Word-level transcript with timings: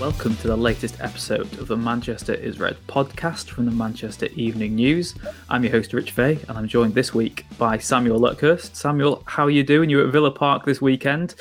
Welcome 0.00 0.36
to 0.36 0.46
the 0.46 0.56
latest 0.56 1.00
episode 1.00 1.58
of 1.58 1.66
the 1.66 1.76
Manchester 1.76 2.32
is 2.32 2.60
Red 2.60 2.76
podcast 2.86 3.48
from 3.48 3.64
the 3.64 3.72
Manchester 3.72 4.26
Evening 4.36 4.76
News. 4.76 5.16
I'm 5.50 5.64
your 5.64 5.72
host, 5.72 5.92
Rich 5.92 6.12
Fay, 6.12 6.38
and 6.48 6.56
I'm 6.56 6.68
joined 6.68 6.94
this 6.94 7.12
week 7.12 7.44
by 7.58 7.78
Samuel 7.78 8.20
Luckhurst. 8.20 8.76
Samuel, 8.76 9.24
how 9.26 9.44
are 9.44 9.50
you 9.50 9.64
doing? 9.64 9.90
You 9.90 9.96
were 9.96 10.06
at 10.06 10.12
Villa 10.12 10.30
Park 10.30 10.64
this 10.64 10.80
weekend. 10.80 11.34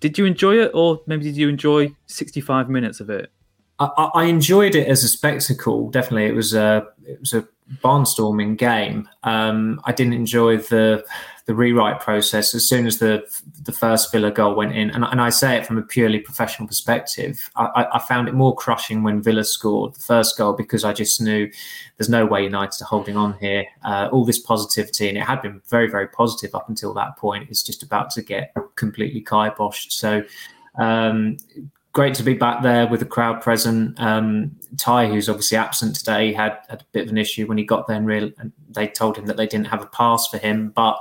Did 0.00 0.18
you 0.18 0.24
enjoy 0.24 0.58
it, 0.58 0.72
or 0.74 1.00
maybe 1.06 1.22
did 1.22 1.36
you 1.36 1.48
enjoy 1.48 1.94
65 2.06 2.68
minutes 2.68 2.98
of 2.98 3.10
it? 3.10 3.30
I, 3.78 4.10
I 4.14 4.24
enjoyed 4.24 4.74
it 4.74 4.88
as 4.88 5.04
a 5.04 5.08
spectacle. 5.08 5.88
Definitely, 5.90 6.26
it 6.26 6.34
was 6.34 6.52
a 6.52 6.88
it 7.06 7.20
was 7.20 7.32
a 7.32 7.46
barnstorming 7.82 8.56
game. 8.56 9.08
Um, 9.22 9.80
I 9.84 9.92
didn't 9.92 10.14
enjoy 10.14 10.58
the 10.58 11.04
the 11.46 11.54
rewrite 11.54 11.98
process 11.98 12.54
as 12.54 12.68
soon 12.68 12.86
as 12.86 12.98
the 12.98 13.24
the 13.62 13.72
first 13.72 14.12
Villa 14.12 14.30
goal 14.30 14.54
went 14.54 14.76
in, 14.76 14.90
and, 14.90 15.04
and 15.04 15.20
I 15.20 15.30
say 15.30 15.56
it 15.56 15.66
from 15.66 15.78
a 15.78 15.82
purely 15.82 16.20
professional 16.20 16.68
perspective. 16.68 17.50
I, 17.56 17.86
I, 17.92 17.98
found 17.98 18.28
it 18.28 18.34
more 18.34 18.54
crushing 18.54 19.02
when 19.02 19.20
Villa 19.20 19.42
scored 19.42 19.94
the 19.94 20.00
first 20.00 20.38
goal 20.38 20.52
because 20.52 20.84
I 20.84 20.92
just 20.92 21.20
knew 21.20 21.50
there's 21.96 22.08
no 22.08 22.24
way 22.24 22.44
United 22.44 22.82
are 22.82 22.86
holding 22.86 23.16
on 23.16 23.36
here. 23.40 23.64
Uh, 23.84 24.08
all 24.12 24.24
this 24.24 24.38
positivity, 24.38 25.08
and 25.08 25.18
it 25.18 25.24
had 25.24 25.42
been 25.42 25.60
very 25.68 25.88
very 25.88 26.06
positive 26.08 26.54
up 26.54 26.68
until 26.68 26.94
that 26.94 27.16
point. 27.16 27.50
is 27.50 27.62
just 27.62 27.82
about 27.82 28.10
to 28.10 28.22
get 28.22 28.54
completely 28.76 29.22
kiboshed. 29.22 29.92
So. 29.92 30.22
Um, 30.76 31.38
great 31.92 32.14
to 32.14 32.22
be 32.22 32.34
back 32.34 32.62
there 32.62 32.86
with 32.86 33.00
the 33.00 33.06
crowd 33.06 33.40
present. 33.40 33.98
Um, 34.00 34.56
Ty, 34.76 35.08
who's 35.08 35.28
obviously 35.28 35.58
absent 35.58 35.96
today, 35.96 36.32
had, 36.32 36.58
had, 36.68 36.82
a 36.82 36.86
bit 36.92 37.04
of 37.04 37.10
an 37.10 37.18
issue 37.18 37.46
when 37.46 37.58
he 37.58 37.64
got 37.64 37.86
there, 37.86 37.96
and, 37.96 38.06
real, 38.06 38.30
and 38.38 38.52
they 38.68 38.86
told 38.86 39.16
him 39.16 39.26
that 39.26 39.36
they 39.36 39.46
didn't 39.46 39.66
have 39.66 39.82
a 39.82 39.86
pass 39.86 40.28
for 40.28 40.38
him. 40.38 40.70
But 40.70 40.98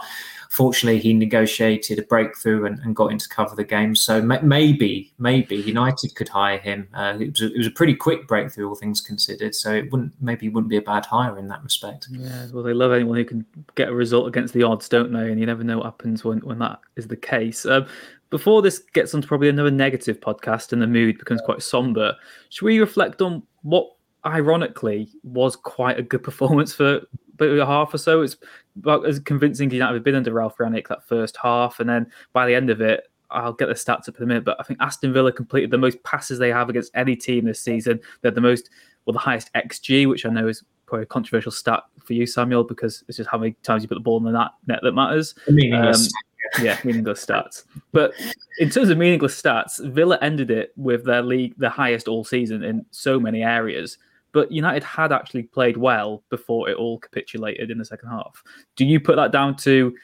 fortunately, 0.50 1.00
he 1.00 1.14
negotiated 1.14 2.00
a 2.00 2.02
breakthrough 2.02 2.66
and, 2.66 2.80
and 2.80 2.96
got 2.96 3.12
in 3.12 3.20
to 3.20 3.30
cover 3.30 3.56
the 3.56 3.64
game. 3.64 3.94
So 3.96 4.20
maybe, 4.22 5.14
maybe 5.20 5.58
United 5.58 6.16
could 6.16 6.28
hire 6.28 6.58
him. 6.58 6.88
Uh, 6.94 7.18
it, 7.20 7.32
was 7.32 7.42
a, 7.44 7.54
it 7.54 7.58
was 7.58 7.68
a 7.68 7.72
pretty 7.72 7.94
quick 7.94 8.28
breakthrough, 8.28 8.68
all 8.68 8.76
things 8.76 9.00
considered. 9.00 9.54
So 9.54 9.72
it 9.72 9.92
wouldn't 9.92 10.14
maybe 10.20 10.50
wouldn't 10.50 10.70
be 10.72 10.78
a 10.78 10.82
bad 10.82 11.06
hire 11.06 11.38
in 11.38 11.48
that 11.50 11.64
respect. 11.64 12.08
Yeah, 12.10 12.48
well, 12.52 12.64
they 12.64 12.74
love 12.74 12.92
anyone 12.92 13.18
who 13.18 13.26
can 13.26 13.46
get 13.76 13.90
a 13.90 13.94
result 13.94 14.28
against 14.28 14.56
the 14.56 14.64
odds, 14.64 14.90
don't 14.90 15.14
they? 15.14 15.30
And 15.30 15.40
you 15.40 15.46
never 15.46 15.64
know 15.64 15.78
what 15.78 15.86
happens 15.86 16.24
when, 16.24 16.40
when 16.40 16.58
that 16.60 16.80
is 16.96 17.08
the 17.08 17.16
case. 17.16 17.68
Um, 17.68 17.86
before 18.30 18.62
this 18.62 18.80
gets 18.80 19.14
onto 19.14 19.28
probably 19.28 19.50
another 19.50 19.72
negative 19.72 20.20
podcast 20.20 20.74
and 20.74 20.82
the 20.82 20.88
mood 20.88 21.18
becomes 21.18 21.42
quite 21.42 21.62
somber, 21.62 22.16
should 22.50 22.66
we 22.66 22.80
reflect 22.80 23.22
on 23.22 23.44
what 23.64 23.90
ironically 24.26 25.10
was 25.24 25.56
quite 25.56 25.98
a 25.98 26.04
good 26.04 26.24
performance 26.24 26.74
for 26.74 27.02
about 27.34 27.58
a 27.58 27.66
half 27.66 27.94
or 27.94 27.98
so? 27.98 28.22
It's 28.22 28.38
about 28.78 29.06
as 29.06 29.20
convincing 29.20 29.72
United 29.72 29.94
have 29.96 30.04
been 30.04 30.16
under 30.16 30.34
Ralf 30.34 30.58
Rangnick 30.58 30.88
that 30.88 31.08
first 31.08 31.38
half, 31.38 31.80
and 31.80 31.90
then 31.90 32.12
by 32.34 32.46
the 32.46 32.56
end 32.56 32.70
of 32.70 32.82
it, 32.82 33.06
I'll 33.32 33.54
get 33.54 33.68
the 33.68 33.74
stats 33.74 34.10
up 34.10 34.18
in 34.18 34.24
a 34.24 34.26
minute, 34.26 34.44
but 34.44 34.58
I 34.60 34.64
think 34.64 34.82
Aston 34.82 35.14
Villa 35.14 35.32
completed 35.32 35.72
the 35.72 35.78
most 35.78 36.02
passes 36.04 36.40
they 36.40 36.50
have 36.50 36.70
against 36.70 36.92
any 36.96 37.16
team 37.16 37.46
this 37.46 37.62
season. 37.62 38.00
They're 38.22 38.32
the 38.32 38.42
most, 38.42 38.72
well, 39.06 39.14
the 39.14 39.20
highest 39.20 39.54
XG, 39.54 40.10
which 40.10 40.26
I 40.26 40.30
know 40.30 40.48
is 40.48 40.64
probably 40.88 41.04
a 41.04 41.08
controversial 41.08 41.52
stat 41.52 41.84
for 42.04 42.14
you, 42.14 42.26
Samuel, 42.26 42.64
because 42.64 43.04
it's 43.08 43.18
just 43.18 43.30
how 43.30 43.38
many 43.38 43.52
times 43.62 43.84
you 43.84 43.88
put 43.88 43.96
the 43.96 44.02
ball 44.02 44.18
in 44.18 44.24
the 44.24 44.32
net, 44.66 44.80
that 44.82 44.94
matters. 44.94 45.36
Meaningless. 45.48 46.08
Um, 46.08 46.29
yeah, 46.62 46.80
meaningless 46.84 47.26
stats. 47.26 47.64
But 47.92 48.14
in 48.60 48.70
terms 48.70 48.90
of 48.90 48.98
meaningless 48.98 49.40
stats, 49.40 49.86
Villa 49.92 50.18
ended 50.22 50.52
it 50.52 50.74
with 50.76 51.06
their 51.06 51.22
league 51.22 51.54
the 51.58 51.70
highest 51.70 52.08
all 52.08 52.24
season 52.24 52.64
in 52.64 52.86
so 52.92 53.20
many 53.20 53.44
areas. 53.44 53.98
But 54.32 54.52
United 54.52 54.84
had 54.84 55.12
actually 55.12 55.44
played 55.44 55.78
well 55.78 56.24
before 56.30 56.70
it 56.70 56.78
all 56.78 57.00
capitulated 57.00 57.72
in 57.72 57.78
the 57.78 57.86
second 57.86 58.10
half. 58.10 58.44
Do 58.76 58.86
you 58.86 59.00
put 59.00 59.16
that 59.16 59.32
down 59.32 59.56
to 59.58 59.96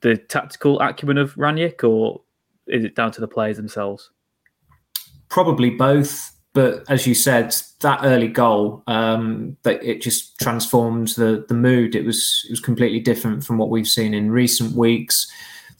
the 0.00 0.16
tactical 0.16 0.80
acumen 0.80 1.18
of 1.18 1.34
Rangnick, 1.34 1.84
or 1.84 2.22
is 2.66 2.84
it 2.84 2.94
down 2.94 3.12
to 3.12 3.20
the 3.20 3.28
players 3.28 3.56
themselves? 3.56 4.10
Probably 5.28 5.70
both. 5.70 6.32
But 6.52 6.82
as 6.88 7.06
you 7.06 7.14
said, 7.14 7.54
that 7.80 8.00
early 8.02 8.26
goal, 8.26 8.82
um, 8.88 9.56
that 9.62 9.82
it 9.84 10.02
just 10.02 10.38
transformed 10.40 11.08
the 11.08 11.44
the 11.46 11.54
mood. 11.54 11.94
It 11.94 12.04
was 12.04 12.44
it 12.48 12.50
was 12.50 12.60
completely 12.60 12.98
different 12.98 13.44
from 13.44 13.58
what 13.58 13.70
we've 13.70 13.86
seen 13.86 14.14
in 14.14 14.30
recent 14.30 14.74
weeks. 14.74 15.30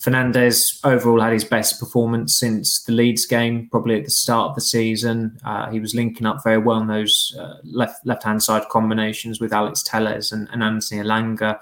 Fernandes 0.00 0.80
overall 0.82 1.20
had 1.20 1.34
his 1.34 1.44
best 1.44 1.78
performance 1.78 2.38
since 2.38 2.82
the 2.84 2.92
Leeds 2.92 3.26
game, 3.26 3.68
probably 3.70 3.98
at 3.98 4.04
the 4.04 4.10
start 4.10 4.48
of 4.48 4.54
the 4.54 4.60
season. 4.62 5.38
Uh, 5.44 5.70
he 5.70 5.78
was 5.78 5.94
linking 5.94 6.26
up 6.26 6.42
very 6.42 6.56
well 6.56 6.78
in 6.78 6.86
those 6.86 7.36
uh, 7.38 7.56
left 7.64 8.04
left 8.06 8.22
hand 8.22 8.42
side 8.42 8.66
combinations 8.70 9.40
with 9.40 9.52
Alex 9.52 9.82
Telles 9.82 10.32
and, 10.32 10.48
and 10.52 10.62
Anthony 10.62 11.02
Elanga. 11.02 11.58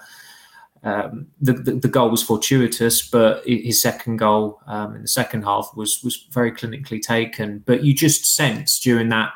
Um, 0.81 1.27
the, 1.41 1.51
the, 1.51 1.73
the, 1.73 1.89
goal 1.89 2.09
was 2.09 2.23
fortuitous, 2.23 3.01
but 3.01 3.43
his 3.45 3.81
second 3.81 4.15
goal 4.15 4.61
um, 4.67 4.95
in 4.95 5.01
the 5.01 5.09
second 5.09 5.43
half 5.43 5.69
was 5.75 6.01
was 6.01 6.25
very 6.31 6.53
clinically 6.53 7.01
taken. 7.01 7.61
But 7.65 7.83
you 7.83 7.93
just 7.93 8.33
sense 8.35 8.79
during 8.79 9.09
that 9.09 9.33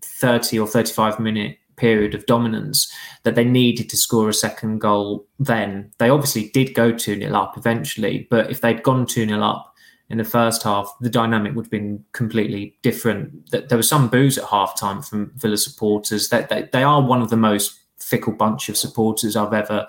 thirty 0.00 0.58
or 0.58 0.66
thirty 0.66 0.94
five 0.94 1.20
minute 1.20 1.58
period 1.76 2.14
of 2.14 2.26
dominance 2.26 2.90
that 3.22 3.34
they 3.34 3.44
needed 3.44 3.88
to 3.90 3.96
score 3.96 4.28
a 4.28 4.34
second 4.34 4.80
goal 4.80 5.26
then. 5.38 5.92
They 5.98 6.10
obviously 6.10 6.48
did 6.48 6.74
go 6.74 6.92
2 6.92 7.18
0 7.18 7.34
up 7.34 7.56
eventually, 7.56 8.26
but 8.30 8.50
if 8.50 8.60
they'd 8.60 8.82
gone 8.82 9.06
2 9.06 9.26
0 9.26 9.40
up 9.42 9.74
in 10.08 10.18
the 10.18 10.24
first 10.24 10.62
half, 10.62 10.94
the 11.00 11.10
dynamic 11.10 11.54
would 11.54 11.66
have 11.66 11.70
been 11.70 12.04
completely 12.12 12.76
different. 12.82 13.50
That 13.50 13.68
there 13.68 13.78
was 13.78 13.88
some 13.88 14.08
boos 14.08 14.38
at 14.38 14.44
half 14.44 14.78
time 14.78 15.02
from 15.02 15.32
Villa 15.36 15.56
supporters. 15.56 16.28
That 16.28 16.48
they, 16.48 16.68
they, 16.72 16.82
are 16.82 17.02
one 17.02 17.22
of 17.22 17.30
the 17.30 17.36
most 17.36 17.80
fickle 17.98 18.32
bunch 18.32 18.68
of 18.68 18.76
supporters 18.76 19.36
I've 19.36 19.52
ever 19.52 19.88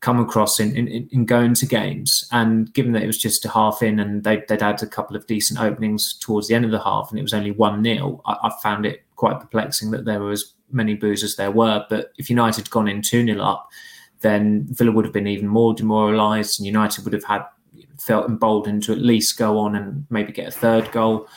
come 0.00 0.18
across 0.18 0.58
in, 0.58 0.74
in, 0.76 1.08
in, 1.10 1.26
going 1.26 1.54
to 1.54 1.66
games. 1.66 2.26
And 2.32 2.72
given 2.72 2.92
that 2.92 3.02
it 3.02 3.06
was 3.06 3.18
just 3.18 3.44
a 3.44 3.50
half 3.50 3.82
in 3.82 4.00
and 4.00 4.24
they, 4.24 4.42
would 4.48 4.60
had 4.60 4.82
a 4.82 4.86
couple 4.86 5.14
of 5.14 5.26
decent 5.26 5.60
openings 5.60 6.14
towards 6.18 6.48
the 6.48 6.54
end 6.54 6.64
of 6.64 6.70
the 6.70 6.82
half 6.82 7.10
and 7.10 7.18
it 7.18 7.22
was 7.22 7.34
only 7.34 7.50
1 7.50 7.84
0, 7.84 8.22
I, 8.24 8.36
I, 8.44 8.50
found 8.62 8.86
it 8.86 9.02
quite 9.20 9.38
perplexing 9.38 9.90
that 9.90 10.06
there 10.06 10.18
were 10.18 10.30
as 10.30 10.54
many 10.72 10.94
boos 10.94 11.22
as 11.22 11.36
there 11.36 11.50
were. 11.50 11.84
But 11.90 12.10
if 12.16 12.30
United 12.30 12.62
had 12.62 12.70
gone 12.70 12.88
in 12.88 13.02
2 13.02 13.26
0 13.26 13.38
up, 13.38 13.68
then 14.22 14.66
Villa 14.70 14.92
would 14.92 15.04
have 15.04 15.12
been 15.12 15.26
even 15.26 15.46
more 15.46 15.74
demoralised 15.74 16.58
and 16.58 16.66
United 16.66 17.04
would 17.04 17.12
have 17.12 17.24
had 17.24 17.44
felt 17.98 18.30
emboldened 18.30 18.82
to 18.84 18.92
at 18.92 18.98
least 18.98 19.36
go 19.36 19.58
on 19.58 19.76
and 19.76 20.06
maybe 20.08 20.32
get 20.32 20.48
a 20.48 20.50
third 20.50 20.90
goal. 20.90 21.28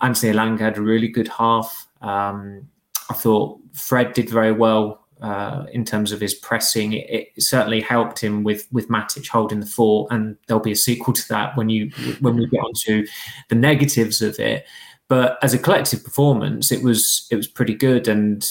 Anthony 0.00 0.32
Elanga 0.32 0.60
had 0.60 0.78
a 0.78 0.82
really 0.82 1.08
good 1.08 1.28
half. 1.28 1.86
Um, 2.00 2.68
I 3.10 3.14
thought 3.14 3.60
Fred 3.74 4.14
did 4.14 4.30
very 4.30 4.52
well 4.52 5.06
uh, 5.20 5.66
in 5.72 5.84
terms 5.84 6.12
of 6.12 6.20
his 6.22 6.32
pressing. 6.32 6.94
It, 6.94 7.28
it, 7.36 7.42
certainly 7.42 7.82
helped 7.82 8.18
him 8.18 8.44
with 8.44 8.66
with 8.72 8.88
Matic 8.88 9.28
holding 9.28 9.60
the 9.60 9.66
fort, 9.66 10.10
and 10.10 10.36
there'll 10.46 10.62
be 10.62 10.72
a 10.72 10.76
sequel 10.76 11.12
to 11.12 11.28
that 11.28 11.54
when 11.56 11.68
you 11.68 11.90
when 12.20 12.36
we 12.36 12.46
get 12.46 12.60
onto 12.60 13.06
the 13.50 13.54
negatives 13.54 14.22
of 14.22 14.38
it. 14.38 14.64
But 15.08 15.38
as 15.42 15.54
a 15.54 15.58
collective 15.58 16.02
performance, 16.02 16.72
it 16.72 16.82
was 16.82 17.26
it 17.30 17.36
was 17.36 17.46
pretty 17.46 17.74
good, 17.74 18.08
and 18.08 18.44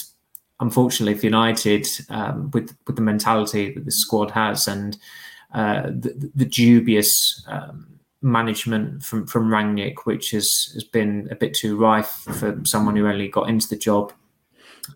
unfortunately 0.60 1.14
for 1.14 1.26
United, 1.26 1.86
um, 2.08 2.50
with 2.52 2.74
with 2.86 2.96
the 2.96 3.02
mentality 3.02 3.74
that 3.74 3.84
the 3.84 3.90
squad 3.90 4.30
has 4.30 4.66
and 4.66 4.96
uh, 5.54 5.82
the, 5.82 6.30
the, 6.34 6.44
dubious 6.44 7.44
um, 7.48 7.98
management 8.20 9.02
from 9.02 9.26
from 9.26 9.48
Rangnick, 9.48 10.04
which 10.04 10.30
has 10.30 10.70
has 10.74 10.84
been 10.84 11.28
a 11.30 11.34
bit 11.34 11.54
too 11.54 11.76
rife 11.76 12.26
for 12.38 12.60
someone 12.64 12.96
who 12.96 13.06
only 13.06 13.28
got 13.28 13.48
into 13.48 13.68
the 13.68 13.76
job 13.76 14.12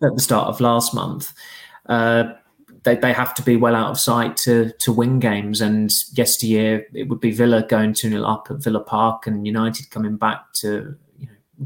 at 0.03 0.15
the 0.15 0.21
start 0.21 0.47
of 0.47 0.61
last 0.61 0.93
month. 0.93 1.33
Uh, 1.87 2.33
they, 2.83 2.95
they 2.95 3.13
have 3.13 3.33
to 3.35 3.43
be 3.43 3.55
well 3.55 3.75
out 3.75 3.91
of 3.91 3.99
sight 3.99 4.35
to 4.37 4.71
to 4.79 4.91
win 4.91 5.19
games. 5.19 5.61
And 5.61 5.91
yesteryear, 6.13 6.85
it 6.93 7.07
would 7.07 7.19
be 7.19 7.31
Villa 7.31 7.63
going 7.63 7.93
2 7.93 8.09
0 8.09 8.23
up 8.23 8.47
at 8.49 8.57
Villa 8.57 8.79
Park 8.79 9.27
and 9.27 9.45
United 9.45 9.89
coming 9.91 10.17
back 10.17 10.51
to 10.53 10.95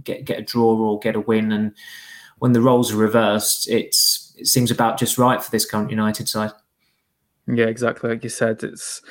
get, 0.04 0.26
get 0.26 0.40
a 0.40 0.44
draw 0.44 0.76
or 0.78 1.00
get 1.00 1.16
a 1.16 1.22
win. 1.22 1.52
And 1.52 1.74
when 2.40 2.54
the 2.54 2.62
roles 2.62 2.92
are 2.92 2.98
reversed, 2.98 3.70
it's 3.70 4.34
it 4.38 4.48
seems 4.48 4.72
about 4.72 5.00
just 5.00 5.18
right 5.18 5.42
for 5.42 5.52
this 5.52 5.66
current 5.66 5.90
United 5.90 6.28
side. 6.28 6.52
Yeah, 7.48 7.66
exactly. 7.66 8.10
Like 8.10 8.24
you 8.24 8.30
said, 8.30 8.64
it's 8.64 9.02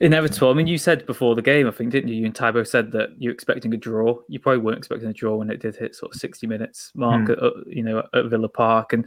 inevitable. 0.00 0.50
I 0.50 0.54
mean, 0.54 0.66
you 0.66 0.78
said 0.78 1.06
before 1.06 1.34
the 1.34 1.42
game, 1.42 1.66
I 1.66 1.70
think, 1.70 1.90
didn't 1.90 2.08
you? 2.08 2.16
You 2.16 2.26
and 2.26 2.34
Tybo 2.34 2.66
said 2.66 2.92
that 2.92 3.10
you're 3.18 3.32
expecting 3.32 3.72
a 3.74 3.76
draw. 3.76 4.18
You 4.28 4.38
probably 4.38 4.60
weren't 4.60 4.78
expecting 4.78 5.08
a 5.08 5.12
draw 5.12 5.36
when 5.36 5.50
it 5.50 5.60
did 5.60 5.76
hit 5.76 5.94
sort 5.94 6.14
of 6.14 6.20
60 6.20 6.46
minutes 6.46 6.92
mark 6.94 7.28
mm. 7.28 7.42
at, 7.42 7.66
you 7.66 7.82
know, 7.82 8.02
at 8.14 8.26
Villa 8.26 8.48
Park, 8.48 8.92
and 8.92 9.06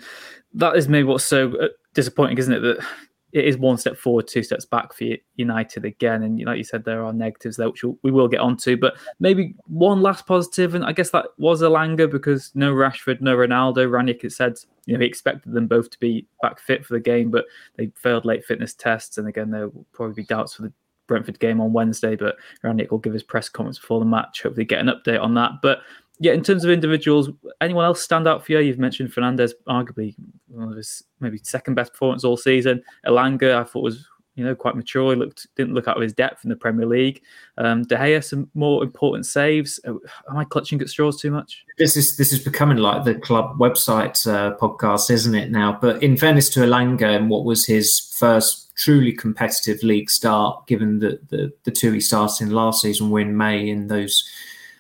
that 0.54 0.76
is 0.76 0.90
maybe 0.90 1.06
what's 1.06 1.26
so 1.26 1.56
uh, 1.58 1.68
disappointing, 1.94 2.38
isn't 2.38 2.54
it? 2.54 2.60
That 2.60 2.86
it 3.31 3.46
is 3.46 3.58
one 3.58 3.78
step 3.78 3.96
forward, 3.96 4.28
two 4.28 4.42
steps 4.42 4.66
back 4.66 4.94
for 4.94 5.06
United 5.36 5.86
again. 5.86 6.24
And 6.24 6.44
like 6.46 6.58
you 6.58 6.64
said, 6.64 6.84
there 6.84 7.04
are 7.04 7.14
negatives 7.14 7.58
there, 7.58 7.70
which 7.70 7.84
we 8.02 8.12
will 8.12 8.28
get 8.28 8.40
onto. 8.40 8.76
But 8.76 8.98
maybe 9.20 9.56
one 9.68 10.02
last 10.02 10.26
positive, 10.26 10.74
and 10.74 10.84
I 10.84 10.94
guess 10.94 11.12
that 11.12 11.28
was 11.38 11.62
Elanga 11.62 12.10
because 12.10 12.52
no 12.56 12.74
Rashford, 12.74 13.22
no 13.22 13.36
Ronaldo. 13.36 13.88
Rangnick 13.90 14.24
had 14.24 14.31
said 14.31 14.56
you 14.86 14.94
know 14.94 15.02
he 15.02 15.06
expected 15.06 15.54
them 15.54 15.68
both 15.68 15.92
to 15.92 16.00
be 16.00 16.26
back 16.42 16.60
fit 16.60 16.86
for 16.86 16.94
the 16.94 17.00
game, 17.00 17.30
but 17.30 17.46
they 17.78 17.92
failed 17.96 18.26
late 18.26 18.46
fitness 18.46 18.74
tests, 18.74 19.18
and 19.18 19.28
again 19.28 19.52
there 19.52 19.70
will 19.70 19.86
probably 19.92 20.16
be 20.16 20.24
doubts 20.24 20.56
for 20.56 20.64
the 20.64 20.74
Brentford 21.08 21.40
game 21.40 21.62
on 21.62 21.74
Wednesday. 21.74 22.16
But 22.16 22.38
Rangnick 22.64 22.90
will 22.90 22.98
give 22.98 23.14
his 23.14 23.24
press 23.24 23.48
comments 23.48 23.78
before 23.78 24.00
the 24.00 24.06
match. 24.06 24.42
Hopefully, 24.42 24.66
get 24.66 24.80
an 24.80 24.88
update 24.88 25.22
on 25.22 25.36
that. 25.36 25.52
But 25.62 25.81
yeah, 26.19 26.33
in 26.33 26.44
terms 26.44 26.66
of 26.66 26.71
individuals, 26.71 27.30
anyone 27.62 27.86
else 27.86 28.01
stand 28.01 28.27
out 28.27 28.45
for 28.45 28.51
you? 28.51 28.60
You've 28.60 28.77
mentioned 28.77 29.12
Fernandes, 29.12 29.54
arguably 29.68 30.16
one 30.48 30.69
of 30.69 30.75
his 30.75 31.04
maybe 31.21 31.39
second 31.44 31.75
best 31.75 31.94
performance 31.94 32.24
all 32.24 32.38
season. 32.38 32.83
Elanga, 33.06 33.56
I 33.56 33.63
thought 33.63 33.83
was 33.83 34.06
you 34.36 34.44
know 34.44 34.54
quite 34.54 34.75
mature. 34.75 35.13
He 35.13 35.19
looked 35.19 35.48
didn't 35.56 35.74
look 35.74 35.88
out 35.88 35.95
of 35.95 36.04
his 36.04 36.13
depth 36.13 36.44
in 36.44 36.50
the 36.50 36.56
Premier 36.56 36.86
League. 36.86 37.21
Um, 37.57 37.83
De 37.83 37.95
Gea 37.95 38.24
some 38.24 38.50
more 38.54 38.83
important 38.83 39.25
saves. 39.25 39.80
Uh, 39.88 39.94
am 40.30 40.38
I 40.38 40.44
clutching 40.44 40.81
at 40.81 40.89
straws 40.89 41.19
too 41.19 41.31
much? 41.31 41.63
This 41.77 41.95
is 41.95 42.18
this 42.18 42.33
is 42.33 42.44
becoming 42.44 42.77
like 42.77 43.06
the 43.06 43.16
club 43.16 43.57
website 43.57 44.16
uh, 44.27 44.57
podcast, 44.57 45.10
isn't 45.10 45.36
it 45.36 45.51
now? 45.51 45.77
But 45.81 46.04
in 46.04 46.18
fairness 46.18 46.50
to 46.51 46.62
Elanga 46.62 47.16
and 47.16 47.30
what 47.30 47.45
was 47.45 47.66
his 47.66 48.13
first 48.18 48.75
truly 48.75 49.12
competitive 49.12 49.83
league 49.83 50.10
start, 50.10 50.68
given 50.68 51.00
that 51.00 51.30
the 51.30 51.54
the 51.63 51.71
two 51.71 51.92
he 51.92 52.01
started 52.01 52.48
in 52.48 52.51
last 52.51 52.81
season 52.81 53.10
were 53.10 53.19
in 53.21 53.38
May 53.38 53.69
in 53.69 53.88
those 53.88 54.24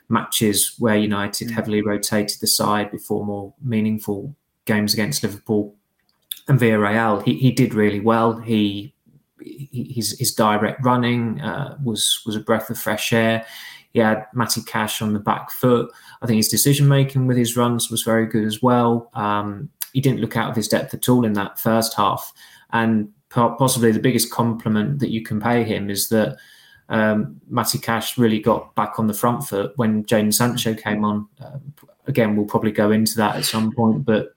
matches 0.09 0.75
where 0.79 0.97
United 0.97 1.49
mm. 1.49 1.51
heavily 1.51 1.81
rotated 1.81 2.39
the 2.41 2.47
side 2.47 2.91
before 2.91 3.25
more 3.25 3.53
meaningful 3.63 4.35
games 4.65 4.93
against 4.93 5.23
Liverpool 5.23 5.75
and 6.47 6.59
Villarreal. 6.59 7.23
He, 7.23 7.35
he 7.35 7.51
did 7.51 7.73
really 7.73 7.99
well. 7.99 8.39
He, 8.39 8.93
his, 9.39 10.17
his 10.19 10.33
direct 10.33 10.83
running 10.83 11.39
uh, 11.41 11.77
was 11.83 12.21
was 12.25 12.35
a 12.35 12.41
breath 12.41 12.69
of 12.69 12.77
fresh 12.77 13.13
air. 13.13 13.45
He 13.91 13.99
had 13.99 14.27
Matty 14.33 14.61
Cash 14.61 15.01
on 15.01 15.13
the 15.13 15.19
back 15.19 15.49
foot. 15.49 15.91
I 16.21 16.27
think 16.27 16.37
his 16.37 16.49
decision 16.49 16.87
making 16.87 17.25
with 17.25 17.37
his 17.37 17.57
runs 17.57 17.89
was 17.89 18.03
very 18.03 18.25
good 18.27 18.45
as 18.45 18.61
well. 18.61 19.09
Um, 19.13 19.69
he 19.93 20.01
didn't 20.01 20.21
look 20.21 20.37
out 20.37 20.49
of 20.49 20.55
his 20.55 20.67
depth 20.67 20.93
at 20.93 21.09
all 21.09 21.25
in 21.25 21.33
that 21.33 21.59
first 21.59 21.95
half. 21.95 22.31
And 22.71 23.11
possibly 23.29 23.91
the 23.91 23.99
biggest 23.99 24.31
compliment 24.31 24.99
that 24.99 25.11
you 25.11 25.23
can 25.23 25.39
pay 25.39 25.63
him 25.63 25.89
is 25.89 26.09
that 26.09 26.37
um, 26.89 27.39
Matty 27.47 27.77
Cash 27.77 28.17
really 28.17 28.39
got 28.39 28.73
back 28.75 28.99
on 28.99 29.07
the 29.07 29.13
front 29.13 29.47
foot 29.47 29.73
when 29.75 30.03
Jadon 30.05 30.33
Sancho 30.33 30.73
came 30.73 31.05
on. 31.05 31.27
Uh, 31.39 31.59
again, 32.07 32.35
we'll 32.35 32.47
probably 32.47 32.71
go 32.71 32.91
into 32.91 33.15
that 33.17 33.35
at 33.35 33.45
some 33.45 33.71
point, 33.71 34.03
but 34.03 34.33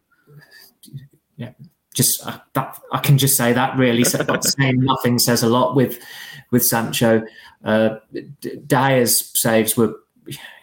yeah, 1.36 1.52
just 1.94 2.26
uh, 2.26 2.38
that 2.52 2.78
I 2.92 2.98
can 2.98 3.16
just 3.16 3.36
say 3.36 3.54
that 3.54 3.76
really. 3.76 4.04
Saying 4.04 4.80
nothing 4.80 5.18
says 5.18 5.42
a 5.42 5.48
lot 5.48 5.74
with 5.74 5.98
with 6.50 6.64
Sancho. 6.64 7.24
Uh, 7.64 7.96
De 8.12 8.56
Gea's 8.56 9.32
saves 9.34 9.76
were. 9.76 9.94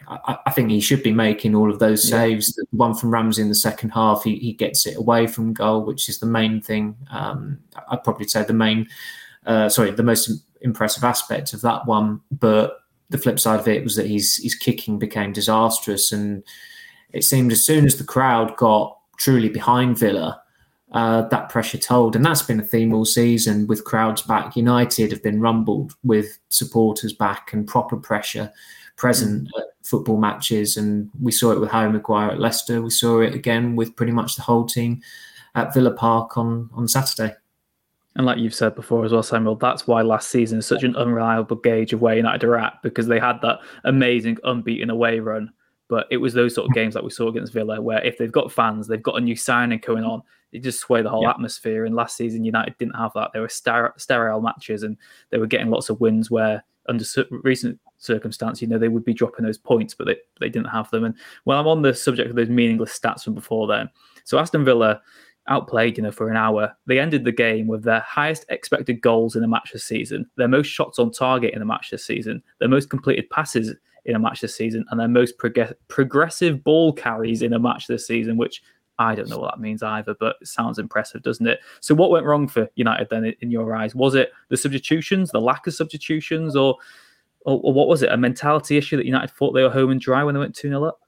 I, 0.08 0.40
I, 0.48 0.52
think 0.52 0.72
he 0.72 0.82
should 0.82 1.04
be 1.04 1.12
making 1.12 1.54
all 1.54 1.70
of 1.70 1.78
those 1.78 2.10
saves. 2.10 2.56
Yeah. 2.58 2.64
The 2.72 2.78
one 2.78 2.96
from 2.96 3.12
Ramsey 3.12 3.44
in 3.44 3.50
the 3.50 3.54
second 3.54 3.92
half, 3.92 4.24
he, 4.24 4.38
he 4.38 4.54
gets 4.54 4.88
it 4.88 4.98
away 4.98 5.28
from 5.28 5.54
goal, 5.54 5.86
which 5.86 6.10
is 6.10 6.18
the 6.18 6.26
main 6.26 6.62
thing. 6.62 6.98
Um, 7.12 7.60
I'd 7.90 8.04
probably 8.04 8.28
say 8.28 8.44
the 8.44 8.54
main, 8.54 8.88
uh, 9.46 9.70
sorry, 9.70 9.92
the 9.92 10.02
most 10.02 10.32
impressive 10.62 11.04
aspect 11.04 11.54
of 11.54 11.62
that 11.62 11.86
one. 11.86 12.22
But 12.32 12.78
the 13.10 13.18
flip 13.18 13.40
side 13.40 13.60
of 13.60 13.68
it 13.68 13.84
was 13.84 13.96
that 13.96 14.08
his 14.08 14.38
his 14.38 14.56
kicking 14.56 15.00
became 15.00 15.34
disastrous, 15.34 16.12
and 16.12 16.44
it 17.12 17.24
seemed 17.24 17.52
as 17.52 17.66
soon 17.66 17.86
as 17.86 17.98
the 17.98 18.04
crowd 18.04 18.56
got 18.58 18.98
truly 19.18 19.50
behind 19.50 19.98
Villa, 19.98 20.42
uh, 20.92 21.24
that 21.30 21.50
pressure 21.50 21.78
told, 21.78 22.16
and 22.16 22.26
that's 22.26 22.42
been 22.42 22.60
a 22.60 22.64
theme 22.64 22.94
all 22.94 23.06
season. 23.06 23.68
With 23.68 23.84
crowds 23.84 24.22
back, 24.22 24.56
United 24.56 25.12
have 25.12 25.24
been 25.24 25.42
rumbled 25.42 25.94
with 26.04 26.40
supporters 26.50 27.14
back 27.14 27.54
and 27.54 27.68
proper 27.68 27.98
pressure 27.98 28.52
present 28.96 29.48
mm. 29.48 29.60
at 29.60 29.68
football 29.84 30.18
matches, 30.18 30.78
and 30.78 31.10
we 31.22 31.32
saw 31.32 31.52
it 31.52 31.60
with 31.60 31.72
Harry 31.72 31.92
Maguire 31.92 32.32
at 32.32 32.40
Leicester. 32.40 32.82
We 32.82 32.90
saw 32.90 33.22
it 33.22 33.34
again 33.34 33.76
with 33.76 33.96
pretty 33.96 34.12
much 34.12 34.36
the 34.36 34.42
whole 34.42 34.66
team 34.66 35.02
at 35.56 35.74
Villa 35.74 35.92
Park 35.92 36.38
on 36.38 36.70
on 36.74 36.88
Saturday. 36.88 37.36
And 38.20 38.26
like 38.26 38.38
you've 38.38 38.54
said 38.54 38.76
before 38.76 39.06
as 39.06 39.14
well, 39.14 39.24
Samuel, 39.24 39.56
that's 39.56 39.88
why 39.88 40.02
last 40.02 40.28
season 40.28 40.60
is 40.60 40.68
such 40.68 40.84
an 40.84 40.94
unreliable 40.98 41.56
gauge 41.56 41.94
of 41.94 42.02
where 42.02 42.18
United 42.18 42.44
are 42.44 42.58
at 42.58 42.74
because 42.84 43.08
they 43.08 43.18
had 43.18 43.40
that 43.44 43.60
amazing 43.86 44.38
unbeaten 44.44 44.90
away 44.90 45.22
run. 45.22 45.54
But 45.88 46.06
it 46.12 46.18
was 46.18 46.34
those 46.34 46.54
sort 46.54 46.68
of 46.68 46.76
games 46.76 46.94
that 46.96 47.04
we 47.06 47.12
saw 47.12 47.30
against 47.30 47.54
Villa 47.54 47.80
where 47.80 48.04
if 48.04 48.18
they've 48.18 48.30
got 48.30 48.52
fans, 48.52 48.88
they've 48.90 49.02
got 49.02 49.16
a 49.16 49.22
new 49.22 49.38
signing 49.38 49.80
going 49.80 50.04
on, 50.04 50.22
it 50.52 50.64
just 50.64 50.82
sway 50.82 51.02
the 51.02 51.10
whole 51.10 51.24
yeah. 51.24 51.30
atmosphere. 51.30 51.86
And 51.86 51.96
last 51.96 52.18
season, 52.18 52.44
United 52.44 52.78
didn't 52.78 52.98
have 52.98 53.14
that. 53.16 53.32
They 53.34 53.40
were 53.40 53.48
sterile 53.48 54.42
matches 54.42 54.84
and 54.84 54.98
they 55.30 55.38
were 55.38 55.48
getting 55.48 55.70
lots 55.70 55.90
of 55.90 56.02
wins 56.02 56.30
where, 56.30 56.66
under 56.90 57.06
recent 57.44 57.80
circumstance, 58.00 58.62
you 58.62 58.68
know, 58.68 58.78
they 58.78 58.90
would 58.90 59.06
be 59.06 59.14
dropping 59.14 59.46
those 59.46 59.58
points, 59.58 59.94
but 59.94 60.08
they, 60.08 60.18
they 60.42 60.50
didn't 60.50 60.68
have 60.68 60.92
them. 60.92 61.06
And 61.06 61.16
while 61.46 61.58
I'm 61.58 61.68
on 61.68 61.84
the 61.84 61.94
subject 61.94 62.30
of 62.30 62.36
those 62.36 62.50
meaningless 62.50 63.00
stats 63.00 63.24
from 63.24 63.34
before 63.34 63.66
then, 63.68 63.90
so 64.26 64.38
Aston 64.38 64.66
Villa 64.66 65.02
outplayed, 65.50 65.98
you 65.98 66.04
know, 66.04 66.12
for 66.12 66.30
an 66.30 66.38
hour. 66.38 66.76
They 66.86 67.00
ended 67.00 67.26
the 67.26 67.32
game 67.32 67.68
with 67.68 67.84
their 67.84 68.02
highest 68.02 68.46
expected 68.50 69.02
goals 69.02 69.36
in 69.36 69.44
a 69.44 69.48
match 69.48 69.72
this 69.74 69.84
season, 69.84 70.30
their 70.38 70.48
most 70.48 70.68
shots 70.68 71.00
on 71.00 71.12
target 71.12 71.54
in 71.54 71.62
a 71.62 71.66
match 71.66 71.90
this 71.92 72.06
season, 72.06 72.42
their 72.60 72.70
most 72.70 72.90
completed 72.90 73.30
passes 73.30 73.76
in 74.06 74.16
a 74.16 74.20
match 74.20 74.42
this 74.42 74.56
season, 74.56 74.86
and 74.90 75.00
their 75.00 75.08
most 75.08 75.38
prog- 75.38 75.74
progressive 75.88 76.64
ball 76.64 76.94
carries 76.94 77.42
in 77.42 77.54
a 77.54 77.60
match 77.60 77.88
this 77.88 78.08
season, 78.08 78.38
which 78.38 78.62
I 79.00 79.16
don't 79.16 79.30
know 79.30 79.40
what 79.40 79.52
that 79.52 79.62
means 79.62 79.82
either, 79.82 80.14
but 80.20 80.36
it 80.42 80.48
sounds 80.48 80.78
impressive, 80.78 81.22
doesn't 81.22 81.48
it? 81.48 81.60
So, 81.80 81.96
what 81.96 82.12
went 82.12 82.26
wrong 82.26 82.48
for 82.48 82.70
United 82.76 83.08
then, 83.10 83.34
in 83.40 83.50
your 83.50 83.76
eyes? 83.76 83.96
Was 83.96 84.14
it 84.14 84.32
the 84.50 84.58
substitutions, 84.58 85.32
the 85.32 85.40
lack 85.40 85.68
of 85.68 85.74
substitutions, 85.74 86.56
or, 86.56 86.76
or, 87.42 87.62
or 87.64 87.74
what 87.74 87.88
was 87.88 88.04
it? 88.04 88.12
A 88.12 88.18
mentality 88.18 88.78
issue 88.78 88.98
that 88.98 89.06
United 89.06 89.32
thought 89.32 89.54
they 89.54 89.64
were 89.64 89.70
home 89.70 89.90
and 89.90 90.02
dry 90.02 90.24
when 90.24 90.36
they 90.36 90.40
went 90.40 90.56
2 90.56 90.68
0 90.68 90.84
up? 90.84 91.00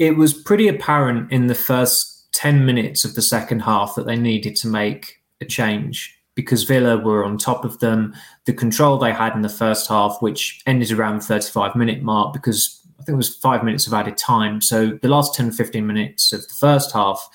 It 0.00 0.16
was 0.16 0.34
pretty 0.34 0.68
apparent 0.68 1.32
in 1.32 1.46
the 1.46 1.54
first 1.54 2.17
10 2.38 2.64
minutes 2.64 3.04
of 3.04 3.16
the 3.16 3.22
second 3.22 3.58
half 3.60 3.96
that 3.96 4.06
they 4.06 4.14
needed 4.14 4.54
to 4.54 4.68
make 4.68 5.20
a 5.40 5.44
change 5.44 6.16
because 6.36 6.62
Villa 6.62 6.96
were 6.96 7.24
on 7.24 7.36
top 7.36 7.64
of 7.64 7.80
them. 7.80 8.14
The 8.44 8.52
control 8.52 8.96
they 8.96 9.12
had 9.12 9.34
in 9.34 9.42
the 9.42 9.48
first 9.48 9.88
half, 9.88 10.18
which 10.20 10.62
ended 10.64 10.92
around 10.92 11.16
the 11.16 11.24
35 11.24 11.74
minute 11.74 12.00
mark, 12.00 12.32
because 12.32 12.80
I 13.00 13.02
think 13.02 13.14
it 13.14 13.16
was 13.16 13.34
five 13.34 13.64
minutes 13.64 13.88
of 13.88 13.92
added 13.92 14.16
time. 14.16 14.60
So 14.60 15.00
the 15.02 15.08
last 15.08 15.34
10, 15.34 15.50
15 15.50 15.84
minutes 15.84 16.32
of 16.32 16.42
the 16.42 16.54
first 16.60 16.92
half, 16.92 17.28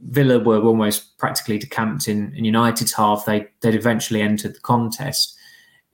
Villa 0.00 0.40
were 0.40 0.60
almost 0.60 1.16
practically 1.18 1.58
decamped 1.58 2.08
in, 2.08 2.34
in 2.34 2.44
United's 2.44 2.94
half. 2.94 3.24
They, 3.24 3.46
they'd 3.60 3.76
eventually 3.76 4.22
entered 4.22 4.56
the 4.56 4.60
contest. 4.60 5.36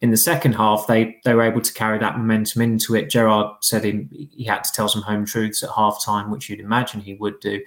In 0.01 0.11
the 0.11 0.17
second 0.17 0.55
half, 0.55 0.87
they, 0.87 1.17
they 1.27 1.35
were 1.35 1.43
able 1.43 1.61
to 1.61 1.72
carry 1.75 1.99
that 1.99 2.17
momentum 2.17 2.63
into 2.63 2.94
it. 2.94 3.11
Gerrard 3.11 3.56
said 3.61 3.84
he, 3.84 4.31
he 4.34 4.44
had 4.44 4.65
to 4.65 4.72
tell 4.72 4.89
some 4.89 5.03
home 5.03 5.27
truths 5.27 5.63
at 5.63 5.69
half 5.77 6.03
time, 6.03 6.31
which 6.31 6.49
you'd 6.49 6.61
imagine 6.61 7.03
he 7.03 7.13
would 7.13 7.39
do. 7.41 7.61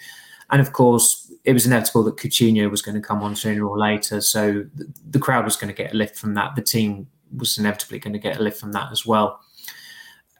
And 0.51 0.61
of 0.61 0.73
course, 0.73 1.31
it 1.43 1.53
was 1.53 1.65
inevitable 1.65 2.03
that 2.03 2.17
Coutinho 2.17 2.69
was 2.69 2.81
going 2.81 2.95
to 2.95 3.01
come 3.01 3.23
on 3.23 3.35
sooner 3.35 3.65
or 3.65 3.77
later. 3.77 4.21
So 4.21 4.65
the 5.09 5.19
crowd 5.19 5.45
was 5.45 5.55
going 5.55 5.73
to 5.73 5.83
get 5.83 5.93
a 5.93 5.97
lift 5.97 6.17
from 6.17 6.33
that. 6.35 6.55
The 6.55 6.61
team 6.61 7.07
was 7.35 7.57
inevitably 7.57 7.99
going 7.99 8.13
to 8.13 8.19
get 8.19 8.37
a 8.37 8.43
lift 8.43 8.59
from 8.59 8.73
that 8.73 8.91
as 8.91 9.05
well. 9.05 9.39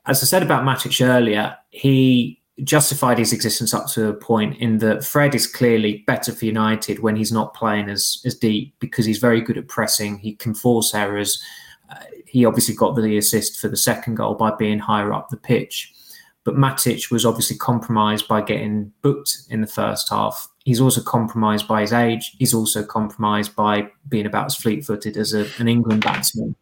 As 0.06 0.22
I 0.22 0.26
said 0.26 0.44
about 0.44 0.64
Matic 0.64 1.06
earlier, 1.06 1.56
he 1.70 2.42
justified 2.64 3.18
his 3.18 3.34
existence 3.34 3.74
up 3.74 3.88
to 3.88 4.10
a 4.10 4.14
point 4.14 4.58
in 4.58 4.78
that 4.80 5.04
Fred 5.04 5.34
is 5.34 5.48
clearly 5.48 6.04
better 6.06 6.32
for 6.32 6.46
United 6.46 7.00
when 7.00 7.16
he's 7.16 7.32
not 7.32 7.54
playing 7.54 7.90
as, 7.90 8.22
as 8.26 8.36
deep 8.36 8.76
because 8.80 9.06
he's 9.06 9.18
very 9.18 9.42
good 9.42 9.58
at 9.58 9.68
pressing. 9.68 10.20
He 10.20 10.36
can 10.36 10.54
force 10.54 10.94
errors. 10.94 11.42
Uh, 11.90 12.04
he 12.26 12.46
obviously 12.46 12.76
got 12.76 12.96
the 12.96 13.18
assist 13.18 13.60
for 13.60 13.68
the 13.68 13.78
second 13.78 14.16
goal 14.16 14.36
by 14.36 14.52
being 14.52 14.80
higher 14.80 15.14
up 15.14 15.30
the 15.30 15.38
pitch. 15.38 15.94
But 16.44 16.56
Matic 16.56 17.12
was 17.12 17.26
obviously 17.26 17.58
compromised 17.58 18.28
by 18.28 18.42
getting 18.42 18.92
booked 19.02 19.38
in 19.50 19.62
the 19.62 19.68
first 19.68 20.10
half. 20.10 20.48
He's 20.66 20.82
also 20.82 21.02
compromised 21.02 21.68
by 21.68 21.82
his 21.82 21.94
age. 21.94 22.36
He's 22.40 22.54
also 22.54 22.84
compromised 22.84 23.56
by 23.56 23.90
being 24.10 24.26
about 24.26 24.48
as 24.48 24.56
fleet 24.56 24.86
footed 24.86 25.18
as 25.18 25.34
a, 25.34 25.48
an 25.60 25.68
England 25.68 26.04
batsman. 26.04 26.56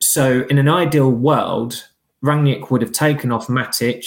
So, 0.00 0.44
in 0.50 0.58
an 0.58 0.68
ideal 0.68 1.10
world, 1.10 1.88
Rangnick 2.22 2.70
would 2.70 2.82
have 2.82 2.92
taken 2.92 3.32
off 3.32 3.46
Matic 3.46 4.06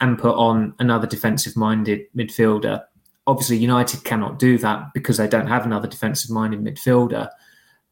and 0.00 0.18
put 0.18 0.34
on 0.34 0.74
another 0.78 1.06
defensive 1.06 1.56
minded 1.56 2.00
midfielder. 2.16 2.82
Obviously, 3.26 3.58
United 3.58 4.02
cannot 4.02 4.38
do 4.38 4.58
that 4.58 4.92
because 4.92 5.18
they 5.18 5.28
don't 5.28 5.46
have 5.46 5.66
another 5.66 5.86
defensive 5.86 6.30
minded 6.30 6.64
midfielder. 6.64 7.28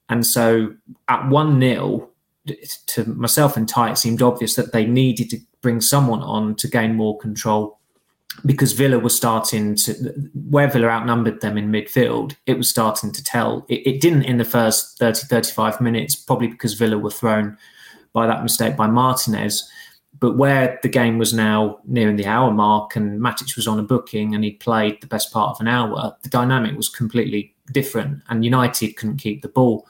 And 0.09 0.27
so, 0.27 0.75
at 1.09 1.29
1 1.29 1.61
0, 1.61 2.11
to 2.87 3.05
myself 3.05 3.57
and 3.57 3.69
Ty, 3.69 3.93
it 3.93 3.99
seemed 3.99 4.23
obvious 4.23 4.55
that 4.57 4.73
they 4.73 4.87
needed 4.87 5.31
to 5.31 5.39
bring 5.63 5.81
someone 5.81 6.23
on 6.23 6.55
to 6.57 6.69
gain 6.69 6.95
more 6.95 7.19
control 7.19 7.79
because 8.47 8.73
Villa 8.73 8.99
was 8.99 9.17
starting 9.17 9.75
to, 9.75 9.93
where 10.49 10.69
Villa 10.69 10.89
outnumbered 10.89 11.41
them 11.41 11.59
in 11.59 11.73
midfield, 11.73 12.37
it 12.47 12.57
was 12.57 12.69
starting 12.69 13.13
to 13.13 13.25
tell. 13.25 13.67
It, 13.69 13.87
it, 13.87 14.01
didn't 14.01 14.25
in 14.25 14.39
the 14.39 14.45
first 14.45 14.99
30, 14.99 15.27
35 15.27 15.81
minutes, 15.81 16.15
probably 16.15 16.49
because 16.49 16.75
Villa 16.75 16.99
were 16.99 17.11
thrown 17.11 17.57
by 18.13 18.27
that 18.27 18.43
mistake 18.43 18.77
by 18.77 18.87
Martinez. 18.87 19.69
But 20.21 20.37
where 20.37 20.79
the 20.83 20.89
game 20.89 21.19
was 21.19 21.33
now 21.33 21.79
nearing 21.85 22.17
the 22.17 22.27
hour 22.27 22.53
mark 22.53 22.97
and 22.97 23.21
Matic 23.21 23.57
was 23.57 23.69
on 23.69 23.79
a 23.79 23.85
booking 23.85 24.35
and 24.35 24.43
he 24.43 24.53
played 24.53 25.01
the 25.01 25.07
best 25.07 25.33
part 25.33 25.51
of 25.51 25.61
an 25.61 25.69
hour, 25.69 26.17
the 26.23 26.29
dynamic 26.29 26.77
was 26.77 26.89
completely 26.89 27.55
different, 27.73 28.23
and 28.29 28.45
United 28.45 28.97
couldn't 28.97 29.19
keep 29.19 29.43
the 29.43 29.49
ball. 29.49 29.87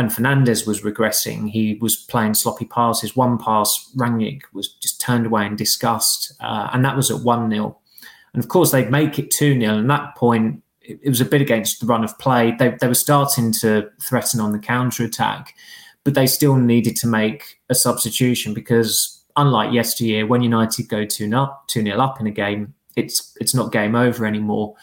And 0.00 0.08
Fernandes 0.08 0.66
was 0.66 0.80
regressing. 0.80 1.50
He 1.50 1.74
was 1.74 1.94
playing 1.94 2.32
sloppy 2.32 2.64
passes. 2.64 3.14
One 3.14 3.36
pass, 3.36 3.92
Rangnick 3.94 4.44
was 4.54 4.72
just 4.76 4.98
turned 4.98 5.26
away 5.26 5.44
in 5.44 5.56
disgust, 5.56 6.32
uh, 6.40 6.70
and 6.72 6.82
that 6.86 6.96
was 6.96 7.10
at 7.10 7.20
one 7.20 7.50
0 7.50 7.78
And 8.32 8.42
of 8.42 8.48
course, 8.48 8.70
they'd 8.70 8.90
make 8.90 9.18
it 9.18 9.30
two 9.30 9.60
0 9.60 9.76
And 9.76 9.90
at 9.90 9.98
that 9.98 10.16
point, 10.16 10.62
it, 10.80 11.00
it 11.02 11.10
was 11.10 11.20
a 11.20 11.26
bit 11.26 11.42
against 11.42 11.80
the 11.80 11.86
run 11.86 12.02
of 12.02 12.18
play. 12.18 12.56
They 12.58 12.70
they 12.80 12.88
were 12.88 12.94
starting 12.94 13.52
to 13.60 13.90
threaten 14.00 14.40
on 14.40 14.52
the 14.52 14.58
counter 14.58 15.04
attack, 15.04 15.54
but 16.02 16.14
they 16.14 16.26
still 16.26 16.56
needed 16.56 16.96
to 16.96 17.06
make 17.06 17.60
a 17.68 17.74
substitution 17.74 18.54
because 18.54 19.22
unlike 19.36 19.74
yesteryear, 19.74 20.26
when 20.26 20.40
United 20.40 20.88
go 20.88 21.04
two 21.04 21.30
up, 21.36 21.68
two 21.68 21.82
nil 21.82 22.00
up 22.00 22.18
in 22.22 22.26
a 22.26 22.30
game, 22.30 22.72
it's 22.96 23.36
it's 23.38 23.54
not 23.54 23.70
game 23.70 23.94
over 23.94 24.24
anymore. 24.24 24.76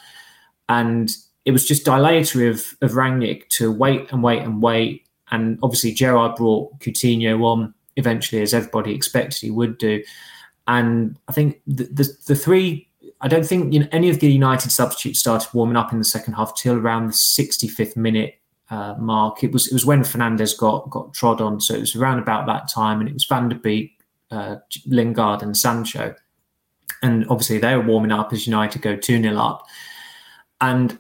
And 0.70 1.10
it 1.44 1.50
was 1.54 1.66
just 1.66 1.86
dilatory 1.86 2.50
of 2.50 2.76
of 2.84 2.92
Rangnick 2.92 3.48
to 3.58 3.72
wait 3.72 4.12
and 4.12 4.22
wait 4.22 4.44
and 4.44 4.62
wait. 4.62 5.07
And 5.32 5.60
obviously 5.62 5.94
Gerrard 5.94 6.36
brought 6.36 6.80
Coutinho 6.80 7.44
on 7.44 7.74
eventually, 7.96 8.42
as 8.42 8.54
everybody 8.54 8.94
expected 8.94 9.42
he 9.42 9.52
would 9.52 9.78
do. 9.78 10.04
And 10.68 11.18
I 11.28 11.32
think 11.32 11.62
the 11.68 11.86
the, 11.86 12.10
the 12.28 12.36
three. 12.36 12.86
I 13.20 13.28
don't 13.28 13.46
think 13.46 13.74
you 13.74 13.80
know, 13.80 13.88
any 13.92 14.10
of 14.10 14.20
the 14.20 14.32
United 14.32 14.72
substitutes 14.72 15.20
started 15.20 15.52
warming 15.52 15.76
up 15.76 15.92
in 15.92 15.98
the 15.98 16.06
second 16.06 16.34
half 16.34 16.56
till 16.56 16.76
around 16.76 17.08
the 17.08 17.18
65th 17.40 17.96
minute 17.96 18.40
uh, 18.70 18.94
mark. 19.00 19.44
It 19.44 19.52
was 19.52 19.68
it 19.68 19.74
was 19.74 19.86
when 19.86 20.02
Fernandes 20.02 20.58
got 20.58 20.90
got 20.90 21.14
trod 21.14 21.42
on, 21.42 21.60
so 21.60 21.74
it 21.74 21.80
was 21.80 21.96
around 21.96 22.20
about 22.20 22.46
that 22.48 22.70
time, 22.70 23.00
and 23.00 23.10
it 23.10 23.14
was 23.14 23.26
Van 23.26 23.50
der 23.50 23.58
Beek 23.58 23.98
uh, 24.32 24.58
Lingard 24.86 25.42
and 25.42 25.58
Sancho. 25.58 26.16
And 27.02 27.26
obviously 27.30 27.60
they 27.60 27.76
were 27.76 27.84
warming 27.84 28.12
up 28.12 28.34
as 28.34 28.48
United 28.48 28.82
go 28.82 28.96
2 28.96 29.22
0 29.22 29.38
up. 29.38 29.66
And 30.62 30.98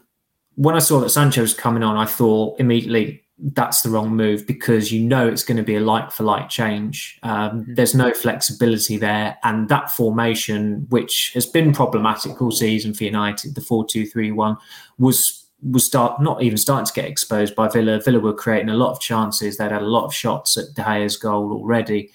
when 0.56 0.76
I 0.76 0.80
saw 0.80 1.00
that 1.00 1.10
Sancho 1.10 1.42
was 1.42 1.54
coming 1.54 1.84
on, 1.84 1.98
I 1.98 2.06
thought 2.06 2.60
immediately 2.60 3.24
that's 3.40 3.82
the 3.82 3.90
wrong 3.90 4.16
move 4.16 4.48
because 4.48 4.92
you 4.92 5.04
know 5.04 5.28
it's 5.28 5.44
going 5.44 5.58
to 5.58 5.64
be 5.64 5.76
a 5.76 5.80
like 5.80 6.12
for 6.12 6.24
like 6.24 6.50
change. 6.50 7.20
Um, 7.22 7.62
mm-hmm. 7.62 7.74
There's 7.76 7.94
no 7.94 8.12
flexibility 8.12 8.98
there. 8.98 9.38
And 9.44 9.70
that 9.70 9.92
formation, 9.92 10.88
which 10.90 11.32
has 11.36 11.46
been 11.46 11.72
problematic 11.72 12.42
all 12.42 12.52
season 12.52 12.94
for 12.94 13.04
United, 13.04 13.56
the 13.56 13.62
4 13.62 13.86
2 13.86 14.08
3 14.08 14.32
1, 14.32 14.58
was 14.98 15.44
was 15.64 15.86
start 15.86 16.22
not 16.22 16.44
even 16.44 16.58
starting 16.58 16.86
to 16.86 16.94
get 16.94 17.10
exposed 17.10 17.56
by 17.56 17.68
Villa. 17.68 18.00
Villa 18.00 18.20
were 18.20 18.34
creating 18.34 18.70
a 18.70 18.76
lot 18.76 18.92
of 18.92 19.00
chances. 19.00 19.58
They'd 19.58 19.72
had 19.72 19.82
a 19.82 19.88
lot 19.88 20.06
of 20.06 20.14
shots 20.14 20.56
at 20.58 20.76
De 20.76 20.84
Gea's 20.84 21.18
goal 21.18 21.52
already. 21.52 22.12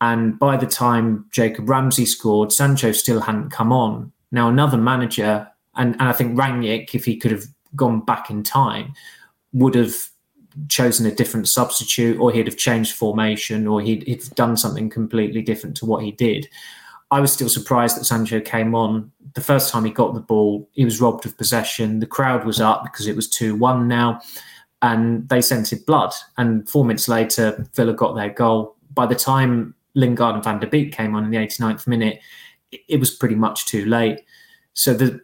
And 0.00 0.38
by 0.38 0.56
the 0.56 0.66
time 0.66 1.26
Jacob 1.30 1.68
Ramsey 1.68 2.06
scored, 2.06 2.52
Sancho 2.52 2.92
still 2.92 3.20
hadn't 3.20 3.50
come 3.50 3.72
on. 3.72 4.10
Now, 4.32 4.48
another 4.48 4.78
manager, 4.78 5.46
and, 5.76 5.92
and 6.00 6.08
I 6.08 6.12
think 6.12 6.36
Rangnick, 6.36 6.94
if 6.94 7.04
he 7.04 7.16
could 7.16 7.30
have 7.30 7.44
gone 7.76 8.00
back 8.04 8.30
in 8.30 8.42
time, 8.42 8.94
would 9.52 9.74
have 9.74 9.94
chosen 10.68 11.06
a 11.06 11.14
different 11.14 11.48
substitute 11.48 12.18
or 12.18 12.30
he'd 12.30 12.46
have 12.46 12.56
changed 12.56 12.94
formation 12.94 13.66
or 13.66 13.80
he'd, 13.80 14.02
he'd 14.04 14.22
done 14.34 14.56
something 14.56 14.90
completely 14.90 15.42
different 15.42 15.76
to 15.78 15.86
what 15.86 16.02
he 16.02 16.12
did. 16.12 16.48
I 17.10 17.20
was 17.20 17.30
still 17.30 17.50
surprised 17.50 17.98
that 17.98 18.04
Sancho 18.04 18.40
came 18.40 18.74
on. 18.74 19.12
The 19.34 19.42
first 19.42 19.70
time 19.70 19.84
he 19.84 19.90
got 19.90 20.14
the 20.14 20.20
ball, 20.20 20.68
he 20.72 20.84
was 20.84 21.00
robbed 21.00 21.26
of 21.26 21.36
possession. 21.36 22.00
The 22.00 22.06
crowd 22.06 22.44
was 22.44 22.60
up 22.60 22.84
because 22.84 23.06
it 23.06 23.14
was 23.14 23.28
2 23.28 23.54
1 23.54 23.86
now, 23.86 24.20
and 24.80 25.28
they 25.28 25.42
scented 25.42 25.84
blood. 25.84 26.14
And 26.38 26.68
four 26.68 26.86
minutes 26.86 27.08
later, 27.08 27.68
Villa 27.74 27.92
got 27.92 28.14
their 28.14 28.30
goal. 28.30 28.76
By 28.94 29.04
the 29.04 29.14
time 29.14 29.74
Lingard 29.94 30.36
and 30.36 30.44
Van 30.44 30.58
der 30.58 30.66
Beek 30.66 30.92
came 30.92 31.14
on 31.14 31.24
in 31.24 31.30
the 31.30 31.36
89th 31.36 31.86
minute, 31.86 32.20
it 32.70 32.98
was 32.98 33.10
pretty 33.10 33.34
much 33.34 33.66
too 33.66 33.84
late. 33.84 34.22
So 34.72 34.94
the 34.94 35.20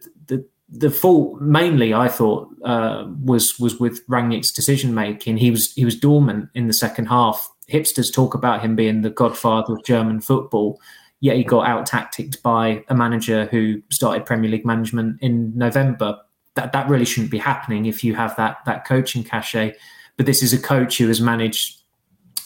the 0.71 0.91
fault 0.91 1.41
mainly 1.41 1.93
I 1.93 2.07
thought 2.07 2.47
uh, 2.63 3.05
was 3.23 3.59
was 3.59 3.79
with 3.79 4.05
Rangnick's 4.07 4.51
decision 4.51 4.93
making. 4.93 5.37
He 5.37 5.51
was 5.51 5.73
he 5.73 5.85
was 5.85 5.95
dormant 5.95 6.49
in 6.53 6.67
the 6.67 6.73
second 6.73 7.07
half. 7.07 7.49
Hipsters 7.71 8.13
talk 8.13 8.33
about 8.33 8.61
him 8.61 8.75
being 8.75 9.01
the 9.01 9.09
godfather 9.09 9.73
of 9.73 9.83
German 9.83 10.21
football, 10.21 10.79
yet 11.21 11.37
he 11.37 11.43
got 11.43 11.67
out 11.67 11.85
tacticked 11.85 12.41
by 12.43 12.83
a 12.87 12.95
manager 12.95 13.45
who 13.45 13.81
started 13.89 14.25
Premier 14.25 14.49
League 14.49 14.65
management 14.65 15.19
in 15.21 15.57
November. 15.57 16.17
That 16.55 16.71
that 16.73 16.87
really 16.89 17.05
shouldn't 17.05 17.31
be 17.31 17.37
happening 17.37 17.85
if 17.85 18.03
you 18.03 18.15
have 18.15 18.35
that 18.35 18.57
that 18.65 18.85
coaching 18.85 19.23
cachet. 19.23 19.75
But 20.17 20.25
this 20.25 20.43
is 20.43 20.53
a 20.53 20.61
coach 20.61 20.97
who 20.97 21.07
has 21.07 21.21
managed 21.21 21.81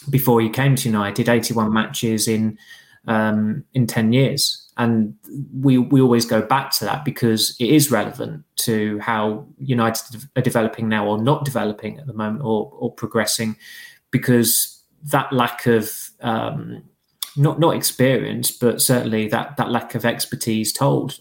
before 0.08 0.40
he 0.40 0.48
came 0.48 0.76
to 0.76 0.88
United, 0.88 1.28
81 1.28 1.72
matches 1.72 2.28
in 2.28 2.58
um, 3.06 3.64
in 3.74 3.86
10 3.86 4.12
years. 4.12 4.63
And 4.76 5.14
we 5.52 5.78
we 5.78 6.00
always 6.00 6.26
go 6.26 6.42
back 6.42 6.72
to 6.78 6.84
that 6.84 7.04
because 7.04 7.56
it 7.60 7.68
is 7.68 7.90
relevant 7.90 8.44
to 8.56 8.98
how 8.98 9.46
United 9.58 10.28
are 10.36 10.42
developing 10.42 10.88
now 10.88 11.06
or 11.06 11.22
not 11.22 11.44
developing 11.44 11.98
at 11.98 12.06
the 12.06 12.12
moment 12.12 12.44
or, 12.44 12.70
or 12.72 12.92
progressing 12.92 13.56
because 14.10 14.82
that 15.04 15.32
lack 15.32 15.66
of 15.66 16.10
um, 16.22 16.82
not 17.36 17.58
not 17.58 17.76
experience, 17.76 18.50
but 18.50 18.80
certainly 18.80 19.28
that 19.28 19.56
that 19.56 19.70
lack 19.70 19.94
of 19.94 20.04
expertise 20.04 20.72
told. 20.72 21.18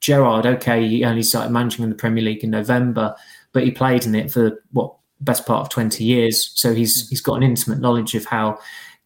Gerrard. 0.00 0.46
okay, 0.46 0.86
he 0.86 1.04
only 1.04 1.22
started 1.22 1.50
managing 1.50 1.82
in 1.82 1.90
the 1.90 1.96
Premier 1.96 2.22
League 2.22 2.44
in 2.44 2.50
November, 2.50 3.14
but 3.52 3.64
he 3.64 3.70
played 3.70 4.06
in 4.06 4.14
it 4.14 4.30
for 4.30 4.62
what 4.70 4.94
best 5.20 5.46
part 5.46 5.62
of 5.62 5.68
20 5.70 6.04
years. 6.04 6.52
So 6.54 6.74
he's 6.74 7.08
he's 7.08 7.20
got 7.20 7.34
an 7.34 7.42
intimate 7.42 7.80
knowledge 7.80 8.14
of 8.14 8.24
how 8.24 8.58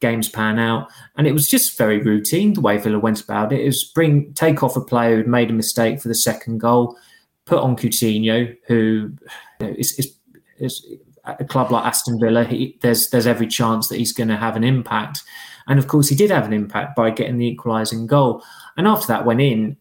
games 0.03 0.29
pan 0.29 0.59
out. 0.59 0.89
And 1.17 1.27
it 1.27 1.33
was 1.33 1.49
just 1.49 1.79
very 1.79 1.99
routine 1.99 2.53
the 2.53 2.61
way 2.61 2.77
Villa 2.77 2.99
went 2.99 3.23
about 3.23 3.53
it. 3.53 3.61
It 3.61 3.67
was 3.67 3.85
bring 3.85 4.35
take 4.35 4.63
off 4.63 4.77
a 4.77 4.83
player 4.83 5.17
who'd 5.17 5.27
made 5.27 5.49
a 5.49 5.55
mistake 5.55 6.03
for 6.03 6.09
the 6.09 6.15
second 6.15 6.59
goal, 6.59 6.99
put 7.47 7.61
on 7.61 7.77
Coutinho, 7.77 8.55
who 8.67 9.15
you 9.61 9.67
know, 9.67 9.75
is, 9.79 9.99
is, 9.99 10.15
is 10.59 10.87
a 11.25 11.45
club 11.45 11.71
like 11.71 11.85
Aston 11.85 12.19
Villa, 12.19 12.45
he, 12.45 12.79
there's 12.83 13.11
there's 13.11 13.27
every 13.27 13.47
chance 13.47 13.89
that 13.89 13.99
he's 13.99 14.13
going 14.13 14.29
to 14.29 14.37
have 14.37 14.57
an 14.57 14.65
impact. 14.65 15.23
And 15.69 15.79
of 15.79 15.87
course, 15.87 16.09
he 16.09 16.17
did 16.17 16.31
have 16.31 16.47
an 16.47 16.53
impact 16.53 16.97
by 16.97 17.11
getting 17.11 17.39
the 17.39 17.47
equalising 17.47 18.07
goal. 18.07 18.43
And 18.77 18.89
after 18.89 19.07
that 19.09 19.25
went 19.25 19.41
in, 19.41 19.77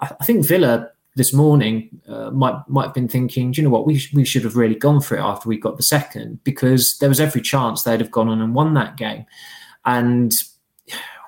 I 0.00 0.24
think 0.24 0.44
Villa 0.44 0.90
this 1.14 1.32
morning 1.32 2.00
uh, 2.08 2.30
might 2.30 2.56
might 2.68 2.86
have 2.86 2.94
been 2.94 3.08
thinking, 3.08 3.52
do 3.52 3.60
you 3.60 3.68
know 3.68 3.72
what, 3.72 3.86
we 3.86 3.98
sh- 3.98 4.12
we 4.12 4.24
should 4.24 4.42
have 4.42 4.56
really 4.56 4.74
gone 4.74 5.00
for 5.00 5.16
it 5.16 5.20
after 5.20 5.48
we 5.48 5.58
got 5.58 5.76
the 5.76 5.82
second 5.82 6.42
because 6.44 6.96
there 6.98 7.08
was 7.08 7.20
every 7.20 7.40
chance 7.40 7.82
they'd 7.82 8.00
have 8.00 8.10
gone 8.10 8.28
on 8.28 8.40
and 8.40 8.54
won 8.54 8.74
that 8.74 8.96
game, 8.96 9.24
and 9.84 10.32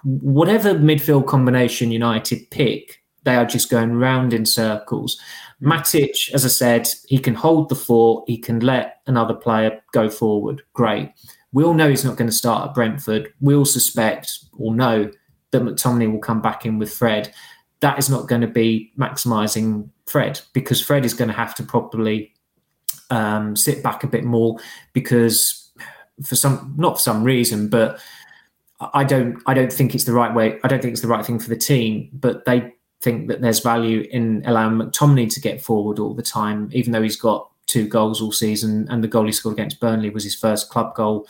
whatever 0.04 0.74
midfield 0.74 1.26
combination 1.26 1.90
United 1.90 2.50
pick, 2.50 3.02
they 3.24 3.36
are 3.36 3.46
just 3.46 3.70
going 3.70 3.94
round 3.94 4.32
in 4.32 4.44
circles. 4.44 5.18
Matic, 5.62 6.32
as 6.34 6.44
I 6.44 6.48
said, 6.48 6.88
he 7.06 7.18
can 7.18 7.34
hold 7.34 7.68
the 7.68 7.76
fort, 7.76 8.24
he 8.26 8.36
can 8.36 8.60
let 8.60 9.00
another 9.06 9.34
player 9.34 9.80
go 9.92 10.10
forward. 10.10 10.62
Great. 10.72 11.10
We 11.52 11.62
all 11.62 11.74
know 11.74 11.88
he's 11.88 12.04
not 12.04 12.16
going 12.16 12.30
to 12.30 12.36
start 12.36 12.68
at 12.68 12.74
Brentford. 12.74 13.32
We 13.40 13.54
all 13.54 13.64
suspect 13.64 14.38
or 14.58 14.74
know 14.74 15.10
that 15.52 15.62
McTominay 15.62 16.10
will 16.10 16.18
come 16.18 16.40
back 16.40 16.66
in 16.66 16.78
with 16.78 16.92
Fred 16.92 17.32
that 17.82 17.98
is 17.98 18.08
not 18.08 18.28
going 18.28 18.40
to 18.40 18.46
be 18.46 18.92
maximizing 18.96 19.90
Fred 20.06 20.40
because 20.54 20.80
Fred 20.80 21.04
is 21.04 21.14
going 21.14 21.28
to 21.28 21.36
have 21.36 21.54
to 21.56 21.64
probably 21.64 22.32
um, 23.10 23.54
sit 23.56 23.82
back 23.82 24.04
a 24.04 24.06
bit 24.06 24.24
more 24.24 24.56
because 24.92 25.72
for 26.24 26.36
some 26.36 26.74
not 26.78 26.96
for 26.96 27.02
some 27.02 27.24
reason, 27.24 27.68
but 27.68 28.00
I 28.94 29.04
don't 29.04 29.42
I 29.46 29.54
don't 29.54 29.72
think 29.72 29.94
it's 29.94 30.04
the 30.04 30.12
right 30.12 30.34
way. 30.34 30.58
I 30.64 30.68
don't 30.68 30.80
think 30.80 30.92
it's 30.92 31.02
the 31.02 31.08
right 31.08 31.24
thing 31.24 31.38
for 31.38 31.48
the 31.48 31.56
team, 31.56 32.10
but 32.12 32.44
they 32.44 32.72
think 33.00 33.28
that 33.28 33.40
there's 33.40 33.60
value 33.60 34.06
in 34.10 34.42
allowing 34.46 34.78
McTominay 34.78 35.32
to 35.34 35.40
get 35.40 35.60
forward 35.60 35.98
all 35.98 36.14
the 36.14 36.22
time, 36.22 36.70
even 36.72 36.92
though 36.92 37.02
he's 37.02 37.16
got 37.16 37.50
two 37.66 37.88
goals 37.88 38.20
all 38.20 38.32
season 38.32 38.86
and 38.90 39.02
the 39.02 39.08
goal 39.08 39.26
he 39.26 39.32
scored 39.32 39.54
against 39.54 39.80
Burnley 39.80 40.10
was 40.10 40.24
his 40.24 40.34
first 40.34 40.68
club 40.70 40.94
goal 40.94 41.26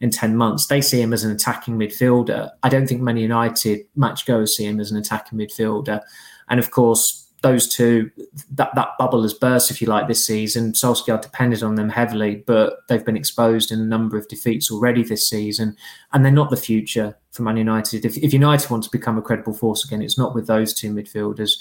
in 0.00 0.10
10 0.10 0.36
months. 0.36 0.66
They 0.66 0.80
see 0.80 1.00
him 1.00 1.12
as 1.12 1.24
an 1.24 1.30
attacking 1.30 1.78
midfielder. 1.78 2.50
I 2.62 2.68
don't 2.68 2.86
think 2.86 3.00
many 3.00 3.22
United 3.22 3.86
match 3.96 4.26
goers 4.26 4.56
see 4.56 4.66
him 4.66 4.80
as 4.80 4.90
an 4.90 4.98
attacking 4.98 5.38
midfielder. 5.38 6.00
And 6.48 6.60
of 6.60 6.70
course, 6.70 7.23
those 7.44 7.68
two, 7.68 8.10
that, 8.50 8.74
that 8.74 8.88
bubble 8.98 9.22
has 9.22 9.34
burst, 9.34 9.70
if 9.70 9.80
you 9.80 9.86
like, 9.86 10.08
this 10.08 10.26
season. 10.26 10.72
Solskjaer 10.72 11.22
depended 11.22 11.62
on 11.62 11.76
them 11.76 11.90
heavily, 11.90 12.42
but 12.46 12.78
they've 12.88 13.04
been 13.04 13.16
exposed 13.16 13.70
in 13.70 13.78
a 13.78 13.84
number 13.84 14.16
of 14.16 14.26
defeats 14.26 14.70
already 14.70 15.04
this 15.04 15.28
season. 15.28 15.76
And 16.12 16.24
they're 16.24 16.32
not 16.32 16.50
the 16.50 16.56
future 16.56 17.16
for 17.30 17.42
Man 17.42 17.56
United. 17.56 18.04
If, 18.04 18.16
if 18.16 18.32
United 18.32 18.70
want 18.70 18.82
to 18.84 18.90
become 18.90 19.18
a 19.18 19.22
credible 19.22 19.52
force 19.52 19.84
again, 19.84 20.02
it's 20.02 20.18
not 20.18 20.34
with 20.34 20.46
those 20.46 20.74
two 20.74 20.92
midfielders. 20.92 21.52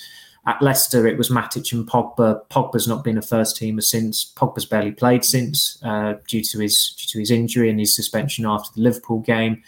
At 0.46 0.62
Leicester, 0.62 1.06
it 1.06 1.18
was 1.18 1.30
Matic 1.30 1.72
and 1.72 1.88
Pogba. 1.88 2.42
Pogba's 2.50 2.88
not 2.88 3.04
been 3.04 3.18
a 3.18 3.22
first 3.22 3.60
teamer 3.60 3.84
since. 3.84 4.34
Pogba's 4.36 4.66
barely 4.66 4.92
played 4.92 5.24
since 5.24 5.78
uh, 5.84 6.16
due 6.28 6.42
to 6.44 6.60
his 6.60 6.96
due 6.98 7.08
to 7.14 7.20
his 7.20 7.32
injury 7.32 7.70
and 7.70 7.80
his 7.80 7.96
suspension 7.96 8.46
after 8.46 8.70
the 8.76 8.82
Liverpool 8.82 9.20
game. 9.20 9.62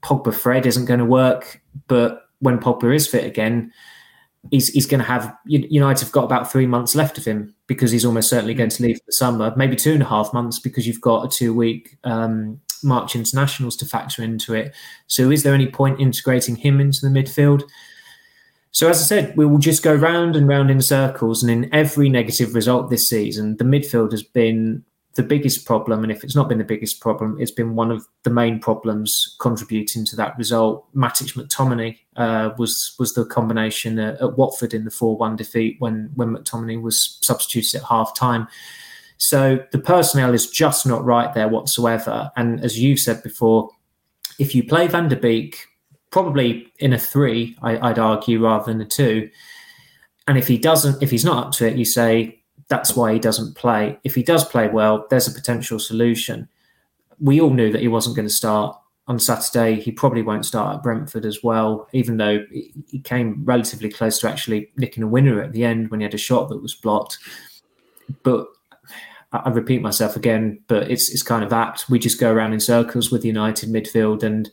Pogba 0.00 0.34
Fred 0.34 0.66
isn't 0.66 0.84
going 0.84 1.00
to 1.00 1.06
work, 1.06 1.62
but 1.88 2.28
when 2.40 2.58
Pogba 2.58 2.94
is 2.94 3.08
fit 3.08 3.24
again, 3.24 3.72
he's 4.50 4.68
he's 4.68 4.86
going 4.86 5.00
to 5.00 5.06
have 5.06 5.34
United 5.46 6.04
have 6.04 6.12
got 6.12 6.24
about 6.24 6.50
three 6.50 6.66
months 6.66 6.94
left 6.94 7.18
of 7.18 7.24
him 7.24 7.54
because 7.66 7.90
he's 7.90 8.04
almost 8.04 8.30
certainly 8.30 8.54
going 8.54 8.70
to 8.70 8.82
leave 8.82 8.96
for 8.96 9.04
the 9.06 9.12
summer. 9.12 9.52
Maybe 9.56 9.76
two 9.76 9.92
and 9.92 10.02
a 10.02 10.06
half 10.06 10.32
months 10.32 10.58
because 10.58 10.86
you've 10.86 11.00
got 11.00 11.24
a 11.24 11.28
two 11.28 11.54
week 11.54 11.96
um, 12.04 12.60
March 12.82 13.14
internationals 13.14 13.76
to 13.76 13.86
factor 13.86 14.22
into 14.22 14.54
it. 14.54 14.74
So, 15.06 15.30
is 15.30 15.42
there 15.42 15.54
any 15.54 15.68
point 15.68 16.00
integrating 16.00 16.56
him 16.56 16.80
into 16.80 17.00
the 17.02 17.08
midfield? 17.08 17.62
So, 18.70 18.88
as 18.88 19.00
I 19.00 19.04
said, 19.04 19.36
we 19.36 19.46
will 19.46 19.58
just 19.58 19.82
go 19.82 19.94
round 19.94 20.36
and 20.36 20.46
round 20.46 20.70
in 20.70 20.80
circles. 20.82 21.42
And 21.42 21.50
in 21.50 21.74
every 21.74 22.08
negative 22.08 22.54
result 22.54 22.90
this 22.90 23.08
season, 23.08 23.56
the 23.56 23.64
midfield 23.64 24.12
has 24.12 24.22
been 24.22 24.84
the 25.18 25.24
biggest 25.24 25.66
problem. 25.66 26.04
And 26.04 26.12
if 26.12 26.22
it's 26.22 26.36
not 26.36 26.48
been 26.48 26.58
the 26.58 26.64
biggest 26.64 27.00
problem, 27.00 27.36
it's 27.40 27.50
been 27.50 27.74
one 27.74 27.90
of 27.90 28.06
the 28.22 28.30
main 28.30 28.60
problems 28.60 29.34
contributing 29.40 30.04
to 30.06 30.16
that 30.16 30.38
result. 30.38 30.86
Matic 30.94 31.34
McTominay 31.34 31.98
uh, 32.16 32.50
was 32.56 32.94
was 33.00 33.14
the 33.14 33.26
combination 33.26 33.98
at, 33.98 34.22
at 34.22 34.38
Watford 34.38 34.74
in 34.74 34.84
the 34.84 34.92
4 34.92 35.16
1 35.16 35.34
defeat 35.34 35.74
when, 35.80 36.12
when 36.14 36.36
McTominay 36.36 36.80
was 36.80 37.18
substituted 37.20 37.78
at 37.78 37.88
half 37.88 38.14
time. 38.14 38.46
So 39.16 39.58
the 39.72 39.80
personnel 39.80 40.34
is 40.34 40.48
just 40.48 40.86
not 40.86 41.04
right 41.04 41.34
there 41.34 41.48
whatsoever. 41.48 42.30
And 42.36 42.64
as 42.64 42.78
you've 42.78 43.00
said 43.00 43.20
before, 43.24 43.70
if 44.38 44.54
you 44.54 44.62
play 44.62 44.86
Van 44.86 45.08
der 45.08 45.16
Beek, 45.16 45.66
probably 46.12 46.72
in 46.78 46.92
a 46.92 46.98
three, 46.98 47.56
I, 47.60 47.88
would 47.88 47.98
argue, 47.98 48.44
rather 48.44 48.72
than 48.72 48.80
a 48.80 48.86
two. 48.86 49.30
And 50.28 50.38
if 50.38 50.46
he 50.46 50.58
doesn't, 50.58 51.02
if 51.02 51.10
he's 51.10 51.24
not 51.24 51.46
up 51.46 51.52
to 51.54 51.66
it, 51.66 51.76
you 51.76 51.84
say 51.84 52.37
that's 52.68 52.94
why 52.94 53.12
he 53.12 53.18
doesn't 53.18 53.54
play. 53.54 53.98
If 54.04 54.14
he 54.14 54.22
does 54.22 54.44
play 54.44 54.68
well, 54.68 55.06
there's 55.10 55.28
a 55.28 55.32
potential 55.32 55.78
solution. 55.78 56.48
We 57.18 57.40
all 57.40 57.50
knew 57.50 57.72
that 57.72 57.80
he 57.80 57.88
wasn't 57.88 58.16
going 58.16 58.28
to 58.28 58.34
start 58.34 58.76
on 59.08 59.18
Saturday. 59.18 59.80
He 59.80 59.90
probably 59.90 60.22
won't 60.22 60.44
start 60.44 60.76
at 60.76 60.82
Brentford 60.82 61.24
as 61.24 61.42
well, 61.42 61.88
even 61.92 62.18
though 62.18 62.44
he 62.50 63.00
came 63.04 63.42
relatively 63.44 63.90
close 63.90 64.18
to 64.20 64.28
actually 64.28 64.70
nicking 64.76 65.02
a 65.02 65.08
winner 65.08 65.42
at 65.42 65.52
the 65.52 65.64
end 65.64 65.90
when 65.90 66.00
he 66.00 66.04
had 66.04 66.14
a 66.14 66.18
shot 66.18 66.50
that 66.50 66.62
was 66.62 66.74
blocked. 66.74 67.18
But 68.22 68.46
I 69.32 69.48
repeat 69.48 69.82
myself 69.82 70.14
again, 70.14 70.60
but 70.68 70.90
it's 70.90 71.10
it's 71.10 71.22
kind 71.22 71.42
of 71.42 71.52
apt. 71.52 71.88
We 71.88 71.98
just 71.98 72.20
go 72.20 72.32
around 72.32 72.52
in 72.52 72.60
circles 72.60 73.10
with 73.10 73.24
United 73.24 73.70
midfield, 73.70 74.22
and 74.22 74.50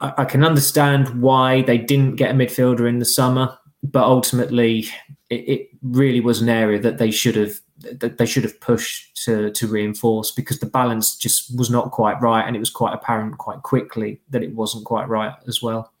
I, 0.00 0.12
I 0.18 0.24
can 0.24 0.44
understand 0.44 1.22
why 1.22 1.62
they 1.62 1.78
didn't 1.78 2.16
get 2.16 2.32
a 2.32 2.34
midfielder 2.34 2.88
in 2.88 2.98
the 2.98 3.04
summer, 3.04 3.56
but 3.82 4.02
ultimately, 4.02 4.88
it, 5.30 5.48
it 5.48 5.68
really 5.82 6.20
was 6.20 6.40
an 6.40 6.48
area 6.48 6.78
that 6.78 6.98
they 6.98 7.10
should 7.10 7.36
have 7.36 7.60
that 7.80 8.18
they 8.18 8.26
should 8.26 8.44
have 8.44 8.60
pushed 8.60 9.16
to 9.24 9.50
to 9.52 9.66
reinforce 9.66 10.30
because 10.30 10.58
the 10.58 10.66
balance 10.66 11.16
just 11.16 11.56
was 11.56 11.70
not 11.70 11.90
quite 11.90 12.20
right, 12.20 12.46
and 12.46 12.56
it 12.56 12.60
was 12.60 12.70
quite 12.70 12.94
apparent 12.94 13.38
quite 13.38 13.62
quickly 13.62 14.20
that 14.30 14.42
it 14.42 14.54
wasn't 14.54 14.84
quite 14.84 15.08
right 15.08 15.34
as 15.46 15.62
well. 15.62 15.92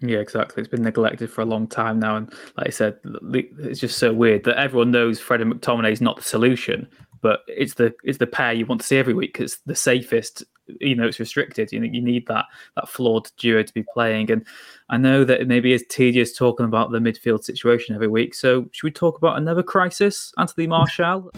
Yeah, 0.00 0.18
exactly. 0.18 0.60
It's 0.60 0.70
been 0.70 0.82
neglected 0.82 1.30
for 1.30 1.40
a 1.40 1.46
long 1.46 1.66
time 1.66 1.98
now, 1.98 2.16
and 2.16 2.32
like 2.56 2.66
I 2.66 2.70
said, 2.70 2.98
it's 3.32 3.80
just 3.80 3.98
so 3.98 4.12
weird 4.12 4.44
that 4.44 4.58
everyone 4.58 4.90
knows 4.90 5.20
Fred 5.20 5.40
and 5.40 5.54
McTominay 5.54 5.92
is 5.92 6.00
not 6.00 6.16
the 6.16 6.22
solution, 6.22 6.88
but 7.22 7.40
it's 7.46 7.74
the 7.74 7.94
it's 8.02 8.18
the 8.18 8.26
pair 8.26 8.52
you 8.52 8.66
want 8.66 8.80
to 8.80 8.86
see 8.86 8.96
every 8.96 9.14
week. 9.14 9.32
because 9.32 9.58
the 9.66 9.76
safest. 9.76 10.44
You 10.80 10.94
know, 10.94 11.06
it's 11.06 11.20
restricted. 11.20 11.72
You 11.72 11.80
know, 11.80 11.86
you 11.86 12.00
need 12.00 12.26
that 12.28 12.46
that 12.76 12.88
flawed 12.88 13.30
duo 13.36 13.62
to 13.62 13.74
be 13.74 13.82
playing, 13.82 14.30
and 14.30 14.44
I 14.88 14.96
know 14.96 15.24
that 15.24 15.40
it 15.40 15.48
maybe 15.48 15.72
is 15.72 15.84
tedious 15.88 16.36
talking 16.36 16.66
about 16.66 16.90
the 16.90 16.98
midfield 16.98 17.44
situation 17.44 17.94
every 17.94 18.08
week. 18.08 18.34
So, 18.34 18.68
should 18.72 18.84
we 18.84 18.90
talk 18.90 19.18
about 19.18 19.38
another 19.38 19.62
crisis, 19.62 20.32
Anthony 20.38 20.66
Martial? 20.66 21.30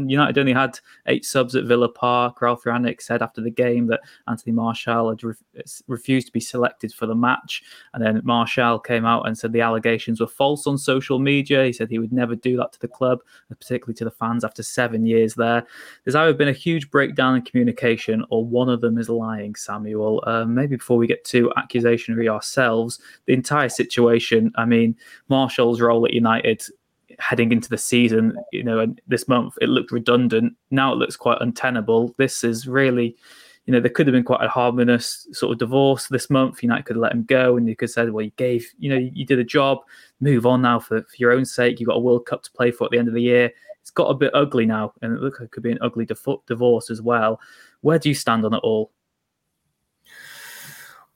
And 0.00 0.10
United 0.10 0.38
only 0.38 0.52
had 0.52 0.78
eight 1.06 1.24
subs 1.24 1.54
at 1.54 1.64
Villa 1.64 1.88
Park. 1.88 2.40
Ralf 2.40 2.64
Rangnick 2.64 3.00
said 3.00 3.22
after 3.22 3.40
the 3.40 3.50
game 3.50 3.86
that 3.88 4.00
Anthony 4.28 4.52
Martial 4.52 5.10
had 5.10 5.22
re- 5.22 5.34
refused 5.86 6.26
to 6.28 6.32
be 6.32 6.40
selected 6.40 6.92
for 6.92 7.06
the 7.06 7.14
match. 7.14 7.62
And 7.94 8.04
then 8.04 8.20
Martial 8.24 8.78
came 8.78 9.04
out 9.04 9.26
and 9.26 9.36
said 9.36 9.52
the 9.52 9.60
allegations 9.60 10.20
were 10.20 10.26
false 10.26 10.66
on 10.66 10.78
social 10.78 11.18
media. 11.18 11.64
He 11.64 11.72
said 11.72 11.88
he 11.88 11.98
would 11.98 12.12
never 12.12 12.34
do 12.34 12.56
that 12.58 12.72
to 12.72 12.80
the 12.80 12.88
club, 12.88 13.20
particularly 13.48 13.94
to 13.94 14.04
the 14.04 14.10
fans 14.10 14.44
after 14.44 14.62
seven 14.62 15.06
years 15.06 15.34
there. 15.34 15.66
There's 16.04 16.14
either 16.14 16.34
been 16.34 16.48
a 16.48 16.52
huge 16.52 16.90
breakdown 16.90 17.36
in 17.36 17.42
communication 17.42 18.24
or 18.30 18.44
one 18.44 18.68
of 18.68 18.80
them 18.80 18.98
is 18.98 19.08
lying, 19.08 19.54
Samuel. 19.54 20.22
Uh, 20.26 20.44
maybe 20.44 20.76
before 20.76 20.96
we 20.96 21.06
get 21.06 21.24
too 21.24 21.52
accusationary 21.56 22.30
ourselves, 22.30 23.00
the 23.26 23.32
entire 23.32 23.68
situation, 23.68 24.52
I 24.56 24.64
mean, 24.64 24.96
Martial's 25.28 25.80
role 25.80 26.04
at 26.06 26.12
United 26.12 26.62
heading 27.18 27.52
into 27.52 27.68
the 27.68 27.78
season, 27.78 28.36
you 28.52 28.62
know, 28.62 28.78
and 28.78 29.00
this 29.06 29.28
month 29.28 29.54
it 29.60 29.68
looked 29.68 29.92
redundant. 29.92 30.54
Now 30.70 30.92
it 30.92 30.96
looks 30.96 31.16
quite 31.16 31.38
untenable. 31.40 32.14
This 32.18 32.44
is 32.44 32.68
really, 32.68 33.16
you 33.66 33.72
know, 33.72 33.80
there 33.80 33.90
could 33.90 34.06
have 34.06 34.12
been 34.12 34.24
quite 34.24 34.44
a 34.44 34.48
harmonious 34.48 35.26
sort 35.32 35.52
of 35.52 35.58
divorce 35.58 36.06
this 36.08 36.30
month. 36.30 36.62
United 36.62 36.84
could 36.84 36.96
let 36.96 37.12
him 37.12 37.24
go, 37.24 37.56
and 37.56 37.68
you 37.68 37.76
could 37.76 37.90
say, 37.90 38.08
well, 38.08 38.24
you 38.24 38.32
gave, 38.36 38.66
you 38.78 38.90
know, 38.90 39.10
you 39.12 39.26
did 39.26 39.38
a 39.38 39.44
job. 39.44 39.78
Move 40.20 40.46
on 40.46 40.62
now 40.62 40.78
for, 40.78 41.00
for 41.02 41.16
your 41.18 41.32
own 41.32 41.44
sake. 41.44 41.80
You've 41.80 41.88
got 41.88 41.96
a 41.96 42.00
World 42.00 42.26
Cup 42.26 42.42
to 42.44 42.52
play 42.52 42.70
for 42.70 42.84
at 42.84 42.90
the 42.90 42.98
end 42.98 43.08
of 43.08 43.14
the 43.14 43.22
year. 43.22 43.50
It's 43.80 43.90
got 43.90 44.10
a 44.10 44.14
bit 44.14 44.32
ugly 44.34 44.66
now, 44.66 44.92
and 45.02 45.16
it 45.16 45.22
like 45.22 45.40
it 45.40 45.50
could 45.50 45.62
be 45.62 45.72
an 45.72 45.78
ugly 45.80 46.06
divorce 46.46 46.90
as 46.90 47.02
well. 47.02 47.40
Where 47.82 47.98
do 47.98 48.08
you 48.08 48.14
stand 48.14 48.44
on 48.44 48.54
it 48.54 48.60
all? 48.64 48.90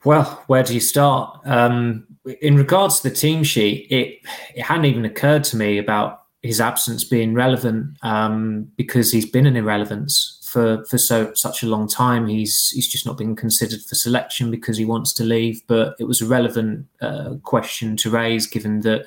Well, 0.04 0.24
where 0.46 0.62
do 0.62 0.74
you 0.74 0.80
start? 0.80 1.40
Um, 1.44 2.06
in 2.40 2.56
regards 2.56 3.00
to 3.00 3.08
the 3.08 3.14
team 3.14 3.42
sheet, 3.44 3.86
it 3.90 4.20
it 4.54 4.62
hadn't 4.62 4.86
even 4.86 5.04
occurred 5.04 5.44
to 5.44 5.56
me 5.56 5.78
about 5.78 6.22
his 6.42 6.60
absence 6.60 7.04
being 7.04 7.34
relevant 7.34 7.98
um, 8.02 8.66
because 8.76 9.12
he's 9.12 9.28
been 9.28 9.46
an 9.46 9.56
irrelevance 9.56 10.40
for 10.50 10.84
for 10.86 10.96
so 10.96 11.32
such 11.34 11.62
a 11.62 11.66
long 11.66 11.86
time. 11.86 12.26
He's 12.26 12.70
he's 12.70 12.88
just 12.88 13.04
not 13.04 13.18
been 13.18 13.36
considered 13.36 13.82
for 13.82 13.94
selection 13.94 14.50
because 14.50 14.78
he 14.78 14.84
wants 14.84 15.12
to 15.14 15.24
leave. 15.24 15.60
But 15.66 15.96
it 15.98 16.04
was 16.04 16.22
a 16.22 16.26
relevant 16.26 16.86
uh, 17.02 17.34
question 17.42 17.96
to 17.98 18.10
raise, 18.10 18.46
given 18.46 18.80
that 18.80 19.04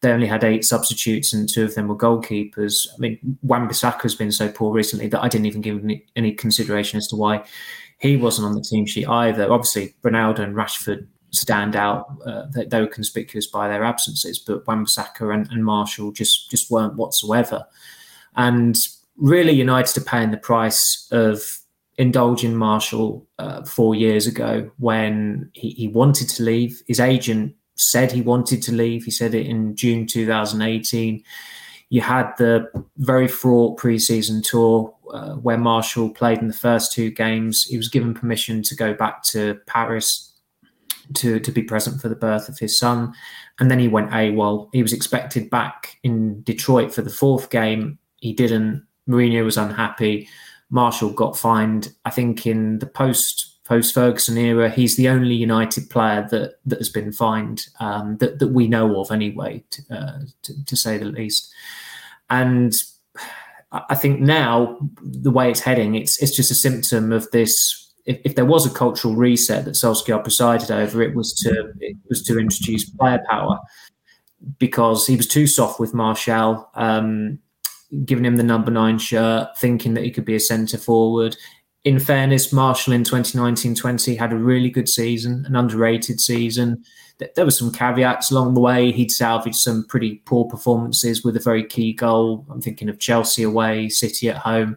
they 0.00 0.10
only 0.10 0.26
had 0.26 0.44
eight 0.44 0.64
substitutes 0.64 1.34
and 1.34 1.46
two 1.46 1.64
of 1.64 1.74
them 1.74 1.86
were 1.86 1.96
goalkeepers. 1.96 2.88
I 2.94 2.98
mean, 2.98 3.18
Wan-Bissaka 3.42 4.00
has 4.02 4.14
been 4.14 4.32
so 4.32 4.50
poor 4.50 4.72
recently 4.72 5.08
that 5.08 5.22
I 5.22 5.28
didn't 5.28 5.44
even 5.44 5.60
give 5.60 5.84
any 6.16 6.32
consideration 6.32 6.96
as 6.96 7.06
to 7.08 7.16
why 7.16 7.44
he 8.00 8.16
wasn't 8.16 8.46
on 8.46 8.54
the 8.54 8.62
team 8.62 8.86
sheet 8.86 9.06
either. 9.06 9.52
Obviously, 9.52 9.94
Ronaldo 10.02 10.40
and 10.40 10.56
Rashford 10.56 11.06
stand 11.30 11.76
out. 11.76 12.06
Uh, 12.26 12.46
they, 12.52 12.64
they, 12.64 12.80
were 12.80 12.86
conspicuous 12.86 13.46
by 13.46 13.68
their 13.68 13.84
absences, 13.84 14.38
but 14.38 14.66
Wan-Bissaka 14.66 15.32
and, 15.32 15.48
and 15.50 15.64
Martial 15.64 16.10
just 16.10 16.50
just 16.50 16.70
weren't 16.70 16.96
whatsoever. 16.96 17.66
And 18.36 18.76
really, 19.16 19.52
United 19.52 19.96
are 19.98 20.04
paying 20.04 20.30
the 20.30 20.38
price 20.38 21.06
of 21.12 21.42
indulging 21.98 22.56
Martial 22.56 23.26
uh, 23.38 23.62
four 23.64 23.94
years 23.94 24.26
ago 24.26 24.70
when 24.78 25.50
he, 25.52 25.70
he 25.70 25.88
wanted 25.88 26.28
to 26.30 26.42
leave. 26.42 26.82
His 26.88 27.00
agent 27.00 27.54
said 27.74 28.10
he 28.10 28.22
wanted 28.22 28.62
to 28.62 28.72
leave. 28.72 29.04
He 29.04 29.10
said 29.10 29.34
it 29.34 29.46
in 29.46 29.76
June 29.76 30.06
2018. 30.06 31.22
You 31.90 32.00
had 32.00 32.32
the 32.38 32.70
very 32.98 33.28
fraught 33.28 33.78
preseason 33.78 34.42
tour 34.42 34.94
uh, 35.12 35.34
where 35.34 35.58
Martial 35.58 36.08
played 36.08 36.38
in 36.38 36.48
the 36.48 36.54
first 36.54 36.92
two 36.92 37.10
games. 37.10 37.64
He 37.64 37.76
was 37.76 37.88
given 37.88 38.14
permission 38.14 38.62
to 38.62 38.76
go 38.76 38.94
back 38.94 39.24
to 39.24 39.58
Paris 39.66 40.32
to, 41.14 41.40
to 41.40 41.50
be 41.50 41.62
present 41.62 42.00
for 42.00 42.08
the 42.08 42.14
birth 42.14 42.48
of 42.48 42.58
his 42.58 42.78
son. 42.78 43.12
And 43.58 43.70
then 43.70 43.80
he 43.80 43.88
went 43.88 44.10
AWOL. 44.10 44.68
He 44.72 44.82
was 44.82 44.92
expected 44.92 45.50
back 45.50 45.98
in 46.04 46.42
Detroit 46.42 46.94
for 46.94 47.02
the 47.02 47.10
fourth 47.10 47.50
game. 47.50 47.98
He 48.16 48.32
didn't. 48.32 48.86
Mourinho 49.08 49.44
was 49.44 49.56
unhappy. 49.56 50.28
Martial 50.70 51.10
got 51.10 51.36
fined. 51.36 51.92
I 52.04 52.10
think 52.10 52.46
in 52.46 52.78
the 52.78 52.86
post 52.86 53.49
post 53.70 53.94
Ferguson 53.94 54.36
era, 54.36 54.68
he's 54.68 54.96
the 54.96 55.08
only 55.08 55.36
United 55.36 55.88
player 55.90 56.26
that 56.32 56.54
that 56.66 56.78
has 56.78 56.88
been 56.88 57.12
fined 57.12 57.66
um, 57.78 58.16
that 58.16 58.40
that 58.40 58.48
we 58.48 58.66
know 58.66 59.00
of 59.00 59.12
anyway, 59.12 59.62
to, 59.70 59.82
uh, 59.90 60.18
to, 60.42 60.64
to 60.64 60.76
say 60.76 60.98
the 60.98 61.04
least. 61.04 61.54
And 62.28 62.74
I 63.70 63.94
think 63.94 64.20
now 64.20 64.76
the 65.00 65.30
way 65.30 65.50
it's 65.50 65.60
heading, 65.60 65.94
it's 65.94 66.20
it's 66.20 66.34
just 66.34 66.50
a 66.50 66.56
symptom 66.56 67.12
of 67.12 67.30
this 67.30 67.76
if, 68.06 68.18
if, 68.24 68.34
there 68.34 68.44
was 68.44 68.66
a 68.66 68.74
cultural 68.74 69.14
reset 69.14 69.64
that 69.66 69.74
Solskjaer 69.74 70.24
presided 70.24 70.72
over, 70.72 71.00
it 71.00 71.14
was 71.14 71.32
to 71.34 71.72
it 71.78 71.96
was 72.08 72.24
to 72.24 72.40
introduce 72.40 72.90
player 72.90 73.22
power 73.30 73.60
because 74.58 75.06
he 75.06 75.16
was 75.16 75.28
too 75.28 75.46
soft 75.46 75.78
with 75.78 75.94
Martial, 75.94 76.68
um, 76.74 77.38
giving 78.04 78.24
him 78.24 78.36
the 78.36 78.42
number 78.42 78.72
nine 78.72 78.98
shirt, 78.98 79.56
thinking 79.58 79.94
that 79.94 80.02
he 80.02 80.10
could 80.10 80.24
be 80.24 80.34
a 80.34 80.40
centre 80.40 80.78
forward. 80.78 81.36
In 81.84 81.98
fairness, 81.98 82.52
Martial 82.52 82.92
in 82.92 83.04
2019-20 83.04 84.18
had 84.18 84.32
a 84.32 84.36
really 84.36 84.68
good 84.68 84.88
season, 84.88 85.46
an 85.46 85.56
underrated 85.56 86.20
season. 86.20 86.84
There 87.34 87.44
were 87.44 87.50
some 87.50 87.72
caveats 87.72 88.30
along 88.30 88.52
the 88.52 88.60
way. 88.60 88.92
He'd 88.92 89.10
salvaged 89.10 89.56
some 89.56 89.86
pretty 89.86 90.16
poor 90.26 90.44
performances 90.44 91.24
with 91.24 91.36
a 91.36 91.40
very 91.40 91.64
key 91.64 91.94
goal. 91.94 92.44
I'm 92.50 92.60
thinking 92.60 92.90
of 92.90 92.98
Chelsea 92.98 93.42
away, 93.42 93.88
City 93.88 94.28
at 94.28 94.36
home. 94.36 94.76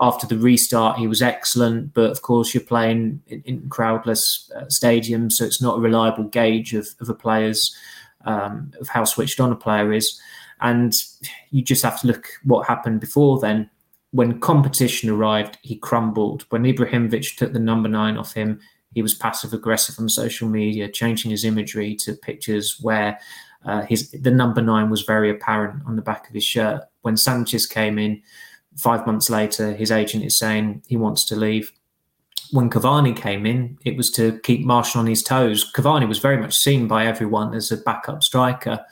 After 0.00 0.26
the 0.26 0.38
restart, 0.38 0.98
he 0.98 1.06
was 1.06 1.20
excellent. 1.20 1.92
But 1.92 2.10
of 2.10 2.22
course, 2.22 2.54
you're 2.54 2.62
playing 2.62 3.20
in, 3.26 3.42
in 3.42 3.68
crowdless 3.68 4.50
uh, 4.56 4.64
stadiums, 4.66 5.32
so 5.32 5.44
it's 5.44 5.60
not 5.60 5.78
a 5.78 5.82
reliable 5.82 6.24
gauge 6.24 6.72
of, 6.72 6.88
of 7.00 7.10
a 7.10 7.14
player's 7.14 7.76
um, 8.24 8.72
of 8.80 8.88
how 8.88 9.04
switched 9.04 9.40
on 9.40 9.52
a 9.52 9.56
player 9.56 9.92
is. 9.92 10.18
And 10.60 10.94
you 11.50 11.62
just 11.62 11.82
have 11.84 12.00
to 12.00 12.06
look 12.06 12.26
what 12.44 12.66
happened 12.66 13.00
before 13.00 13.38
then. 13.38 13.68
When 14.12 14.40
competition 14.40 15.10
arrived, 15.10 15.58
he 15.62 15.76
crumbled. 15.76 16.44
When 16.48 16.62
Ibrahimovic 16.62 17.36
took 17.36 17.52
the 17.52 17.58
number 17.58 17.88
nine 17.88 18.16
off 18.16 18.32
him, 18.32 18.60
he 18.94 19.02
was 19.02 19.14
passive 19.14 19.52
aggressive 19.52 19.96
on 19.98 20.08
social 20.08 20.48
media, 20.48 20.88
changing 20.88 21.30
his 21.30 21.44
imagery 21.44 21.94
to 21.96 22.14
pictures 22.14 22.78
where 22.80 23.18
uh, 23.66 23.82
his 23.82 24.10
the 24.12 24.30
number 24.30 24.62
nine 24.62 24.88
was 24.88 25.02
very 25.02 25.30
apparent 25.30 25.82
on 25.86 25.96
the 25.96 26.02
back 26.02 26.26
of 26.28 26.34
his 26.34 26.44
shirt. 26.44 26.82
When 27.02 27.16
Sanchez 27.16 27.66
came 27.66 27.98
in, 27.98 28.22
five 28.76 29.06
months 29.06 29.28
later, 29.28 29.74
his 29.74 29.90
agent 29.90 30.24
is 30.24 30.38
saying 30.38 30.82
he 30.86 30.96
wants 30.96 31.24
to 31.26 31.36
leave. 31.36 31.72
when 32.50 32.70
Cavani 32.70 33.14
came 33.14 33.44
in, 33.46 33.78
it 33.84 33.96
was 33.96 34.10
to 34.12 34.38
keep 34.40 34.64
Martial 34.64 35.00
on 35.00 35.06
his 35.06 35.22
toes. 35.22 35.70
Cavani 35.72 36.08
was 36.08 36.18
very 36.18 36.38
much 36.38 36.56
seen 36.56 36.88
by 36.88 37.06
everyone 37.06 37.54
as 37.54 37.70
a 37.70 37.76
backup 37.76 38.22
striker. 38.22 38.84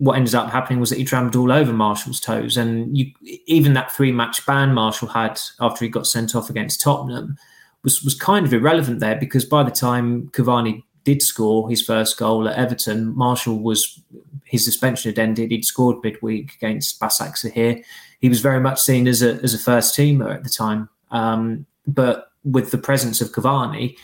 What 0.00 0.16
ended 0.16 0.34
up 0.34 0.50
happening 0.50 0.80
was 0.80 0.90
that 0.90 0.98
he 0.98 1.04
trampled 1.04 1.36
all 1.36 1.52
over 1.52 1.72
Martial's 1.72 2.20
toes, 2.20 2.56
and 2.56 2.96
you, 2.96 3.12
even 3.46 3.74
that 3.74 3.92
three-match 3.92 4.44
ban 4.46 4.74
Martial 4.74 5.08
had 5.08 5.38
after 5.60 5.84
he 5.84 5.90
got 5.90 6.06
sent 6.06 6.34
off 6.34 6.50
against 6.50 6.80
Tottenham 6.80 7.36
was 7.82 8.02
was 8.02 8.14
kind 8.14 8.46
of 8.46 8.52
irrelevant 8.52 9.00
there 9.00 9.16
because 9.16 9.44
by 9.44 9.62
the 9.62 9.70
time 9.70 10.28
Cavani 10.28 10.82
did 11.04 11.22
score 11.22 11.68
his 11.68 11.82
first 11.82 12.18
goal 12.18 12.48
at 12.48 12.56
Everton, 12.56 13.16
Martial 13.16 13.58
was 13.58 14.00
his 14.44 14.64
suspension 14.64 15.10
had 15.10 15.18
ended. 15.18 15.50
He'd 15.50 15.64
scored 15.64 16.02
midweek 16.02 16.54
against 16.54 17.00
Basaksehir. 17.00 17.82
He 18.20 18.28
was 18.28 18.40
very 18.40 18.60
much 18.60 18.80
seen 18.80 19.06
as 19.06 19.22
a 19.22 19.34
as 19.42 19.54
a 19.54 19.58
first 19.58 19.96
teamer 19.96 20.34
at 20.34 20.44
the 20.44 20.50
time. 20.50 20.88
Um, 21.10 21.66
but 21.86 22.32
with 22.44 22.70
the 22.70 22.78
presence 22.78 23.20
of 23.20 23.32
Cavani, 23.32 23.96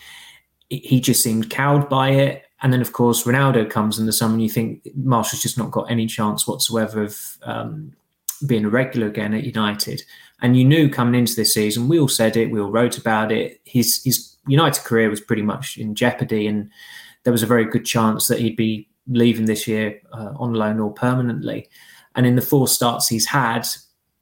he 0.69 1.01
just 1.01 1.23
seemed 1.23 1.51
cowed 1.51 1.89
by 1.89 2.11
it. 2.11 2.46
And 2.63 2.73
then, 2.73 2.81
of 2.81 2.93
course, 2.93 3.25
Ronaldo 3.25 3.69
comes 3.69 3.99
in 3.99 4.07
the 4.07 4.13
summer, 4.13 4.35
and 4.35 4.43
you 4.43 4.49
think 4.49 4.87
Martial's 4.97 5.43
just 5.43 5.59
not 5.59 5.71
got 5.71 5.91
any 5.91 6.07
chance 6.07 6.47
whatsoever 6.47 7.03
of 7.03 7.39
um, 7.43 7.93
being 8.47 8.65
a 8.65 8.71
regular 8.71 9.07
again 9.07 9.35
at 9.35 9.45
United. 9.45 10.03
And 10.41 10.57
you 10.57 10.65
knew 10.65 10.89
coming 10.89 11.19
into 11.19 11.35
this 11.35 11.55
season, 11.55 11.89
we 11.89 11.99
all 11.99 12.09
said 12.09 12.37
it, 12.37 12.51
we 12.51 12.61
all 12.61 12.71
wrote 12.71 12.99
about 12.99 13.31
it. 13.31 13.61
His 13.65 14.03
his 14.05 14.37
United 14.47 14.85
career 14.85 15.11
was 15.11 15.21
pretty 15.21 15.43
much 15.43 15.77
in 15.77 15.95
jeopardy, 15.95 16.47
and 16.47 16.71
there 17.25 17.33
was 17.33 17.43
a 17.43 17.47
very 17.47 17.65
good 17.65 17.85
chance 17.85 18.29
that 18.29 18.39
he'd 18.39 18.57
be 18.57 18.89
leaving 19.09 19.47
this 19.47 19.67
year 19.67 20.01
uh, 20.13 20.33
on 20.37 20.55
loan 20.55 20.81
or 20.81 20.93
permanently. 20.93 21.69
And 22.15 22.27
in 22.27 22.37
the 22.37 22.43
four 22.43 22.69
starts 22.69 23.09
he's 23.09 23.27
had, 23.27 23.67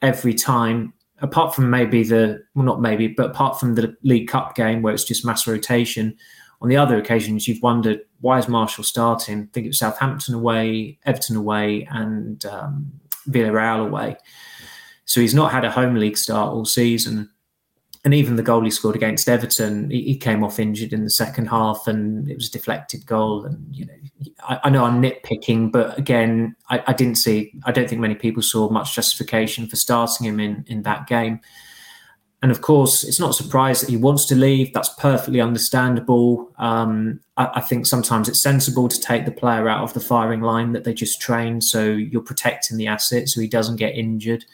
every 0.02 0.34
time 0.34 0.92
apart 1.20 1.54
from 1.54 1.70
maybe 1.70 2.02
the 2.02 2.42
well 2.54 2.66
not 2.66 2.80
maybe 2.80 3.08
but 3.08 3.30
apart 3.30 3.58
from 3.58 3.74
the 3.74 3.96
league 4.02 4.28
cup 4.28 4.54
game 4.54 4.82
where 4.82 4.92
it's 4.92 5.04
just 5.04 5.24
mass 5.24 5.46
rotation 5.46 6.16
on 6.64 6.70
the 6.70 6.76
other 6.76 6.96
occasions 6.96 7.46
you've 7.46 7.62
wondered 7.62 8.00
why 8.20 8.38
is 8.38 8.48
Martial 8.48 8.82
starting 8.82 9.42
i 9.42 9.46
think 9.52 9.66
it 9.66 9.70
was 9.70 9.78
southampton 9.78 10.34
away 10.34 10.98
everton 11.04 11.36
away 11.36 11.86
and 11.90 12.44
um, 12.46 12.90
villarreal 13.28 13.86
away 13.86 14.16
so 15.04 15.20
he's 15.20 15.34
not 15.34 15.52
had 15.52 15.64
a 15.64 15.70
home 15.70 15.94
league 15.94 16.16
start 16.16 16.52
all 16.52 16.64
season 16.64 17.28
and 18.04 18.12
even 18.12 18.36
the 18.36 18.42
goal 18.42 18.62
he 18.62 18.70
scored 18.70 18.96
against 18.96 19.30
Everton, 19.30 19.88
he, 19.88 20.02
he, 20.02 20.16
came 20.16 20.44
off 20.44 20.58
injured 20.58 20.92
in 20.92 21.04
the 21.04 21.10
second 21.10 21.46
half, 21.46 21.86
and 21.86 22.30
it 22.30 22.36
was 22.36 22.48
a 22.48 22.52
deflected 22.52 23.06
goal. 23.06 23.46
And 23.46 23.74
you 23.74 23.86
know, 23.86 23.94
I, 24.46 24.60
I 24.64 24.70
know 24.70 24.84
I'm 24.84 25.00
nitpicking, 25.00 25.72
but 25.72 25.98
again, 25.98 26.54
I, 26.68 26.82
I, 26.86 26.92
didn't 26.92 27.14
see. 27.14 27.52
I 27.64 27.72
don't 27.72 27.88
think 27.88 28.02
many 28.02 28.14
people 28.14 28.42
saw 28.42 28.68
much 28.68 28.94
justification 28.94 29.66
for 29.66 29.76
starting 29.76 30.26
him 30.26 30.38
in 30.38 30.66
in 30.68 30.82
that 30.82 31.06
game. 31.06 31.40
And 32.44 32.50
of 32.50 32.60
course, 32.60 33.04
it's 33.04 33.18
not 33.18 33.30
a 33.30 33.42
surprise 33.42 33.80
that 33.80 33.88
he 33.88 33.96
wants 33.96 34.26
to 34.26 34.34
leave. 34.34 34.74
That's 34.74 34.90
perfectly 34.98 35.40
understandable. 35.40 36.52
Um, 36.58 37.20
I, 37.38 37.52
I 37.54 37.60
think 37.62 37.86
sometimes 37.86 38.28
it's 38.28 38.42
sensible 38.42 38.86
to 38.86 39.00
take 39.00 39.24
the 39.24 39.32
player 39.32 39.66
out 39.66 39.82
of 39.82 39.94
the 39.94 40.00
firing 40.00 40.42
line 40.42 40.72
that 40.72 40.84
they 40.84 40.92
just 40.92 41.22
trained, 41.22 41.64
so 41.64 41.82
you're 41.86 42.20
protecting 42.20 42.76
the 42.76 42.86
asset 42.86 43.30
so 43.30 43.40
he 43.40 43.48
doesn't 43.48 43.76
get 43.76 43.94
injured. 43.94 44.44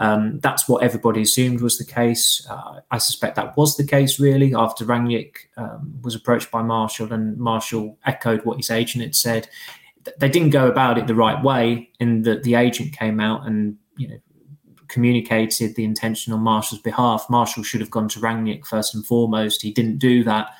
Um, 0.00 0.40
that's 0.40 0.68
what 0.68 0.82
everybody 0.82 1.22
assumed 1.22 1.60
was 1.60 1.78
the 1.78 1.84
case. 1.84 2.44
Uh, 2.50 2.80
I 2.90 2.98
suspect 2.98 3.36
that 3.36 3.56
was 3.56 3.76
the 3.76 3.86
case, 3.86 4.18
really, 4.18 4.52
after 4.52 4.84
Rangnick 4.84 5.36
um, 5.56 6.00
was 6.02 6.16
approached 6.16 6.50
by 6.50 6.62
Martial 6.62 7.12
and 7.12 7.38
Martial 7.38 7.96
echoed 8.06 8.44
what 8.44 8.56
his 8.56 8.70
agent 8.70 9.04
had 9.04 9.14
said. 9.14 9.48
They 10.18 10.30
didn't 10.30 10.50
go 10.50 10.66
about 10.66 10.98
it 10.98 11.06
the 11.06 11.14
right 11.14 11.40
way, 11.44 11.90
in 12.00 12.22
that 12.22 12.42
the 12.42 12.56
agent 12.56 12.98
came 12.98 13.20
out 13.20 13.46
and 13.46 13.76
you 13.96 14.08
know 14.08 14.18
communicated 14.90 15.74
the 15.74 15.84
intention 15.84 16.32
on 16.32 16.40
Martial's 16.40 16.82
behalf. 16.82 17.26
Martial 17.30 17.62
should 17.62 17.80
have 17.80 17.90
gone 17.90 18.08
to 18.08 18.20
Rangnick 18.20 18.66
first 18.66 18.94
and 18.94 19.06
foremost. 19.06 19.62
He 19.62 19.72
didn't 19.72 19.98
do 19.98 20.22
that. 20.24 20.50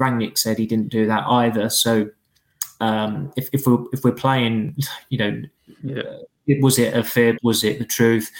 Rangnick 0.00 0.38
said 0.38 0.58
he 0.58 0.66
didn't 0.66 0.88
do 0.88 1.06
that 1.06 1.24
either. 1.26 1.68
So 1.68 2.08
um, 2.80 3.32
if, 3.36 3.48
if 3.52 3.66
we're 3.66 3.84
if 3.92 4.02
we're 4.04 4.12
playing, 4.12 4.76
you 5.10 5.18
know, 5.18 5.42
yeah. 5.82 6.58
was 6.60 6.78
it 6.78 6.96
a 6.96 7.04
fib? 7.04 7.36
Was 7.42 7.64
it 7.64 7.78
the 7.78 7.84
truth? 7.84 8.30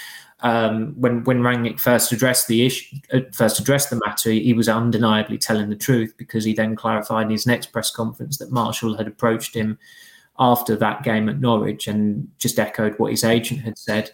um, 0.43 0.95
when 0.97 1.25
when 1.25 1.41
Rangnick 1.41 1.79
first 1.79 2.13
addressed 2.13 2.49
the 2.49 2.65
issue, 2.65 2.97
uh, 3.13 3.21
first 3.33 3.61
addressed 3.61 3.91
the 3.91 4.01
matter, 4.05 4.31
he, 4.31 4.55
was 4.55 4.69
undeniably 4.69 5.39
telling 5.39 5.69
the 5.69 5.77
truth 5.77 6.15
because 6.17 6.45
he 6.45 6.55
then 6.55 6.77
clarified 6.77 7.27
in 7.27 7.33
his 7.33 7.47
next 7.47 7.67
press 7.67 7.91
conference 7.91 8.39
that 8.39 8.51
Martial 8.51 8.97
had 8.97 9.07
approached 9.07 9.55
him 9.55 9.79
after 10.39 10.77
that 10.77 11.03
game 11.03 11.29
at 11.29 11.41
Norwich 11.41 11.87
and 11.87 12.29
just 12.39 12.59
echoed 12.59 12.99
what 12.99 13.11
his 13.11 13.25
agent 13.25 13.61
had 13.61 13.79
said. 13.79 14.11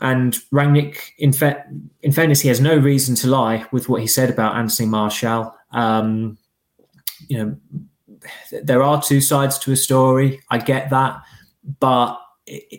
And 0.00 0.34
Rangnick, 0.52 1.12
in, 1.18 1.32
fa- 1.32 1.64
in 2.02 2.12
fairness, 2.12 2.40
he 2.40 2.48
has 2.48 2.60
no 2.60 2.76
reason 2.76 3.14
to 3.16 3.28
lie 3.28 3.66
with 3.72 3.88
what 3.88 4.00
he 4.00 4.06
said 4.06 4.28
about 4.28 4.56
Anthony 4.56 4.88
Martial. 4.88 5.54
Um, 5.70 6.36
you 7.28 7.38
know, 7.38 7.56
there 8.62 8.82
are 8.82 9.02
two 9.02 9.20
sides 9.20 9.58
to 9.60 9.72
a 9.72 9.76
story. 9.76 10.40
I 10.50 10.58
get 10.58 10.90
that, 10.90 11.22
but 11.80 12.18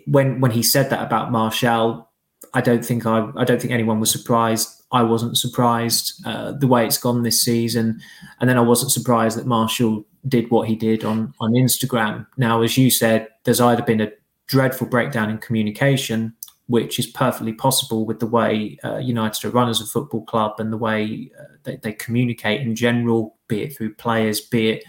when 0.06 0.40
when 0.40 0.50
he 0.50 0.62
said 0.62 0.90
that 0.90 1.04
about 1.04 1.32
Martial, 1.32 2.08
I 2.54 2.60
don't 2.60 2.84
think 2.84 3.06
I, 3.06 3.30
I 3.36 3.44
don't 3.44 3.60
think 3.60 3.72
anyone 3.72 4.00
was 4.00 4.10
surprised. 4.10 4.82
I 4.92 5.02
wasn't 5.02 5.36
surprised 5.36 6.24
uh, 6.26 6.52
the 6.52 6.66
way 6.66 6.86
it's 6.86 6.98
gone 6.98 7.22
this 7.22 7.42
season, 7.42 8.00
and 8.40 8.48
then 8.48 8.58
I 8.58 8.62
wasn't 8.62 8.92
surprised 8.92 9.36
that 9.38 9.46
Martial 9.46 10.04
did 10.28 10.50
what 10.50 10.68
he 10.68 10.76
did 10.76 11.04
on 11.04 11.34
on 11.40 11.52
Instagram. 11.52 12.26
Now, 12.36 12.62
as 12.62 12.76
you 12.76 12.90
said, 12.90 13.28
there's 13.44 13.60
either 13.60 13.82
been 13.82 14.00
a 14.00 14.12
dreadful 14.46 14.86
breakdown 14.86 15.30
in 15.30 15.38
communication, 15.38 16.34
which 16.68 16.98
is 16.98 17.06
perfectly 17.06 17.52
possible 17.52 18.04
with 18.04 18.18
the 18.18 18.26
way 18.26 18.76
uh, 18.84 18.98
United 18.98 19.44
are 19.44 19.50
run 19.50 19.68
as 19.68 19.80
a 19.80 19.86
football 19.86 20.24
club 20.24 20.58
and 20.58 20.72
the 20.72 20.76
way 20.76 21.30
uh, 21.38 21.44
they, 21.62 21.76
they, 21.76 21.92
communicate 21.92 22.60
in 22.60 22.74
general, 22.74 23.36
be 23.46 23.62
it 23.62 23.76
through 23.76 23.94
players, 23.94 24.40
be 24.40 24.70
it 24.70 24.84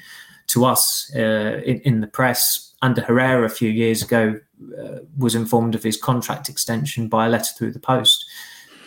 to 0.48 0.66
us 0.66 1.12
uh, 1.16 1.62
in, 1.66 1.80
in 1.82 2.02
the 2.02 2.08
press. 2.08 2.74
Under 2.82 3.02
Herrera 3.02 3.46
a 3.46 3.50
few 3.50 3.70
years 3.70 4.02
ago, 4.02 4.40
uh, 4.80 5.00
was 5.18 5.36
informed 5.36 5.76
of 5.76 5.84
his 5.84 6.02
contract 6.02 6.50
extension 6.50 7.08
by 7.08 7.28
a 7.28 7.30
letter 7.30 7.54
through 7.56 7.74
the 7.74 7.80
post. 7.80 8.26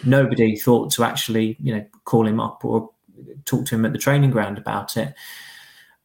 Nobody 0.04 0.56
thought 0.56 0.90
to 0.92 1.04
actually, 1.04 1.56
you 1.60 1.74
know, 1.74 1.84
call 2.04 2.26
him 2.26 2.40
up 2.40 2.64
or 2.64 2.90
talk 3.44 3.66
to 3.66 3.74
him 3.74 3.84
at 3.84 3.92
the 3.92 3.98
training 3.98 4.30
ground 4.30 4.58
about 4.58 4.96
it. 4.96 5.14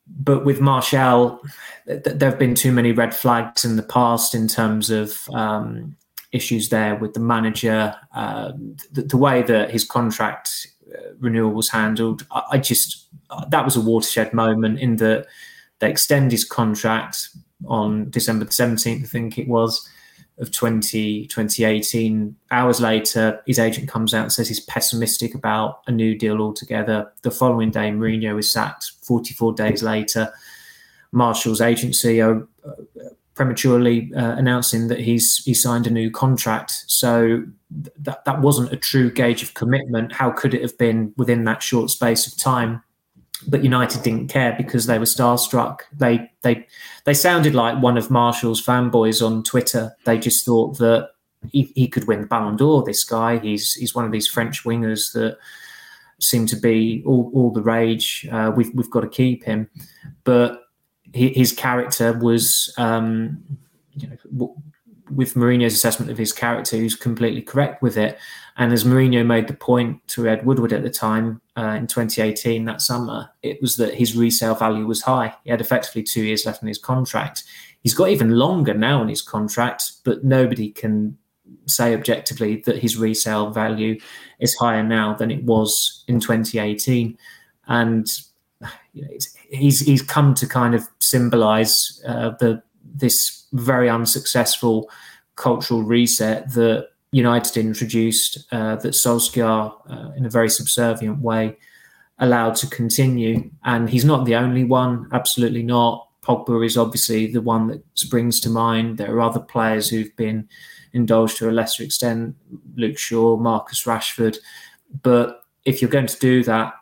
But 0.08 0.46
with 0.46 0.62
Martial, 0.62 1.42
th- 1.88 2.04
there 2.04 2.30
have 2.30 2.38
been 2.38 2.54
too 2.54 2.72
many 2.72 2.92
red 2.92 3.16
flags 3.16 3.66
in 3.66 3.76
the 3.76 3.84
past 3.84 4.36
in 4.36 4.48
terms 4.48 4.92
of 4.92 5.28
um, 5.34 5.96
issues 6.36 6.70
there 6.70 6.96
with 6.96 7.14
the 7.14 7.20
manager, 7.20 7.96
uh, 8.14 8.52
the, 8.92 9.04
the, 9.04 9.18
way 9.18 9.42
that 9.42 9.72
his 9.72 9.84
contract 9.84 10.68
uh, 10.94 11.14
renewal 11.20 11.54
was 11.54 11.70
handled. 11.70 12.26
I, 12.32 12.44
I 12.52 12.58
just 12.58 13.08
that 13.50 13.66
was 13.66 13.76
a 13.76 13.82
watershed 13.82 14.34
moment 14.34 14.80
in 14.80 14.98
that 14.98 15.28
they 15.80 15.90
extend 15.90 16.32
his 16.32 16.46
contract 16.46 17.30
on 17.68 18.10
December 18.10 18.46
17th, 18.46 19.04
I 19.04 19.08
think 19.08 19.38
it 19.38 19.48
was, 19.48 19.88
of 20.38 20.52
20, 20.52 21.28
2018. 21.28 22.36
Hours 22.52 22.82
later, 22.82 23.42
his 23.46 23.60
agent 23.60 23.90
comes 23.90 24.14
out 24.14 24.24
and 24.24 24.32
says 24.32 24.48
he's 24.48 24.60
pessimistic 24.62 25.34
about 25.34 25.82
a 25.88 25.92
new 25.92 26.18
deal 26.18 26.42
altogether. 26.42 27.12
The 27.22 27.32
following 27.32 27.72
day, 27.72 27.92
Mourinho 27.92 28.38
is 28.40 28.52
sacked. 28.52 28.92
44 29.04 29.54
days 29.54 29.84
later, 29.84 30.32
Martial's 31.12 31.62
agency 31.62 32.22
uh, 32.22 32.36
prematurely 33.36 34.12
uh, 34.16 34.36
announcing 34.36 34.88
that 34.88 35.00
he's 35.00 35.42
he 35.46 35.54
signed 35.54 35.86
a 35.88 35.92
new 35.92 36.10
contract. 36.10 36.86
So 36.88 37.44
th- 37.84 37.96
that 38.00 38.26
that 38.26 38.42
wasn't 38.42 38.74
a 38.74 38.78
true 38.78 39.12
gauge 39.12 39.44
of 39.44 39.54
commitment. 39.54 40.14
How 40.14 40.32
could 40.32 40.54
it 40.54 40.62
have 40.62 40.78
been 40.78 41.14
within 41.18 41.44
that 41.46 41.62
short 41.62 41.90
space 41.90 42.26
of 42.28 42.38
time? 42.38 42.82
but 43.48 43.64
United 43.64 44.02
didn't 44.02 44.28
care 44.28 44.56
because 44.58 44.88
they 44.88 45.00
were 45.00 45.06
starstruck. 45.06 45.82
They 45.94 46.30
they 46.42 46.66
they 47.04 47.14
sounded 47.14 47.54
like 47.54 47.82
one 47.82 47.98
of 47.98 48.10
Martial's 48.10 48.66
fanboys 48.66 49.26
on 49.26 49.44
Twitter. 49.44 49.96
They 50.06 50.18
just 50.18 50.46
thought 50.46 50.78
that 50.78 51.12
he, 51.52 51.72
he 51.76 51.88
could 51.88 52.08
win 52.08 52.22
the 52.22 52.28
Ballon 52.28 52.56
d'Or. 52.56 52.84
This 52.84 53.04
guy, 53.04 53.38
he's 53.40 53.74
he's 53.74 53.94
one 53.94 54.06
of 54.06 54.12
these 54.12 54.28
French 54.28 54.64
wingers 54.64 55.12
that 55.14 55.38
seem 56.20 56.48
to 56.48 56.56
be 56.56 57.04
all, 57.06 57.30
all 57.34 57.52
the 57.52 57.62
rage. 57.62 58.28
Uh, 58.32 58.52
we've 58.56 58.74
we've 58.74 58.90
got 58.90 59.02
to 59.02 59.10
keep 59.10 59.44
him, 59.44 59.70
but 60.24 60.62
his 61.16 61.54
character 61.54 62.14
was, 62.14 62.74
um, 62.78 63.42
you 63.94 64.08
know, 64.08 64.56
with 65.12 65.36
Mourinho's 65.36 65.74
assessment 65.74 66.12
of 66.12 66.18
his 66.18 66.34
character, 66.34 66.78
who's 66.78 66.96
completely 66.96 67.42
correct 67.42 67.82
with 67.82 67.98
it. 67.98 68.18
And 68.58 68.74
as 68.74 68.84
Mourinho 68.84 69.26
made 69.26 69.48
the 69.48 69.54
point 69.54 70.06
to 70.10 70.28
Ed 70.28 70.46
Woodward 70.46 70.74
at 70.74 70.84
the 70.84 70.90
time 70.90 71.42
uh, 71.58 71.78
in 71.78 71.88
2018, 71.88 72.66
that 72.66 72.82
summer, 72.82 73.30
it 73.44 73.62
was 73.62 73.78
that 73.78 73.94
his 73.94 74.16
resale 74.16 74.56
value 74.56 74.86
was 74.86 75.02
high. 75.02 75.34
He 75.44 75.52
had 75.52 75.62
effectively 75.62 76.04
two 76.04 76.24
years 76.24 76.46
left 76.46 76.62
in 76.62 76.68
his 76.68 76.78
contract. 76.78 77.44
He's 77.82 77.94
got 77.94 78.10
even 78.10 78.32
longer 78.32 78.74
now 78.74 79.02
in 79.02 79.10
his 79.10 79.22
contract, 79.22 79.92
but 80.04 80.24
nobody 80.24 80.70
can 80.70 81.18
say 81.68 81.94
objectively 81.94 82.64
that 82.66 82.80
his 82.80 82.98
resale 82.98 83.52
value 83.52 84.00
is 84.40 84.56
higher 84.56 84.84
now 84.84 85.14
than 85.14 85.32
it 85.32 85.44
was 85.44 86.04
in 86.08 86.20
2018. 86.20 87.18
And 87.68 88.08
you 88.94 89.02
know, 89.02 89.10
he's 89.50 89.80
he's 89.80 90.02
come 90.02 90.34
to 90.36 90.48
kind 90.48 90.76
of 90.76 90.88
symbolise 91.00 92.02
uh, 92.08 92.32
the 92.40 92.62
this 92.84 93.46
very 93.54 93.90
unsuccessful 93.90 94.90
cultural 95.36 95.84
reset 95.84 96.54
that 96.54 96.90
United 97.12 97.58
introduced, 97.58 98.46
uh, 98.52 98.76
that 98.76 98.94
Solskjaer, 98.94 99.74
uh, 99.90 100.12
in 100.18 100.26
a 100.26 100.30
very 100.30 100.50
subservient 100.50 101.20
way, 101.20 101.58
allowed 102.20 102.56
to 102.56 102.68
continue. 102.68 103.50
And 103.64 103.90
he's 103.90 104.06
not 104.06 104.26
the 104.26 104.36
only 104.36 104.64
one, 104.64 105.08
absolutely 105.14 105.64
not. 105.64 106.10
Pogba 106.22 106.66
is 106.66 106.78
obviously 106.78 107.32
the 107.32 107.42
one 107.42 107.68
that 107.68 107.84
springs 107.94 108.40
to 108.42 108.50
mind. 108.50 108.98
There 108.98 109.16
are 109.16 109.22
other 109.22 109.40
players 109.40 109.90
who've 109.90 110.16
been 110.16 110.50
indulged 110.92 111.38
to 111.38 111.50
a 111.50 111.52
lesser 111.52 111.84
extent, 111.84 112.36
Luke 112.76 112.98
Shaw, 112.98 113.38
Marcus 113.38 113.86
Rashford. 113.86 114.38
But 115.04 115.44
if 115.66 115.82
you're 115.82 115.92
going 115.92 116.08
to 116.08 116.20
do 116.20 116.44
that, 116.44 116.74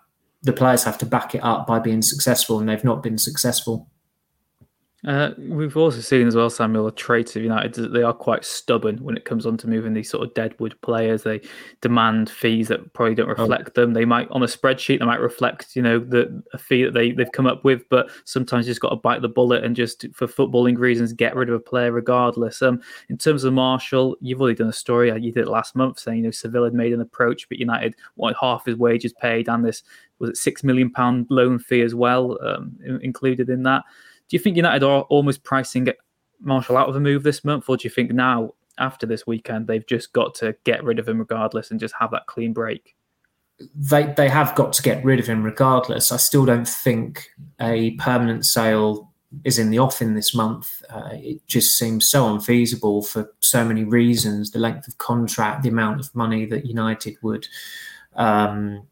the 0.44 0.54
players 0.54 0.84
have 0.84 0.98
to 1.00 1.06
back 1.06 1.34
it 1.34 1.44
up 1.44 1.66
by 1.66 1.80
being 1.80 2.02
successful, 2.02 2.60
and 2.60 2.70
they've 2.70 2.84
not 2.84 3.02
been 3.02 3.18
successful. 3.18 3.88
Uh, 5.06 5.32
we've 5.38 5.76
also 5.76 6.00
seen 6.00 6.28
as 6.28 6.36
well, 6.36 6.50
Samuel, 6.50 6.86
the 6.86 6.92
traits 6.92 7.36
of 7.36 7.44
United 7.44 7.74
that 7.74 7.92
they 7.92 8.04
are 8.04 8.14
quite 8.14 8.46
stubborn 8.46 8.98
when 9.04 9.18
it 9.18 9.26
comes 9.26 9.46
on 9.46 9.58
to 9.58 9.68
moving 9.68 9.94
these 9.94 10.10
sort 10.10 10.26
of 10.26 10.34
deadwood 10.34 10.80
players. 10.82 11.24
They 11.24 11.42
demand 11.82 12.30
fees 12.30 12.70
that 12.70 12.94
probably 12.94 13.16
don't 13.16 13.28
oh. 13.28 13.42
reflect 13.42 13.72
oh. 13.76 13.82
them. 13.82 13.94
They 13.94 14.06
might 14.06 14.30
on 14.32 14.44
a 14.44 14.48
spreadsheet 14.48 15.00
they 15.00 15.06
might 15.06 15.20
reflect, 15.20 15.76
you 15.76 15.82
know, 15.82 16.00
the 16.00 16.42
a 16.54 16.58
fee 16.58 16.86
that 16.86 16.94
they 16.94 17.12
they've 17.12 17.32
come 17.34 17.48
up 17.48 17.66
with, 17.66 17.88
but 17.90 18.10
sometimes 18.24 18.66
you 18.66 18.72
just 18.72 18.82
got 18.82 18.90
to 18.90 18.96
bite 18.96 19.22
the 19.22 19.28
bullet 19.28 19.66
and 19.66 19.76
just 19.76 20.06
for 20.14 20.26
footballing 20.26 20.78
reasons 20.78 21.12
get 21.12 21.36
rid 21.36 21.50
of 21.50 21.56
a 21.56 21.60
player 21.60 21.92
regardless. 21.92 22.62
Um, 22.62 22.82
in 23.10 23.18
terms 23.18 23.44
of 23.44 23.52
Martial, 23.52 24.16
you've 24.22 24.40
already 24.40 24.56
done 24.56 24.70
a 24.70 24.74
story. 24.74 25.12
Uh, 25.12 25.16
you 25.16 25.34
did 25.34 25.48
it 25.48 25.50
last 25.50 25.76
month 25.76 26.00
saying 26.00 26.20
you 26.20 26.24
know 26.24 26.32
Seville 26.32 26.64
had 26.64 26.74
made 26.74 26.94
an 26.94 27.02
approach, 27.02 27.50
but 27.50 27.60
United 27.60 27.96
wanted 28.16 28.38
half 28.40 28.66
his 28.66 28.78
wages 28.78 29.12
paid 29.12 29.50
and 29.50 29.66
this 29.66 29.84
was 30.20 30.30
it 30.30 30.38
six 30.38 30.64
million 30.64 30.90
pound 30.90 31.28
loan 31.30 31.60
fee 31.60 31.82
as 31.82 31.94
well 31.94 32.38
um, 32.42 32.78
included 33.02 33.50
in 33.50 33.64
that. 33.64 33.84
Do 34.30 34.38
you 34.38 34.40
think 34.40 34.56
United 34.56 34.84
are 34.84 35.02
almost 35.04 35.44
pricing 35.44 35.88
Martial 36.40 36.78
out 36.78 36.90
of 36.90 36.96
a 36.96 37.00
move 37.00 37.24
this 37.24 37.44
month, 37.44 37.70
or 37.70 37.78
do 37.78 37.84
you 37.86 37.90
think 37.90 38.12
now 38.12 38.54
after 38.80 39.06
this 39.06 39.26
weekend 39.28 39.68
they've 39.68 39.86
just 39.86 40.14
got 40.14 40.36
to 40.36 40.56
get 40.64 40.84
rid 40.84 41.00
of 41.00 41.08
him 41.08 41.20
regardless 41.20 41.72
and 41.72 41.80
just 41.80 41.94
have 42.00 42.12
that 42.12 42.26
clean 42.28 42.54
break? 42.54 42.96
They 43.76 44.14
they 44.18 44.30
have 44.30 44.56
got 44.56 44.74
to 44.74 44.82
get 44.82 45.04
rid 45.06 45.20
of 45.20 45.28
him 45.28 45.44
regardless. 45.44 46.12
I 46.12 46.18
still 46.18 46.46
don't 46.46 46.68
think 46.68 47.30
a 47.62 47.92
permanent 47.92 48.46
sale 48.46 49.12
is 49.44 49.58
in 49.58 49.70
the 49.70 49.80
offing 49.80 50.16
this 50.16 50.36
month. 50.36 50.84
Uh, 50.90 51.10
it 51.14 51.46
just 51.48 51.78
seems 51.78 52.10
so 52.10 52.34
unfeasible 52.34 53.04
for 53.04 53.32
so 53.40 53.64
many 53.64 53.84
reasons: 53.84 54.52
the 54.52 54.60
length 54.60 54.88
of 54.88 54.98
contract, 54.98 55.64
the 55.64 55.70
amount 55.70 56.00
of 56.00 56.14
money 56.16 56.46
that 56.46 56.66
United 56.66 57.16
would 57.22 57.48
um, 58.16 58.86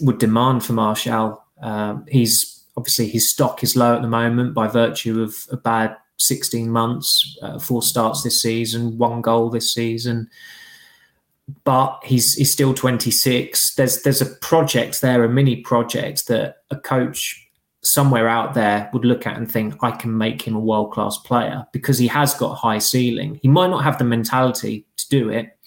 would 0.00 0.18
demand 0.18 0.64
for 0.64 0.72
Martial. 0.72 1.44
Um, 1.60 2.06
he's 2.08 2.61
obviously 2.76 3.08
his 3.08 3.30
stock 3.30 3.62
is 3.62 3.76
low 3.76 3.94
at 3.94 4.02
the 4.02 4.08
moment 4.08 4.54
by 4.54 4.66
virtue 4.66 5.22
of 5.22 5.34
a 5.50 5.56
bad 5.56 5.96
16 6.18 6.70
months, 6.70 7.36
uh, 7.42 7.58
four 7.58 7.82
starts 7.82 8.22
this 8.22 8.40
season, 8.40 8.96
one 8.96 9.20
goal 9.20 9.50
this 9.50 9.72
season. 9.72 10.28
But 11.64 11.98
he's 12.04 12.34
he's 12.34 12.52
still 12.52 12.72
26. 12.72 13.74
There's 13.74 14.02
there's 14.02 14.22
a 14.22 14.26
project 14.36 15.00
there, 15.00 15.24
a 15.24 15.28
mini 15.28 15.56
project 15.56 16.28
that 16.28 16.58
a 16.70 16.76
coach 16.76 17.38
somewhere 17.82 18.28
out 18.28 18.54
there 18.54 18.88
would 18.92 19.04
look 19.04 19.26
at 19.26 19.36
and 19.36 19.50
think 19.50 19.74
I 19.82 19.90
can 19.90 20.16
make 20.16 20.42
him 20.42 20.54
a 20.54 20.60
world 20.60 20.92
class 20.92 21.18
player 21.18 21.66
because 21.72 21.98
he 21.98 22.06
has 22.06 22.32
got 22.34 22.54
high 22.54 22.78
ceiling. 22.78 23.40
He 23.42 23.48
might 23.48 23.70
not 23.70 23.82
have 23.82 23.98
the 23.98 24.04
mentality 24.04 24.86
to 24.96 25.08
do 25.08 25.28
it, 25.30 25.58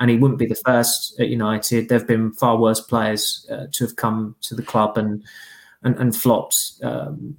and 0.00 0.10
he 0.10 0.16
wouldn't 0.16 0.40
be 0.40 0.46
the 0.46 0.60
first 0.66 1.18
at 1.20 1.28
United. 1.28 1.88
There 1.88 1.98
have 1.98 2.08
been 2.08 2.32
far 2.32 2.58
worse 2.58 2.80
players 2.80 3.46
uh, 3.50 3.66
to 3.70 3.84
have 3.84 3.94
come 3.94 4.34
to 4.42 4.56
the 4.56 4.62
club 4.62 4.98
and 4.98 5.22
and, 5.82 5.96
and 5.96 6.14
flopped 6.14 6.56
um, 6.82 7.36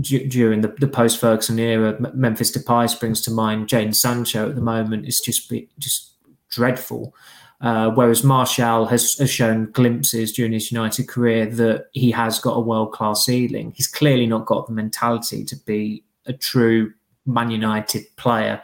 d- 0.00 0.26
during 0.26 0.60
the, 0.60 0.68
the 0.78 0.88
post 0.88 1.20
Ferguson 1.20 1.58
era. 1.58 1.96
Memphis 2.14 2.56
Depay 2.56 2.88
springs 2.88 3.20
to 3.22 3.30
mind. 3.30 3.68
Jadon 3.68 3.94
Sancho 3.94 4.48
at 4.48 4.54
the 4.54 4.62
moment 4.62 5.06
is 5.06 5.20
just 5.20 5.48
be, 5.48 5.68
just 5.78 6.12
dreadful. 6.50 7.14
Uh, 7.60 7.90
whereas 7.90 8.24
Martial 8.24 8.86
has, 8.86 9.14
has, 9.18 9.30
shown 9.30 9.70
glimpses 9.70 10.32
during 10.32 10.50
his 10.50 10.72
United 10.72 11.06
career 11.06 11.46
that 11.46 11.86
he 11.92 12.10
has 12.10 12.40
got 12.40 12.56
a 12.56 12.60
world 12.60 12.92
class 12.92 13.24
ceiling. 13.24 13.72
He's 13.76 13.86
clearly 13.86 14.26
not 14.26 14.46
got 14.46 14.66
the 14.66 14.72
mentality 14.72 15.44
to 15.44 15.56
be 15.64 16.02
a 16.26 16.32
true 16.32 16.92
Man 17.24 17.52
United 17.52 18.04
player 18.16 18.60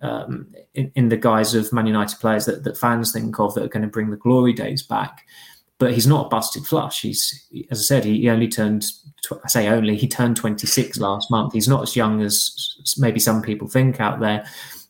um, 0.00 0.52
in, 0.74 0.90
in, 0.96 1.08
the 1.08 1.16
guise 1.16 1.54
of 1.54 1.72
Man 1.72 1.86
United 1.86 2.18
players 2.18 2.46
that, 2.46 2.64
that 2.64 2.76
fans 2.76 3.12
think 3.12 3.38
of 3.38 3.54
that 3.54 3.62
are 3.62 3.68
going 3.68 3.82
to 3.82 3.88
bring 3.88 4.10
the 4.10 4.16
glory 4.16 4.52
days 4.52 4.82
back 4.82 5.24
but 5.82 5.92
he's 5.92 6.06
not 6.06 6.30
busted 6.30 6.64
flush. 6.64 7.00
He's, 7.02 7.44
as 7.68 7.80
I 7.80 7.82
said, 7.82 8.04
he 8.04 8.30
only 8.30 8.46
turned, 8.46 8.86
I 9.32 9.48
say 9.48 9.66
only, 9.66 9.96
he 9.96 10.06
turned 10.06 10.36
26 10.36 10.96
last 11.00 11.28
month. 11.28 11.54
He's 11.54 11.66
not 11.66 11.82
as 11.82 11.96
young 11.96 12.22
as 12.22 12.76
maybe 12.98 13.18
some 13.18 13.42
people 13.42 13.66
think 13.66 13.98
out 13.98 14.20
there, 14.20 14.46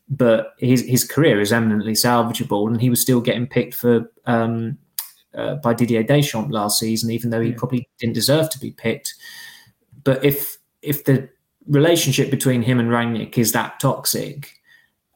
but 0.07 0.53
his, 0.59 0.85
his 0.85 1.03
career 1.03 1.41
is 1.41 1.51
eminently 1.51 1.93
salvageable. 1.93 2.67
And 2.67 2.79
he 2.79 2.91
was 2.91 3.01
still 3.01 3.21
getting 3.21 3.47
picked 3.47 3.73
for, 3.73 4.11
um, 4.27 4.77
uh, 5.33 5.55
by 5.55 5.73
Didier 5.73 6.03
Deschamps 6.03 6.51
last 6.51 6.77
season, 6.77 7.09
even 7.09 7.31
though 7.31 7.41
he 7.41 7.49
yeah. 7.49 7.57
probably 7.57 7.89
didn't 7.97 8.13
deserve 8.13 8.51
to 8.51 8.59
be 8.59 8.69
picked. 8.69 9.15
But 10.03 10.23
if, 10.23 10.59
if 10.83 11.05
the 11.05 11.27
relationship 11.65 12.29
between 12.29 12.61
him 12.61 12.79
and 12.79 12.89
Rangnick 12.89 13.39
is 13.39 13.51
that 13.53 13.79
toxic, 13.79 14.51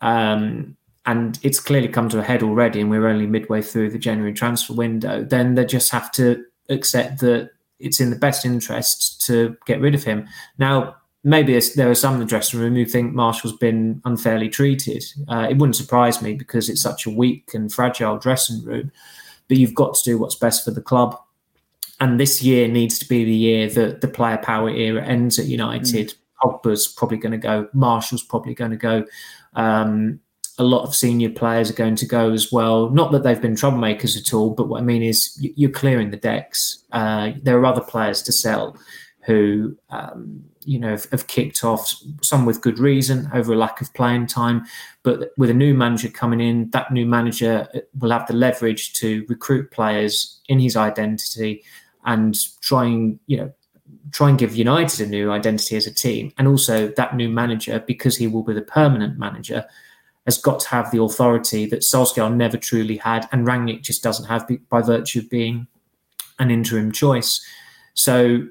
um, 0.01 0.75
and 1.07 1.39
it's 1.41 1.59
clearly 1.59 1.87
come 1.87 2.09
to 2.09 2.19
a 2.19 2.23
head 2.23 2.43
already, 2.43 2.81
and 2.81 2.89
we're 2.89 3.07
only 3.07 3.25
midway 3.25 3.61
through 3.61 3.89
the 3.89 3.97
January 3.97 4.33
transfer 4.33 4.73
window, 4.73 5.23
then 5.23 5.55
they 5.55 5.65
just 5.65 5.89
have 5.91 6.11
to 6.11 6.43
accept 6.69 7.21
that 7.21 7.49
it's 7.79 8.01
in 8.01 8.09
the 8.09 8.15
best 8.17 8.45
interest 8.45 9.21
to 9.25 9.55
get 9.65 9.79
rid 9.79 9.95
of 9.95 10.03
him. 10.03 10.27
Now, 10.57 10.97
maybe 11.23 11.59
there 11.75 11.89
are 11.89 11.95
some 11.95 12.15
in 12.15 12.19
the 12.19 12.25
dressing 12.25 12.59
room 12.59 12.75
who 12.75 12.85
think 12.85 13.13
Martial's 13.13 13.55
been 13.55 14.01
unfairly 14.03 14.49
treated. 14.49 15.03
Uh, 15.29 15.47
it 15.49 15.57
wouldn't 15.57 15.77
surprise 15.77 16.21
me 16.21 16.33
because 16.33 16.69
it's 16.69 16.81
such 16.81 17.05
a 17.05 17.09
weak 17.09 17.51
and 17.53 17.71
fragile 17.71 18.17
dressing 18.17 18.63
room, 18.65 18.91
but 19.47 19.57
you've 19.57 19.75
got 19.75 19.95
to 19.95 20.03
do 20.03 20.17
what's 20.17 20.35
best 20.35 20.65
for 20.65 20.71
the 20.71 20.81
club. 20.81 21.17
And 22.01 22.19
this 22.19 22.43
year 22.43 22.67
needs 22.67 22.99
to 22.99 23.07
be 23.07 23.23
the 23.23 23.33
year 23.33 23.69
that 23.69 24.01
the 24.01 24.07
player 24.07 24.37
power 24.37 24.69
era 24.69 25.03
ends 25.05 25.39
at 25.39 25.45
United. 25.45 26.09
Mm. 26.09 26.15
Pogba's 26.43 26.87
probably 26.87 27.17
going 27.17 27.31
to 27.31 27.37
go. 27.37 27.67
Martial's 27.73 28.23
probably 28.23 28.53
going 28.53 28.71
to 28.71 28.77
go. 28.77 29.05
Um, 29.55 30.19
a 30.57 30.63
lot 30.63 30.83
of 30.83 30.95
senior 30.95 31.29
players 31.29 31.69
are 31.69 31.75
going 31.75 31.95
to 31.95 32.05
go 32.05 32.31
as 32.31 32.51
well. 32.51 32.89
Not 32.89 33.11
that 33.11 33.23
they've 33.23 33.41
been 33.41 33.55
troublemakers 33.55 34.17
at 34.17 34.33
all, 34.33 34.51
but 34.51 34.67
what 34.67 34.81
I 34.81 34.83
mean 34.83 35.03
is 35.03 35.37
you're 35.39 35.69
clearing 35.69 36.09
the 36.09 36.17
decks. 36.17 36.83
Uh, 36.91 37.31
there 37.43 37.57
are 37.59 37.65
other 37.65 37.81
players 37.81 38.21
to 38.23 38.31
sell 38.31 38.77
who, 39.25 39.77
um, 39.89 40.41
you 40.63 40.79
know, 40.79 40.91
have, 40.91 41.05
have, 41.11 41.27
kicked 41.27 41.63
off, 41.63 41.93
some 42.21 42.45
with 42.45 42.61
good 42.61 42.79
reason 42.79 43.29
over 43.33 43.53
a 43.53 43.57
lack 43.57 43.81
of 43.81 43.93
playing 43.93 44.25
time. 44.25 44.65
But 45.03 45.31
with 45.37 45.49
a 45.49 45.53
new 45.53 45.73
manager 45.73 46.07
coming 46.07 46.39
in, 46.39 46.69
that 46.71 46.91
new 46.91 47.05
manager 47.05 47.67
will 47.99 48.11
have 48.11 48.25
the 48.27 48.33
leverage 48.33 48.93
to 48.93 49.25
recruit 49.27 49.69
players 49.71 50.39
in 50.47 50.59
his 50.59 50.77
identity 50.77 51.63
and 52.05 52.37
try 52.61 52.85
and, 52.85 53.19
you 53.27 53.37
know, 53.37 53.53
try 54.11 54.29
and 54.29 54.39
give 54.39 54.55
United 54.55 55.05
a 55.05 55.09
new 55.09 55.29
identity 55.29 55.75
as 55.75 55.87
a 55.87 55.93
team. 55.93 56.31
And 56.37 56.47
also 56.47 56.87
that 56.87 57.15
new 57.15 57.29
manager, 57.29 57.83
because 57.85 58.15
he 58.15 58.27
will 58.27 58.43
be 58.43 58.53
the 58.53 58.61
permanent 58.61 59.19
manager, 59.19 59.65
has 60.27 60.37
got 60.37 60.59
to 60.59 60.69
have 60.69 60.91
the 60.91 61.01
authority 61.01 61.65
that 61.65 61.79
Solskjaer 61.81 62.35
never 62.35 62.57
truly 62.57 62.97
had, 62.97 63.27
and 63.31 63.47
Rangnick 63.47 63.81
just 63.81 64.03
doesn't 64.03 64.25
have 64.25 64.47
by 64.69 64.81
virtue 64.81 65.19
of 65.19 65.29
being 65.29 65.67
an 66.37 66.51
interim 66.51 66.91
choice. 66.91 67.43
So 67.93 68.45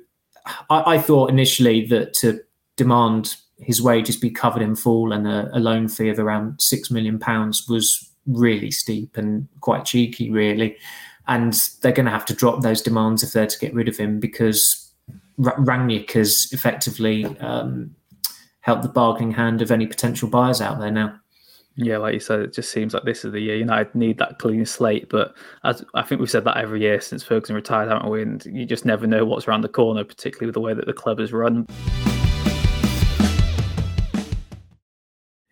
I, 0.70 0.94
I 0.94 0.98
thought 0.98 1.30
initially 1.30 1.86
that 1.86 2.14
to 2.14 2.40
demand 2.76 3.36
his 3.58 3.80
wages 3.80 4.16
be 4.16 4.30
covered 4.30 4.62
in 4.62 4.74
full 4.74 5.12
and 5.12 5.26
a, 5.26 5.50
a 5.52 5.60
loan 5.60 5.88
fee 5.88 6.08
of 6.08 6.18
around 6.18 6.60
six 6.60 6.90
million 6.90 7.18
pounds 7.18 7.66
was 7.68 8.10
really 8.26 8.70
steep 8.70 9.16
and 9.16 9.46
quite 9.60 9.84
cheeky, 9.84 10.30
really. 10.30 10.76
And 11.28 11.52
they're 11.82 11.92
going 11.92 12.06
to 12.06 12.12
have 12.12 12.26
to 12.26 12.34
drop 12.34 12.62
those 12.62 12.82
demands 12.82 13.22
if 13.22 13.32
they're 13.32 13.46
to 13.46 13.58
get 13.58 13.74
rid 13.74 13.88
of 13.88 13.96
him 13.96 14.18
because 14.18 14.92
Rangnick 15.38 16.12
has 16.12 16.48
effectively 16.52 17.24
um, 17.40 17.94
helped 18.60 18.82
the 18.82 18.88
bargaining 18.88 19.32
hand 19.32 19.60
of 19.60 19.70
any 19.70 19.86
potential 19.86 20.28
buyers 20.28 20.60
out 20.60 20.78
there 20.78 20.90
now. 20.90 21.20
Yeah, 21.78 21.98
like 21.98 22.14
you 22.14 22.20
said, 22.20 22.40
it 22.40 22.54
just 22.54 22.72
seems 22.72 22.94
like 22.94 23.02
this 23.02 23.22
is 23.22 23.32
the 23.32 23.38
year 23.38 23.56
United 23.56 23.94
need 23.94 24.16
that 24.16 24.38
clean 24.38 24.64
slate. 24.64 25.10
But 25.10 25.34
as 25.62 25.84
I 25.92 26.00
think 26.00 26.20
we've 26.20 26.30
said 26.30 26.44
that 26.44 26.56
every 26.56 26.80
year 26.80 27.02
since 27.02 27.22
Ferguson 27.22 27.54
retired, 27.54 27.90
haven't 27.90 28.08
we? 28.08 28.22
And 28.22 28.42
you 28.46 28.64
just 28.64 28.86
never 28.86 29.06
know 29.06 29.26
what's 29.26 29.46
around 29.46 29.60
the 29.60 29.68
corner, 29.68 30.02
particularly 30.02 30.46
with 30.46 30.54
the 30.54 30.60
way 30.60 30.72
that 30.72 30.86
the 30.86 30.94
club 30.94 31.20
is 31.20 31.34
run. 31.34 31.66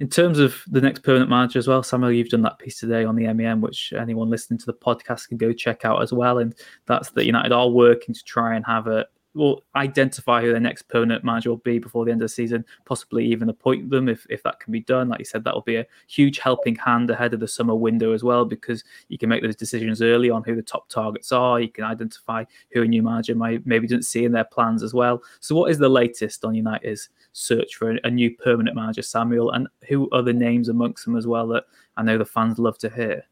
In 0.00 0.08
terms 0.08 0.38
of 0.38 0.62
the 0.66 0.80
next 0.80 1.02
permanent 1.02 1.28
manager 1.28 1.58
as 1.58 1.68
well, 1.68 1.82
Samuel, 1.82 2.12
you've 2.12 2.30
done 2.30 2.42
that 2.42 2.58
piece 2.58 2.80
today 2.80 3.04
on 3.04 3.16
the 3.16 3.30
MEN, 3.30 3.60
which 3.60 3.92
anyone 3.92 4.30
listening 4.30 4.58
to 4.60 4.66
the 4.66 4.72
podcast 4.72 5.28
can 5.28 5.36
go 5.36 5.52
check 5.52 5.84
out 5.84 6.00
as 6.02 6.10
well. 6.10 6.38
And 6.38 6.54
that's 6.86 7.10
that 7.10 7.26
United 7.26 7.52
are 7.52 7.68
working 7.68 8.14
to 8.14 8.24
try 8.24 8.56
and 8.56 8.64
have 8.64 8.86
a, 8.86 9.04
will 9.34 9.64
identify 9.74 10.40
who 10.40 10.50
their 10.50 10.60
next 10.60 10.88
permanent 10.88 11.24
manager 11.24 11.50
will 11.50 11.56
be 11.58 11.78
before 11.78 12.04
the 12.04 12.12
end 12.12 12.22
of 12.22 12.26
the 12.26 12.34
season, 12.34 12.64
possibly 12.84 13.26
even 13.26 13.48
appoint 13.48 13.90
them 13.90 14.08
if, 14.08 14.26
if 14.30 14.42
that 14.44 14.60
can 14.60 14.72
be 14.72 14.80
done. 14.80 15.08
Like 15.08 15.18
you 15.18 15.24
said, 15.24 15.44
that 15.44 15.54
will 15.54 15.62
be 15.62 15.76
a 15.76 15.86
huge 16.06 16.38
helping 16.38 16.76
hand 16.76 17.10
ahead 17.10 17.34
of 17.34 17.40
the 17.40 17.48
summer 17.48 17.74
window 17.74 18.12
as 18.12 18.22
well, 18.22 18.44
because 18.44 18.84
you 19.08 19.18
can 19.18 19.28
make 19.28 19.42
those 19.42 19.56
decisions 19.56 20.00
early 20.02 20.30
on 20.30 20.44
who 20.44 20.54
the 20.54 20.62
top 20.62 20.88
targets 20.88 21.32
are. 21.32 21.60
You 21.60 21.68
can 21.68 21.84
identify 21.84 22.44
who 22.72 22.82
a 22.82 22.86
new 22.86 23.02
manager 23.02 23.34
might 23.34 23.66
maybe 23.66 23.86
didn't 23.86 24.04
see 24.04 24.24
in 24.24 24.32
their 24.32 24.44
plans 24.44 24.82
as 24.82 24.94
well. 24.94 25.22
So, 25.40 25.54
what 25.54 25.70
is 25.70 25.78
the 25.78 25.88
latest 25.88 26.44
on 26.44 26.54
United's 26.54 27.08
search 27.32 27.74
for 27.76 27.92
a, 27.92 27.98
a 28.04 28.10
new 28.10 28.30
permanent 28.36 28.76
manager, 28.76 29.02
Samuel? 29.02 29.50
And 29.50 29.68
who 29.88 30.08
are 30.12 30.22
the 30.22 30.32
names 30.32 30.68
amongst 30.68 31.04
them 31.04 31.16
as 31.16 31.26
well 31.26 31.48
that 31.48 31.64
I 31.96 32.02
know 32.02 32.18
the 32.18 32.24
fans 32.24 32.58
love 32.58 32.78
to 32.78 32.90
hear? 32.90 33.24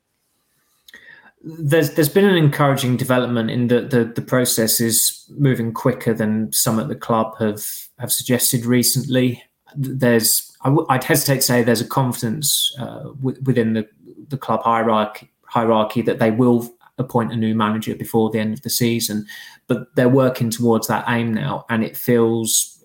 There's 1.45 1.95
there's 1.95 2.09
been 2.09 2.25
an 2.25 2.37
encouraging 2.37 2.97
development 2.97 3.51
in 3.51 3.69
that 3.69 3.91
the, 3.91 4.05
the 4.05 4.23
process 4.23 4.81
is 4.81 5.25
moving 5.31 5.73
quicker 5.73 6.15
than 6.15 6.53
some 6.53 6.79
at 6.79 6.89
the 6.89 6.95
club 6.95 7.37
have 7.39 7.65
have 7.99 8.13
suggested 8.13 8.65
recently. 8.65 9.43
There's 9.75 10.57
I'd 10.65 11.05
hesitate 11.05 11.37
to 11.37 11.43
say 11.43 11.63
there's 11.63 11.81
a 11.81 11.89
confidence 11.89 12.73
uh, 12.79 13.05
w- 13.05 13.41
within 13.43 13.73
the 13.73 13.89
the 14.29 14.39
club 14.39 14.63
hierarchy 14.63 15.31
hierarchy 15.45 16.03
that 16.03 16.19
they 16.19 16.31
will 16.31 16.71
appoint 16.99 17.33
a 17.33 17.37
new 17.37 17.55
manager 17.55 17.95
before 17.95 18.31
the 18.31 18.39
end 18.39 18.55
of 18.55 18.63
the 18.63 18.71
season, 18.71 19.27
but 19.67 19.95
they're 19.97 20.09
working 20.09 20.51
towards 20.51 20.87
that 20.87 21.05
aim 21.09 21.35
now, 21.35 21.65
and 21.69 21.83
it 21.83 21.97
feels 21.97 22.85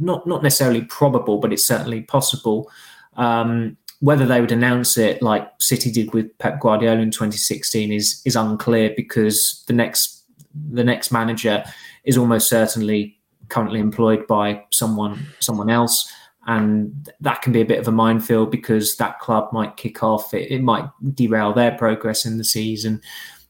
not 0.00 0.26
not 0.26 0.42
necessarily 0.42 0.82
probable, 0.82 1.38
but 1.38 1.52
it's 1.52 1.66
certainly 1.66 2.02
possible. 2.02 2.70
Um, 3.16 3.76
whether 4.00 4.26
they 4.26 4.40
would 4.40 4.52
announce 4.52 4.98
it 4.98 5.22
like 5.22 5.48
City 5.60 5.90
did 5.90 6.12
with 6.12 6.36
Pep 6.38 6.60
Guardiola 6.60 7.00
in 7.00 7.10
2016 7.10 7.92
is 7.92 8.22
is 8.24 8.36
unclear 8.36 8.92
because 8.96 9.64
the 9.66 9.72
next 9.72 10.24
the 10.72 10.84
next 10.84 11.10
manager 11.10 11.64
is 12.04 12.16
almost 12.16 12.48
certainly 12.48 13.18
currently 13.48 13.80
employed 13.80 14.26
by 14.26 14.62
someone 14.72 15.26
someone 15.40 15.70
else. 15.70 16.10
And 16.46 17.10
that 17.20 17.40
can 17.40 17.52
be 17.52 17.62
a 17.62 17.66
bit 17.66 17.78
of 17.78 17.88
a 17.88 17.92
minefield 17.92 18.50
because 18.50 18.96
that 18.96 19.18
club 19.18 19.50
might 19.52 19.78
kick 19.78 20.02
off. 20.02 20.34
It, 20.34 20.50
it 20.50 20.62
might 20.62 20.84
derail 21.14 21.54
their 21.54 21.72
progress 21.72 22.26
in 22.26 22.36
the 22.36 22.44
season. 22.44 23.00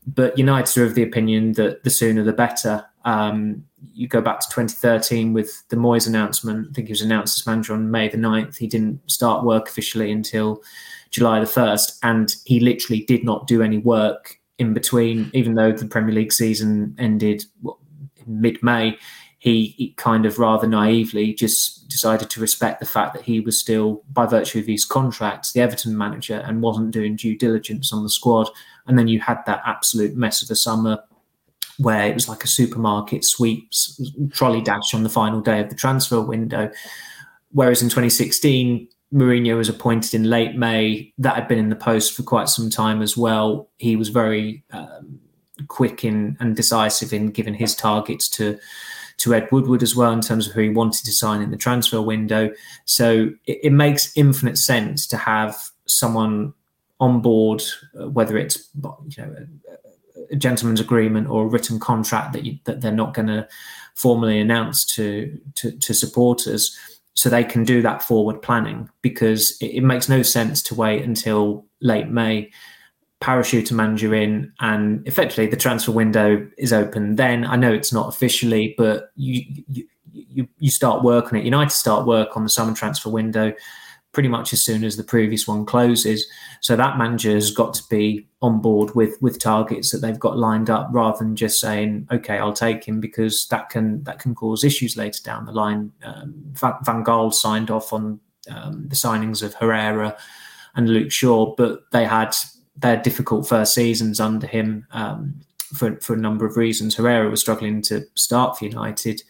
But 0.07 0.38
United 0.38 0.80
are 0.80 0.85
of 0.85 0.94
the 0.94 1.02
opinion 1.02 1.54
that 1.54 1.83
the 1.83 1.90
sooner 1.90 2.22
the 2.22 2.33
better. 2.33 2.85
Um, 3.04 3.64
you 3.92 4.09
go 4.09 4.20
back 4.20 4.40
to 4.40 4.49
2013 4.49 5.33
with 5.33 5.66
the 5.68 5.77
Moyes 5.77 6.07
announcement. 6.07 6.68
I 6.70 6.73
think 6.73 6.88
he 6.88 6.92
was 6.92 7.03
announced 7.03 7.40
as 7.40 7.47
manager 7.47 7.75
on 7.75 7.90
May 7.90 8.09
the 8.09 8.16
9th. 8.16 8.57
He 8.57 8.66
didn't 8.66 9.01
start 9.11 9.44
work 9.44 9.68
officially 9.68 10.11
until 10.11 10.62
July 11.11 11.40
the 11.40 11.47
1st. 11.47 11.99
And 12.03 12.35
he 12.44 12.61
literally 12.61 13.05
did 13.05 13.25
not 13.25 13.47
do 13.47 13.62
any 13.62 13.79
work 13.79 14.40
in 14.59 14.75
between, 14.75 15.31
even 15.35 15.55
though 15.55 15.73
the 15.73 15.87
Premier 15.87 16.14
League 16.14 16.33
season 16.33 16.94
ended 16.99 17.44
mid 18.27 18.62
May. 18.62 18.97
He, 19.38 19.92
kind 19.99 20.25
of 20.25 20.38
rather 20.38 20.66
naively 20.66 21.35
just 21.35 21.87
decided 21.88 22.31
to 22.31 22.40
respect 22.40 22.81
the 22.81 22.87
fact 22.87 23.12
that 23.12 23.25
he 23.25 23.40
was 23.40 23.61
still, 23.61 24.03
by 24.11 24.25
virtue 24.25 24.59
of 24.59 24.66
his 24.66 24.87
contracts, 24.87 25.53
the 25.53 25.61
Everton 25.61 25.99
manager 25.99 26.42
and 26.47 26.62
wasn't 26.62 26.92
doing 26.92 27.14
due 27.14 27.37
diligence 27.37 27.92
on 27.92 28.03
the 28.03 28.09
squad. 28.09 28.49
And 28.87 28.99
then 28.99 29.07
you 29.07 29.20
had 29.20 29.44
that 29.44 29.61
absolute 29.66 30.16
mess 30.16 30.40
of 30.40 30.49
the 30.49 30.57
summer 30.57 30.99
where 31.79 32.07
it 32.07 32.15
was 32.15 32.29
like 32.29 32.45
a 32.45 32.49
supermarket 32.49 33.25
sweeps 33.25 34.01
trolley 34.33 34.63
dash 34.63 34.95
on 34.95 35.03
the 35.03 35.09
final 35.09 35.41
day 35.41 35.61
of 35.61 35.69
the 35.69 35.75
transfer 35.75 36.21
window. 36.21 36.71
Whereas 37.51 37.83
in 37.83 37.89
2016, 37.89 38.89
Mourinho 39.13 39.57
was 39.57 39.69
appointed 39.69 40.15
in 40.15 40.25
late 40.29 40.57
May. 40.57 41.13
That 41.19 41.37
had 41.37 41.49
been 41.49 41.59
in 41.59 41.69
the 41.69 41.77
post 41.77 42.15
for 42.15 42.23
quite 42.23 42.49
some 42.49 42.69
time 42.69 43.01
as 43.01 43.17
well. 43.17 43.71
He 43.79 43.97
was 43.97 44.09
very 44.09 44.65
um, 44.73 45.21
quick 45.69 46.05
in 46.05 46.37
and 46.41 46.57
decisive 46.57 47.13
in 47.13 47.31
giving 47.31 47.55
his 47.55 47.75
targets 47.75 48.29
to 48.31 48.59
to 49.17 49.33
Ed 49.33 49.49
Woodward 49.53 49.85
as 49.85 49.95
well 49.95 50.13
in 50.13 50.21
terms 50.21 50.49
of 50.49 50.55
who 50.55 50.63
he 50.63 50.71
wanted 50.71 51.05
to 51.05 51.13
sign 51.13 51.41
in 51.41 51.53
the 51.53 51.57
transfer 51.57 52.03
window. 52.03 52.51
So 52.85 53.31
it, 53.47 53.59
it 53.65 53.73
makes 53.73 54.13
infinite 54.17 54.59
sense 54.59 55.07
to 55.07 55.17
have 55.17 55.57
someone 55.87 56.53
on 56.99 57.21
board, 57.21 57.63
uh, 58.01 58.09
whether 58.09 58.37
it's 58.37 58.69
you 58.75 58.93
know 59.19 59.37
gentleman's 60.37 60.81
agreement 60.81 61.29
or 61.29 61.44
a 61.44 61.49
written 61.49 61.79
contract 61.79 62.33
that 62.33 62.44
you, 62.44 62.59
that 62.64 62.81
they're 62.81 62.92
not 62.92 63.14
going 63.14 63.29
to 63.29 63.47
formally 63.94 64.40
announce 64.40 64.85
to, 64.85 65.38
to, 65.55 65.73
to 65.73 65.94
supporters 65.94 66.77
so 67.14 67.29
they 67.29 67.44
can 67.44 67.64
do 67.64 67.81
that 67.81 68.03
forward 68.03 68.42
planning 68.42 68.88
because 69.03 69.57
it, 69.61 69.66
it, 69.66 69.83
makes 69.83 70.09
no 70.09 70.23
sense 70.23 70.62
to 70.62 70.75
wait 70.75 71.05
until 71.05 71.64
late 71.81 72.09
May, 72.09 72.51
parachute 73.20 73.70
a 73.70 73.75
manager 73.75 74.14
in, 74.14 74.53
and 74.61 75.07
effectively 75.07 75.47
the 75.47 75.57
transfer 75.57 75.92
window 75.92 76.47
is 76.59 76.73
open. 76.73 77.16
Then 77.16 77.47
I 77.47 77.57
know 77.57 77.73
it's 77.73 77.92
not 77.92 78.09
officially, 78.09 78.75
but 78.77 79.11
you 79.14 79.44
you 79.68 79.87
you, 80.12 80.49
you 80.59 80.70
start 80.70 81.03
work 81.03 81.33
on 81.33 81.38
it. 81.38 81.44
United 81.44 81.73
start 81.73 82.07
work 82.07 82.37
on 82.37 82.42
the 82.42 82.49
summer 82.49 82.75
transfer 82.75 83.11
window 83.11 83.53
pretty 84.14 84.29
much 84.29 84.53
as 84.53 84.64
soon 84.64 84.85
as 84.85 84.96
the 84.96 85.05
previous 85.05 85.46
one 85.46 85.66
closes. 85.66 86.27
So 86.61 86.77
that 86.77 86.96
manager 86.96 87.33
has 87.33 87.50
got 87.50 87.74
to 87.74 87.83
be 87.90 88.27
on 88.40 88.61
board 88.61 88.94
with 88.94 89.20
with 89.20 89.38
targets 89.38 89.90
that 89.90 89.98
they've 89.98 90.18
got 90.18 90.38
lined 90.38 90.70
up, 90.70 90.88
rather 90.92 91.18
than 91.18 91.37
just 91.37 91.61
saying, 91.61 92.09
"Okay, 92.11 92.38
I'll 92.38 92.55
take 92.55 92.85
him," 92.85 93.00
because 93.00 93.46
that 93.48 93.68
can 93.68 94.03
that 94.05 94.20
can 94.20 94.35
cause 94.35 94.64
issues 94.64 94.96
later 94.96 95.20
down 95.22 95.44
the 95.44 95.53
line. 95.53 95.92
Um, 96.03 96.35
Van 96.55 97.05
Gaal 97.05 97.35
signed 97.35 97.70
off 97.70 97.92
on 97.92 98.20
um, 98.48 98.87
the 98.88 98.96
signings 98.96 99.42
of 99.42 99.55
Herrera 99.55 100.16
and 100.77 100.88
Luke 100.88 101.12
Shaw, 101.12 101.55
but 101.57 101.90
they 101.90 102.05
had 102.05 102.35
their 102.77 102.96
difficult 102.96 103.46
first 103.46 103.74
seasons 103.74 104.20
under 104.20 104.46
him 104.46 104.87
um, 104.92 105.40
for 105.74 105.96
for 106.00 106.14
a 106.14 106.18
number 106.18 106.46
of 106.46 106.57
reasons. 106.57 106.94
Herrera 106.94 107.29
was 107.29 107.40
struggling 107.40 107.83
to 107.83 108.07
start 108.14 108.59
for 108.59 108.64
United. 108.64 109.22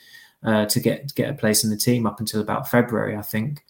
Uh, 0.43 0.67
to 0.67 0.79
get 0.79 1.15
get 1.15 1.31
a 1.31 1.33
place 1.33 1.65
in 1.65 1.71
the 1.71 1.77
team 1.77 2.07
up 2.07 2.21
until 2.21 2.39
about 2.39 2.71
February, 2.71 3.17
I 3.17 3.23
think 3.23 3.65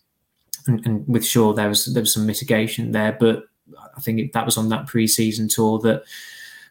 and, 0.66 0.84
and 0.86 1.08
with 1.08 1.26
Shaw 1.26 1.52
there 1.52 1.68
was 1.68 1.86
there 1.86 2.02
was 2.02 2.14
some 2.14 2.26
mitigation 2.26 2.92
there, 2.92 3.16
but 3.18 3.44
I 3.96 4.00
think 4.00 4.20
it, 4.20 4.32
that 4.32 4.46
was 4.46 4.56
on 4.56 4.68
that 4.68 4.86
pre-season 4.86 5.48
tour 5.48 5.78
that 5.80 6.04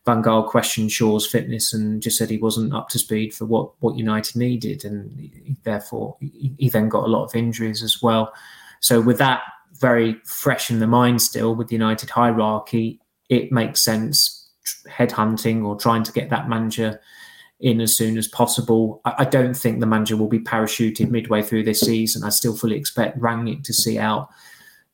Van 0.05 0.21
Gaal 0.21 0.47
questioned 0.47 0.91
Shaw's 0.91 1.25
fitness 1.25 1.73
and 1.73 2.01
just 2.01 2.17
said 2.17 2.29
he 2.29 2.37
wasn't 2.37 2.73
up 2.73 2.89
to 2.89 2.99
speed 2.99 3.33
for 3.33 3.45
what 3.45 3.71
what 3.79 3.97
United 3.97 4.35
needed, 4.35 4.85
and 4.85 5.19
he, 5.19 5.55
therefore 5.63 6.17
he, 6.19 6.53
he 6.57 6.69
then 6.69 6.89
got 6.89 7.05
a 7.05 7.11
lot 7.11 7.25
of 7.25 7.35
injuries 7.35 7.81
as 7.81 8.01
well. 8.01 8.33
So 8.79 8.99
with 8.99 9.17
that 9.19 9.41
very 9.79 10.15
fresh 10.25 10.69
in 10.69 10.79
the 10.79 10.87
mind 10.87 11.21
still 11.21 11.55
with 11.55 11.67
the 11.67 11.75
United 11.75 12.09
hierarchy, 12.09 12.99
it 13.29 13.51
makes 13.51 13.83
sense 13.83 14.49
headhunting 14.87 15.65
or 15.65 15.75
trying 15.75 16.03
to 16.03 16.11
get 16.11 16.29
that 16.29 16.47
manager 16.47 17.01
in 17.59 17.79
as 17.81 17.95
soon 17.95 18.17
as 18.17 18.27
possible. 18.27 19.01
I, 19.05 19.15
I, 19.19 19.25
don't 19.25 19.53
think 19.53 19.79
the 19.79 19.85
manager 19.85 20.17
will 20.17 20.27
be 20.27 20.39
parachuted 20.39 21.09
midway 21.09 21.41
through 21.41 21.63
this 21.63 21.79
season. 21.79 22.23
I 22.23 22.29
still 22.29 22.55
fully 22.55 22.75
expect 22.75 23.19
Rangnick 23.19 23.63
to 23.63 23.73
see 23.73 23.97
out 23.97 24.29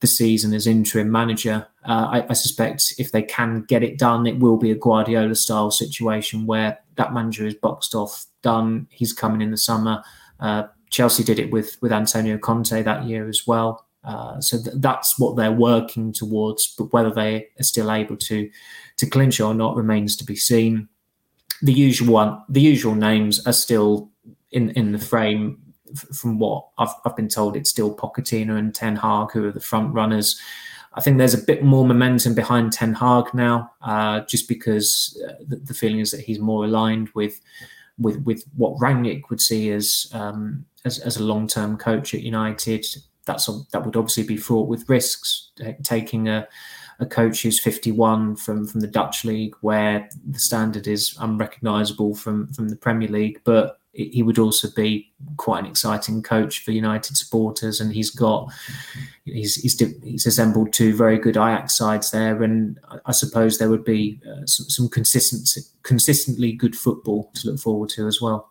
the 0.01 0.07
season 0.07 0.53
as 0.53 0.67
interim 0.67 1.11
manager. 1.11 1.67
Uh, 1.85 2.07
I, 2.11 2.25
I, 2.29 2.33
suspect 2.33 2.93
if 2.97 3.11
they 3.11 3.21
can 3.21 3.63
get 3.67 3.83
it 3.83 3.97
done, 3.97 4.27
it 4.27 4.39
will 4.39 4.57
be 4.57 4.71
a 4.71 4.75
Guardiola 4.75 5.35
style 5.35 5.71
situation 5.71 6.45
where 6.45 6.79
that 6.95 7.13
manager 7.13 7.45
is 7.45 7.55
boxed 7.55 7.95
off, 7.95 8.25
done. 8.41 8.87
He's 8.91 9.13
coming 9.13 9.41
in 9.41 9.51
the 9.51 9.57
summer. 9.57 10.03
Uh, 10.39 10.63
Chelsea 10.89 11.23
did 11.23 11.39
it 11.39 11.51
with 11.51 11.77
with 11.81 11.91
Antonio 11.91 12.37
Conte 12.37 12.81
that 12.81 13.05
year 13.05 13.27
as 13.27 13.45
well. 13.45 13.85
Uh, 14.03 14.39
so 14.39 14.57
th- 14.61 14.75
that's 14.77 15.19
what 15.19 15.35
they're 15.35 15.51
working 15.51 16.13
towards. 16.13 16.73
But 16.77 16.93
whether 16.93 17.11
they 17.11 17.47
are 17.59 17.63
still 17.63 17.91
able 17.91 18.17
to 18.17 18.49
to 18.97 19.09
clinch 19.09 19.39
or 19.39 19.53
not 19.53 19.75
remains 19.75 20.15
to 20.17 20.23
be 20.23 20.35
seen 20.35 20.87
the 21.61 21.73
usual 21.73 22.13
one, 22.13 22.41
the 22.49 22.61
usual 22.61 22.95
names 22.95 23.45
are 23.45 23.53
still 23.53 24.09
in 24.51 24.71
in 24.71 24.91
the 24.91 24.99
frame. 24.99 25.61
From 26.13 26.37
what 26.37 26.67
I've, 26.77 26.93
I've 27.03 27.15
been 27.15 27.29
told, 27.29 27.55
it's 27.55 27.71
still 27.71 27.95
Pochettino 27.95 28.57
and 28.57 28.75
Ten 28.75 28.95
Hag 28.95 29.31
who 29.31 29.47
are 29.47 29.51
the 29.51 29.59
front 29.59 29.93
runners. 29.93 30.39
I 30.93 31.01
think 31.01 31.17
there's 31.17 31.33
a 31.33 31.43
bit 31.43 31.63
more 31.63 31.85
momentum 31.85 32.35
behind 32.35 32.73
Ten 32.73 32.93
Hag 32.93 33.33
now, 33.33 33.71
uh, 33.81 34.21
just 34.21 34.47
because 34.47 35.19
uh, 35.27 35.33
the, 35.47 35.57
the, 35.57 35.73
feeling 35.73 35.99
is 35.99 36.11
that 36.11 36.21
he's 36.21 36.39
more 36.39 36.65
aligned 36.65 37.09
with 37.15 37.39
with 37.97 38.21
with 38.23 38.43
what 38.55 38.79
Rangnick 38.79 39.29
would 39.29 39.41
see 39.41 39.71
as 39.71 40.07
um, 40.13 40.65
as, 40.85 40.99
as 40.99 41.17
a 41.17 41.23
long 41.23 41.47
term 41.47 41.77
coach 41.77 42.13
at 42.13 42.21
United. 42.21 42.85
That's 43.25 43.49
that 43.71 43.85
would 43.85 43.95
obviously 43.95 44.23
be 44.23 44.37
fraught 44.37 44.67
with 44.67 44.89
risks. 44.89 45.51
Taking 45.83 46.27
a 46.27 46.47
a 46.99 47.05
coach 47.05 47.43
who's 47.43 47.59
51 47.59 48.35
from 48.35 48.67
from 48.67 48.81
the 48.81 48.87
Dutch 48.87 49.23
league, 49.23 49.55
where 49.61 50.09
the 50.27 50.39
standard 50.39 50.87
is 50.87 51.15
unrecognisable 51.19 52.15
from 52.15 52.51
from 52.53 52.69
the 52.69 52.75
Premier 52.75 53.07
League, 53.07 53.41
but 53.43 53.79
he 53.91 54.21
would 54.21 54.37
also 54.37 54.69
be 54.75 55.11
quite 55.37 55.63
an 55.63 55.69
exciting 55.69 56.21
coach 56.21 56.63
for 56.63 56.71
United 56.71 57.17
supporters, 57.17 57.81
and 57.81 57.91
he's 57.93 58.11
got 58.11 58.51
he's 59.25 59.55
he's, 59.55 59.79
he's 60.03 60.25
assembled 60.25 60.71
two 60.71 60.95
very 60.95 61.17
good 61.17 61.37
Ajax 61.37 61.77
sides 61.77 62.11
there, 62.11 62.41
and 62.43 62.79
I 63.05 63.11
suppose 63.11 63.57
there 63.57 63.69
would 63.69 63.83
be 63.83 64.19
uh, 64.25 64.45
some, 64.45 64.69
some 64.69 64.89
consistent 64.89 65.49
consistently 65.83 66.51
good 66.51 66.75
football 66.75 67.31
to 67.35 67.49
look 67.49 67.59
forward 67.59 67.89
to 67.89 68.07
as 68.07 68.21
well. 68.21 68.48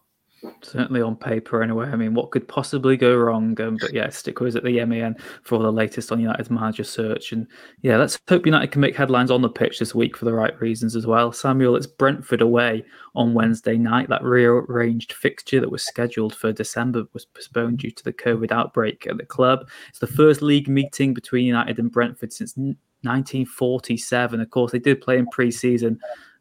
Certainly 0.63 1.03
on 1.03 1.17
paper, 1.17 1.63
anyway. 1.63 1.89
I 1.89 1.97
mean, 1.97 2.15
what 2.15 2.31
could 2.31 2.47
possibly 2.47 2.97
go 2.97 3.17
wrong? 3.17 3.61
Um, 3.61 3.77
but 3.81 3.93
yeah, 3.93 4.09
stick 4.09 4.39
with 4.39 4.55
us 4.55 4.57
at 4.57 4.65
the 4.65 4.85
MEN 4.85 5.17
for 5.43 5.57
all 5.57 5.63
the 5.63 5.73
latest 5.73 6.13
on 6.13 6.21
United's 6.21 6.51
manager 6.51 6.85
search. 6.85 7.33
And 7.33 7.47
yeah, 7.83 7.97
let's 7.97 8.19
hope 8.29 8.47
United 8.47 8.71
can 8.71 8.81
make 8.81 8.97
headlines 8.97 9.33
on 9.33 9.43
the 9.43 9.49
pitch 9.49 9.81
this 9.81 9.95
week 9.95 10.17
for 10.17 10.27
the 10.27 10.33
right 10.33 10.59
reasons 10.61 10.95
as 10.95 11.07
well. 11.07 11.33
Samuel, 11.33 11.75
it's 11.75 11.87
Brentford 11.87 12.41
away 12.41 12.85
on 13.17 13.35
Wednesday 13.35 13.77
night. 13.77 14.09
That 14.09 14.23
rearranged 14.23 15.13
fixture 15.13 15.61
that 15.61 15.71
was 15.71 15.85
scheduled 15.85 16.37
for 16.37 16.53
December 16.53 17.05
was 17.13 17.25
postponed 17.25 17.79
due 17.79 17.91
to 17.91 18.05
the 18.05 18.13
COVID 18.13 18.53
outbreak 18.53 19.07
at 19.09 19.17
the 19.17 19.27
club. 19.27 19.69
It's 19.89 19.99
the 19.99 20.07
first 20.07 20.41
league 20.41 20.69
meeting 20.69 21.15
between 21.15 21.47
United 21.47 21.79
and 21.81 21.91
Brentford 21.91 22.33
since 22.33 22.57
1947. 22.57 24.41
Of 24.41 24.51
course, 24.51 24.71
they 24.71 24.79
did 24.79 25.01
play 25.01 25.19
in 25.19 25.27
pre 25.27 25.51
season 25.51 25.99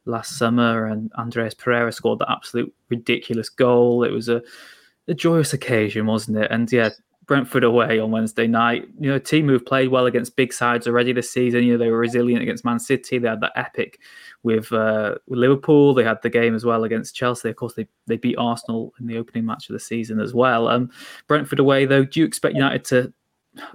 last 0.08 0.38
summer, 0.38 0.86
and 0.86 1.12
Andreas 1.14 1.54
Pereira 1.54 1.92
scored 1.92 2.20
that 2.20 2.32
absolute 2.32 2.74
ridiculous 2.90 3.50
goal. 3.50 4.04
It 4.04 4.12
was 4.12 4.30
a, 4.30 4.42
a 5.08 5.14
joyous 5.14 5.54
occasion, 5.54 6.06
wasn't 6.06 6.38
it? 6.38 6.50
And 6.52 6.72
yeah, 6.72 6.90
Brentford 7.28 7.66
away 7.66 8.00
on 8.00 8.10
Wednesday 8.10 8.48
night. 8.48 8.88
You 9.00 9.10
know, 9.10 9.16
a 9.18 9.20
team 9.20 9.48
who've 9.48 9.66
played 9.66 9.90
well 9.90 10.06
against 10.06 10.38
big 10.38 10.54
sides 10.54 10.88
already 10.88 11.12
this 11.12 11.30
season. 11.30 11.64
You 11.64 11.74
know, 11.74 11.78
they 11.78 11.92
were 11.92 11.98
resilient 11.98 12.42
against 12.42 12.64
Man 12.64 12.80
City. 12.80 13.20
They 13.20 13.28
had 13.28 13.42
that 13.42 13.52
epic 13.56 14.00
with, 14.44 14.72
uh, 14.72 15.16
with 15.28 15.38
Liverpool. 15.38 15.94
They 15.94 16.06
had 16.06 16.22
the 16.24 16.30
game 16.30 16.56
as 16.56 16.64
well 16.64 16.86
against 16.86 17.16
Chelsea. 17.16 17.50
Of 17.50 17.58
course, 17.58 17.74
they, 17.74 17.86
they 18.08 18.16
beat 18.16 18.38
Arsenal 18.38 18.94
in 19.00 19.08
the 19.08 19.18
opening 19.18 19.46
match 19.46 19.70
of 19.70 19.74
the 19.74 19.80
season 19.80 20.22
as 20.22 20.34
well. 20.34 20.70
Um, 20.70 20.90
Brentford 21.28 21.60
away, 21.60 21.86
though, 21.86 22.06
do 22.06 22.22
you 22.22 22.26
expect 22.26 22.56
United 22.56 22.86
to? 22.86 23.14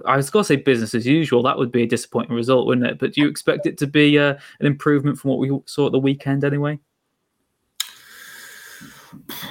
I 0.05 0.15
was 0.17 0.29
going 0.29 0.43
to 0.43 0.47
say 0.47 0.55
business 0.55 0.95
as 0.95 1.05
usual. 1.05 1.43
That 1.43 1.57
would 1.57 1.71
be 1.71 1.83
a 1.83 1.87
disappointing 1.87 2.35
result, 2.35 2.67
wouldn't 2.67 2.87
it? 2.87 2.99
But 2.99 3.13
do 3.13 3.21
you 3.21 3.27
expect 3.27 3.65
it 3.65 3.77
to 3.79 3.87
be 3.87 4.17
uh, 4.17 4.35
an 4.59 4.65
improvement 4.65 5.17
from 5.17 5.31
what 5.31 5.39
we 5.39 5.59
saw 5.65 5.87
at 5.87 5.91
the 5.91 5.99
weekend 5.99 6.43
anyway? 6.43 6.79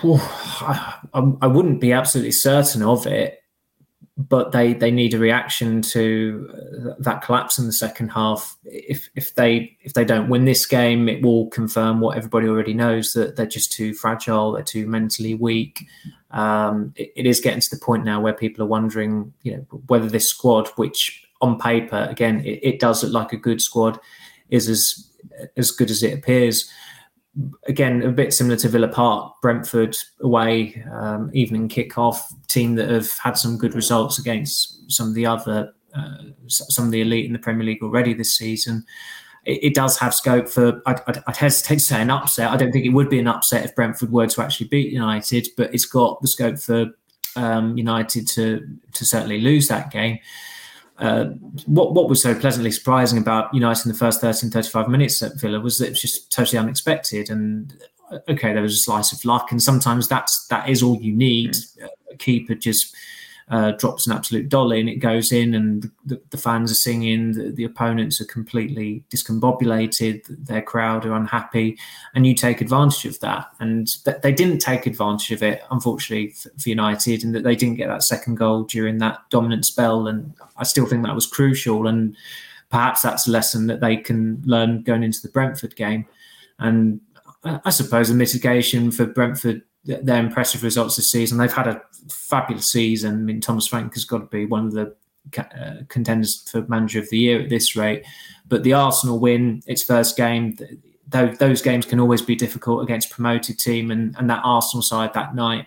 I, 0.05 0.99
I 1.41 1.47
wouldn't 1.47 1.81
be 1.81 1.93
absolutely 1.93 2.33
certain 2.33 2.83
of 2.83 3.07
it 3.07 3.43
but 4.17 4.53
they 4.53 4.75
they 4.75 4.91
need 4.91 5.15
a 5.15 5.19
reaction 5.19 5.81
to 5.81 6.49
uh, 6.53 6.95
that 6.99 7.23
collapse 7.23 7.59
in 7.59 7.67
the 7.67 7.73
second 7.73 8.11
half. 8.11 8.57
If 8.65 9.09
if 9.15 9.35
they 9.35 9.77
if 9.81 9.95
they 9.95 10.05
don't 10.05 10.29
win 10.29 10.45
this 10.45 10.67
game, 10.67 11.09
it 11.09 11.23
will 11.23 11.47
confirm 11.49 12.01
what 12.01 12.17
everybody 12.17 12.49
already 12.49 12.75
knows 12.75 13.15
that 13.15 13.37
they're 13.37 13.47
just 13.47 13.73
too 13.73 13.95
fragile, 13.95 14.53
they're 14.53 14.63
too 14.63 14.87
mentally 14.87 15.35
weak. 15.35 15.87
Um, 16.33 16.93
it, 16.97 17.13
it 17.17 17.27
is 17.27 17.41
getting 17.41 17.61
to 17.61 17.71
the 17.71 17.85
point 17.85 18.05
now 18.05 18.21
where 18.21 18.33
people 18.33 18.65
are 18.65 18.69
wondering, 18.69 19.33
you 19.43 19.57
know, 19.57 19.63
whether 19.87 20.09
this 20.09 20.29
squad, 20.29 20.69
which 20.77 21.25
on 21.41 21.59
paper 21.59 22.07
again 22.09 22.41
it, 22.45 22.61
it 22.63 22.81
does 22.81 23.03
look 23.03 23.13
like 23.13 23.33
a 23.33 23.37
good 23.37 23.61
squad, 23.61 23.99
is 24.49 24.69
as 24.69 25.11
as 25.57 25.71
good 25.71 25.91
as 25.91 26.03
it 26.03 26.17
appears 26.17 26.71
again, 27.67 28.03
a 28.03 28.11
bit 28.11 28.33
similar 28.33 28.57
to 28.57 28.69
Villa 28.69 28.89
Park, 28.89 29.35
Brentford 29.41 29.97
away, 30.21 30.85
um, 30.93 31.31
evening 31.33 31.69
kick-off, 31.69 32.33
team 32.49 32.75
that 32.75 32.91
have 32.91 33.11
had 33.19 33.39
some 33.39 33.57
good 33.57 33.75
results 33.75 34.19
against 34.19 34.91
some 34.91 35.09
of 35.09 35.15
the 35.15 35.27
other, 35.27 35.73
uh, 35.95 36.17
some 36.47 36.87
of 36.87 36.91
the 36.91 37.01
elite 37.01 37.27
in 37.27 37.33
the 37.33 37.39
Premier 37.39 37.65
League 37.65 37.83
already 37.83 38.13
this 38.13 38.37
season. 38.37 38.85
It, 39.45 39.65
it 39.65 39.75
does 39.75 39.99
have 39.99 40.15
scope 40.15 40.49
for, 40.49 40.83
I'd, 40.87 41.01
I'd, 41.07 41.23
I'd, 41.27 41.37
hesitate 41.37 41.77
to 41.77 41.81
say 41.81 42.03
an 42.03 42.11
upset. 42.11 42.51
I 42.51 42.57
don't 42.57 42.73
think 42.73 42.87
it 42.87 42.91
would 42.91 43.11
be 43.11 43.19
an 43.19 43.29
upset 43.29 43.65
if 43.65 43.75
Brentford 43.75 44.13
were 44.13 44.27
to 44.27 44.43
actually 44.43 44.69
beat 44.69 44.93
United, 44.93 45.49
but 45.57 45.75
it's 45.75 45.87
got 45.87 46.21
the 46.21 46.29
scope 46.29 46.59
for 46.59 46.87
um, 47.37 47.77
United 47.77 48.29
to, 48.29 48.67
to 48.93 49.05
certainly 49.05 49.41
lose 49.41 49.69
that 49.69 49.91
game. 49.91 50.19
Uh, 50.99 51.25
what 51.67 51.95
what 51.95 52.09
was 52.09 52.23
so 52.23 52.35
pleasantly 52.35 52.71
surprising 52.71 53.19
about 53.19 53.53
United 53.53 53.87
in 53.87 53.93
the 53.93 53.99
first 53.99 54.21
13, 54.21 54.51
35 54.51 54.89
minutes 54.89 55.23
at 55.23 55.41
Villa 55.41 55.59
was 55.59 55.79
that 55.79 55.87
it 55.87 55.91
was 55.91 56.01
just 56.01 56.31
totally 56.31 56.59
unexpected. 56.59 57.31
And 57.31 57.75
uh, 58.11 58.19
okay, 58.29 58.53
there 58.53 58.63
was 58.63 58.75
a 58.75 58.83
slice 58.83 59.13
of 59.13 59.25
luck, 59.25 59.51
and 59.51 59.61
sometimes 59.61 60.07
that's 60.07 60.47
that 60.49 60.69
is 60.69 60.83
all 60.83 61.01
you 61.01 61.13
need. 61.13 61.53
Mm. 61.53 61.89
A 62.13 62.17
keeper 62.19 62.55
just 62.55 62.95
uh, 63.53 63.73
drops 63.73 64.07
an 64.07 64.15
absolute 64.15 64.49
dolly 64.49 64.81
and 64.81 64.89
it 64.89 64.97
goes 64.97 65.31
in, 65.31 65.53
and 65.53 65.91
the, 66.07 66.19
the 66.31 66.39
fans 66.39 66.73
are 66.73 66.75
singing. 66.75 67.33
The, 67.33 67.51
the, 67.51 67.65
opponents 67.65 68.19
are 68.19 68.25
completely 68.25 69.05
discombobulated. 69.11 70.25
Their 70.47 70.63
crowd 70.63 71.05
are 71.05 71.13
unhappy, 71.13 71.79
and 72.15 72.27
you 72.27 72.35
take 72.35 72.63
advantage 72.63 73.05
of 73.05 73.21
that. 73.21 73.49
And 73.61 73.87
th- 74.05 74.23
they 74.23 74.33
didn't 74.33 74.61
take 74.61 74.87
advantage 74.87 75.33
of 75.33 75.43
it, 75.43 75.61
unfortunately, 75.71 76.31
for, 76.59 76.71
United, 76.71 77.25
and 77.25 77.35
that 77.35 77.45
they 77.45 77.55
didn't 77.55 77.77
get 77.77 77.89
that 77.89 78.05
second 78.05 78.37
goal 78.37 78.65
during 78.65 78.97
that 78.99 79.19
dominant 79.29 79.67
spell. 79.67 80.09
And 80.09 80.33
I 80.57 80.65
still 80.65 80.87
think 80.87 81.05
that 81.05 81.15
was 81.15 81.27
crucial. 81.27 81.87
And 81.87 82.17
perhaps 82.71 83.03
that's 83.03 83.29
a 83.29 83.31
lesson 83.31 83.67
that 83.67 83.81
they 83.81 83.99
can 83.99 84.41
learn 84.47 84.83
going 84.83 85.03
into 85.03 85.21
the 85.21 85.29
Brentford 85.29 85.77
game. 85.77 86.07
And 86.59 87.03
I 87.45 87.69
suppose 87.69 88.09
a 88.09 88.15
mitigation 88.15 88.91
for 88.91 89.05
Brentford 89.05 89.61
their 89.85 90.19
impressive 90.19 90.63
results 90.63 90.97
this 90.97 91.11
season. 91.11 91.39
They've 91.39 91.53
had 91.53 91.67
a 91.67 91.83
fabulous 92.09 92.71
season. 92.71 93.15
I 93.15 93.17
mean, 93.17 93.41
Thomas 93.41 93.67
Frank 93.67 93.95
has 93.95 94.05
got 94.05 94.19
to 94.19 94.27
be 94.27 94.47
one 94.47 94.67
of 94.67 94.73
the 94.73 94.95
uh, 95.37 95.85
contenders 95.89 96.49
for 96.51 96.63
manager 96.69 97.01
of 97.01 97.11
the 97.11 97.19
year 97.19 97.41
at 97.41 97.49
this 97.49 97.75
rate. 97.77 98.05
But 98.47 98.63
the 98.63 98.75
Arsenal 98.75 99.19
win, 99.19 99.63
its 99.67 99.83
first 99.83 100.17
game, 100.17 100.57
those, 101.09 101.39
those 101.39 101.63
games 101.63 101.87
can 101.87 102.01
always 102.01 102.23
be 102.23 102.37
difficult 102.37 102.83
against 102.83 103.11
promoted 103.11 103.59
team. 103.59 103.91
And, 103.91 104.15
and 104.19 104.31
that 104.31 104.43
Arsenal 104.45 104.83
side 104.83 105.15
that 105.15 105.35
night, 105.35 105.67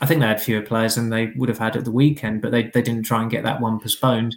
I 0.00 0.06
think 0.06 0.20
they 0.20 0.26
had 0.26 0.40
fewer 0.40 0.62
players 0.62 0.94
than 0.94 1.10
they 1.10 1.26
would 1.36 1.48
have 1.48 1.58
had 1.58 1.76
at 1.76 1.84
the 1.84 1.90
weekend, 1.90 2.42
but 2.42 2.52
they, 2.52 2.64
they 2.64 2.82
didn't 2.82 3.02
try 3.04 3.20
and 3.20 3.30
get 3.30 3.44
that 3.44 3.60
one 3.60 3.78
postponed. 3.78 4.34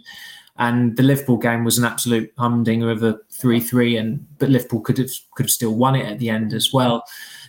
And 0.56 0.96
the 0.96 1.02
Liverpool 1.02 1.38
game 1.38 1.64
was 1.64 1.78
an 1.78 1.84
absolute 1.84 2.32
humdinger 2.38 2.90
of 2.90 3.02
a 3.02 3.18
three-three, 3.32 3.96
and 3.96 4.24
but 4.38 4.50
Liverpool 4.50 4.80
could 4.82 4.98
have 4.98 5.10
could 5.34 5.46
have 5.46 5.50
still 5.50 5.74
won 5.74 5.96
it 5.96 6.06
at 6.06 6.20
the 6.20 6.30
end 6.30 6.52
as 6.52 6.72
well. 6.72 7.02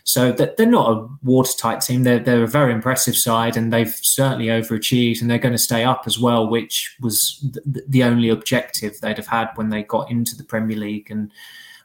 So 0.08 0.32
they're 0.32 0.68
not 0.68 0.92
a 0.92 1.08
watertight 1.24 1.82
team. 1.82 2.04
They're, 2.04 2.20
they're 2.20 2.44
a 2.44 2.48
very 2.48 2.72
impressive 2.72 3.18
side 3.18 3.58
and 3.58 3.74
they've 3.74 3.90
certainly 3.90 4.48
overachieved 4.48 5.20
and 5.20 5.30
they're 5.30 5.40
going 5.40 5.52
to 5.52 5.58
stay 5.58 5.84
up 5.84 6.04
as 6.06 6.20
well, 6.20 6.48
which 6.48 6.96
was 7.02 7.44
the 7.66 8.04
only 8.04 8.30
objective 8.30 9.02
they'd 9.02 9.18
have 9.18 9.26
had 9.26 9.50
when 9.56 9.70
they 9.70 9.82
got 9.82 10.12
into 10.12 10.38
the 10.38 10.44
Premier 10.44 10.78
League. 10.78 11.10
And 11.10 11.32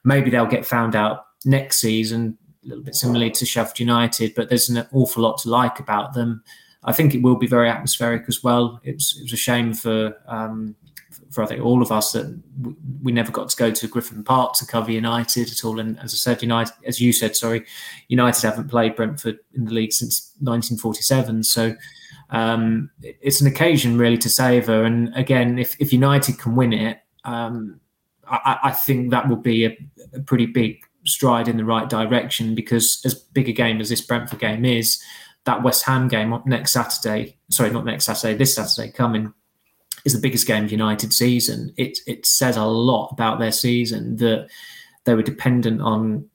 maybe 0.05 0.29
they'll 0.29 0.45
get 0.45 0.67
found 0.67 0.95
out 0.95 1.29
next 1.47 1.81
season, 1.81 2.37
a 2.63 2.69
little 2.69 2.85
bit 2.85 2.95
similarly 2.95 3.31
to 3.31 3.47
Sheffield 3.47 3.81
United, 3.81 4.35
but 4.35 4.51
there's 4.51 4.69
an 4.69 4.87
awful 4.93 5.23
lot 5.23 5.39
to 5.39 5.49
like 5.49 5.81
about 5.81 6.13
them. 6.13 6.45
I 6.85 6.93
think 6.93 7.15
it 7.15 7.23
will 7.23 7.37
be 7.37 7.47
very 7.47 7.71
atmospheric 7.71 8.25
as 8.29 8.45
well. 8.45 8.81
It 8.85 8.97
was, 8.97 9.17
it 9.19 9.23
was 9.23 9.33
a 9.33 9.39
shame 9.39 9.73
for 9.73 10.15
um, 10.29 10.77
for 11.31 11.43
I 11.43 11.47
think 11.47 11.65
all 11.65 11.81
of 11.81 11.93
us 11.93 12.13
that 12.13 12.39
we 13.03 13.13
never 13.13 13.31
got 13.31 13.49
to 13.49 13.57
go 13.57 13.71
to 13.71 13.89
Griffin 13.89 14.25
Park 14.25 14.55
to 14.55 14.67
cover 14.67 14.91
United 14.91 15.51
at 15.51 15.65
all. 15.65 15.79
And 15.79 15.99
as 16.01 16.13
I 16.13 16.17
said, 16.17 16.43
United, 16.43 16.75
as 16.85 17.01
you 17.01 17.13
said, 17.13 17.37
sorry, 17.37 17.65
United 18.09 18.43
haven't 18.43 18.69
played 18.69 18.97
Brentford 18.97 19.39
in 19.55 19.65
the 19.65 19.73
league 19.73 19.93
since 19.93 20.33
1947. 20.41 21.45
So 21.45 21.77
um, 22.31 22.91
it's 23.03 23.41
an 23.41 23.47
occasion 23.47 23.97
really 23.97 24.19
to 24.19 24.29
savour. 24.29 24.85
And 24.85 25.15
again, 25.17 25.59
if, 25.59 25.77
if 25.79 25.93
United 25.93 26.39
can 26.39 26.57
win 26.57 26.73
it, 26.73 26.99
um, 27.25 27.81
I, 28.27 28.59
I, 28.65 28.71
think 28.73 29.11
that 29.11 29.29
would 29.29 29.43
be 29.43 29.67
a, 29.67 29.77
a 30.15 30.21
pretty 30.21 30.47
big 30.47 30.79
stride 31.05 31.49
in 31.49 31.57
the 31.57 31.65
right 31.65 31.89
direction 31.89 32.55
because 32.55 33.01
as 33.05 33.15
big 33.15 33.49
a 33.49 33.53
game 33.53 33.81
as 33.81 33.89
this 33.89 34.01
Brentford 34.01 34.39
game 34.39 34.65
is, 34.65 35.03
that 35.45 35.63
West 35.63 35.85
Ham 35.85 36.09
game 36.09 36.33
up 36.33 36.47
next 36.47 36.73
Saturday, 36.73 37.37
sorry, 37.51 37.71
not 37.71 37.85
next 37.85 38.05
Saturday, 38.05 38.37
this 38.37 38.55
Saturday 38.55 38.91
coming 38.93 39.33
is 40.05 40.13
the 40.13 40.21
biggest 40.21 40.47
game 40.47 40.65
of 40.65 40.73
United 40.73 41.13
season. 41.13 41.73
It 41.77 41.99
it 42.07 42.27
says 42.27 42.57
a 42.57 42.65
lot 42.65 43.11
about 43.13 43.39
their 43.39 43.53
season 43.53 44.17
that 44.17 44.49
they 45.05 45.15
were 45.15 45.23
dependent 45.23 45.81
on 45.81 46.29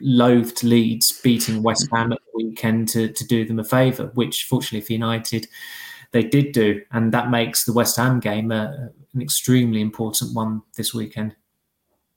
loathed 0.00 0.62
Leeds 0.62 1.20
beating 1.22 1.62
West 1.62 1.88
Ham 1.92 2.12
at 2.12 2.18
the 2.18 2.44
weekend 2.44 2.88
to, 2.90 3.12
to 3.12 3.26
do 3.26 3.44
them 3.44 3.58
a 3.58 3.64
favour, 3.64 4.10
which 4.14 4.44
fortunately 4.44 4.84
for 4.84 4.92
United 4.92 5.46
they 6.12 6.22
did 6.24 6.52
do, 6.52 6.82
and 6.90 7.12
that 7.12 7.30
makes 7.30 7.64
the 7.64 7.72
West 7.72 7.96
Ham 7.96 8.18
game 8.18 8.50
a, 8.50 8.90
an 9.14 9.22
extremely 9.22 9.80
important 9.80 10.34
one 10.34 10.62
this 10.76 10.92
weekend. 10.92 11.36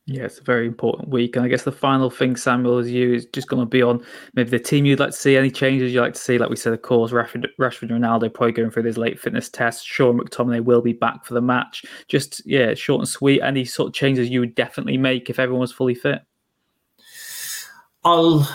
Yeah, 0.05 0.23
it's 0.23 0.39
a 0.39 0.43
very 0.43 0.67
important 0.67 1.07
week. 1.09 1.37
And 1.37 1.45
I 1.45 1.47
guess 1.47 1.63
the 1.63 1.71
final 1.71 2.09
thing, 2.09 2.35
Samuel, 2.35 2.79
is 2.79 2.91
you 2.91 3.13
is 3.13 3.25
just 3.27 3.47
going 3.47 3.61
to 3.61 3.65
be 3.65 3.81
on 3.81 4.03
maybe 4.33 4.49
the 4.49 4.59
team 4.59 4.83
you'd 4.83 4.99
like 4.99 5.11
to 5.11 5.17
see, 5.17 5.37
any 5.37 5.49
changes 5.49 5.93
you'd 5.93 6.01
like 6.01 6.15
to 6.15 6.19
see. 6.19 6.37
Like 6.37 6.49
we 6.49 6.57
said, 6.57 6.73
of 6.73 6.81
course, 6.81 7.11
Rashford, 7.11 7.45
Rashford 7.57 7.89
Ronaldo 7.89 8.33
probably 8.33 8.51
going 8.51 8.69
through 8.69 8.83
this 8.83 8.97
late 8.97 9.17
fitness 9.17 9.47
test. 9.47 9.87
Sean 9.87 10.19
McTominay 10.19 10.61
will 10.61 10.81
be 10.81 10.91
back 10.91 11.23
for 11.23 11.33
the 11.35 11.41
match. 11.41 11.85
Just, 12.09 12.45
yeah, 12.45 12.73
short 12.73 12.99
and 12.99 13.07
sweet. 13.07 13.41
Any 13.41 13.63
sort 13.63 13.87
of 13.87 13.93
changes 13.93 14.29
you 14.29 14.41
would 14.41 14.55
definitely 14.55 14.97
make 14.97 15.29
if 15.29 15.39
everyone 15.39 15.61
was 15.61 15.71
fully 15.71 15.95
fit? 15.95 16.19
I'll 18.03 18.45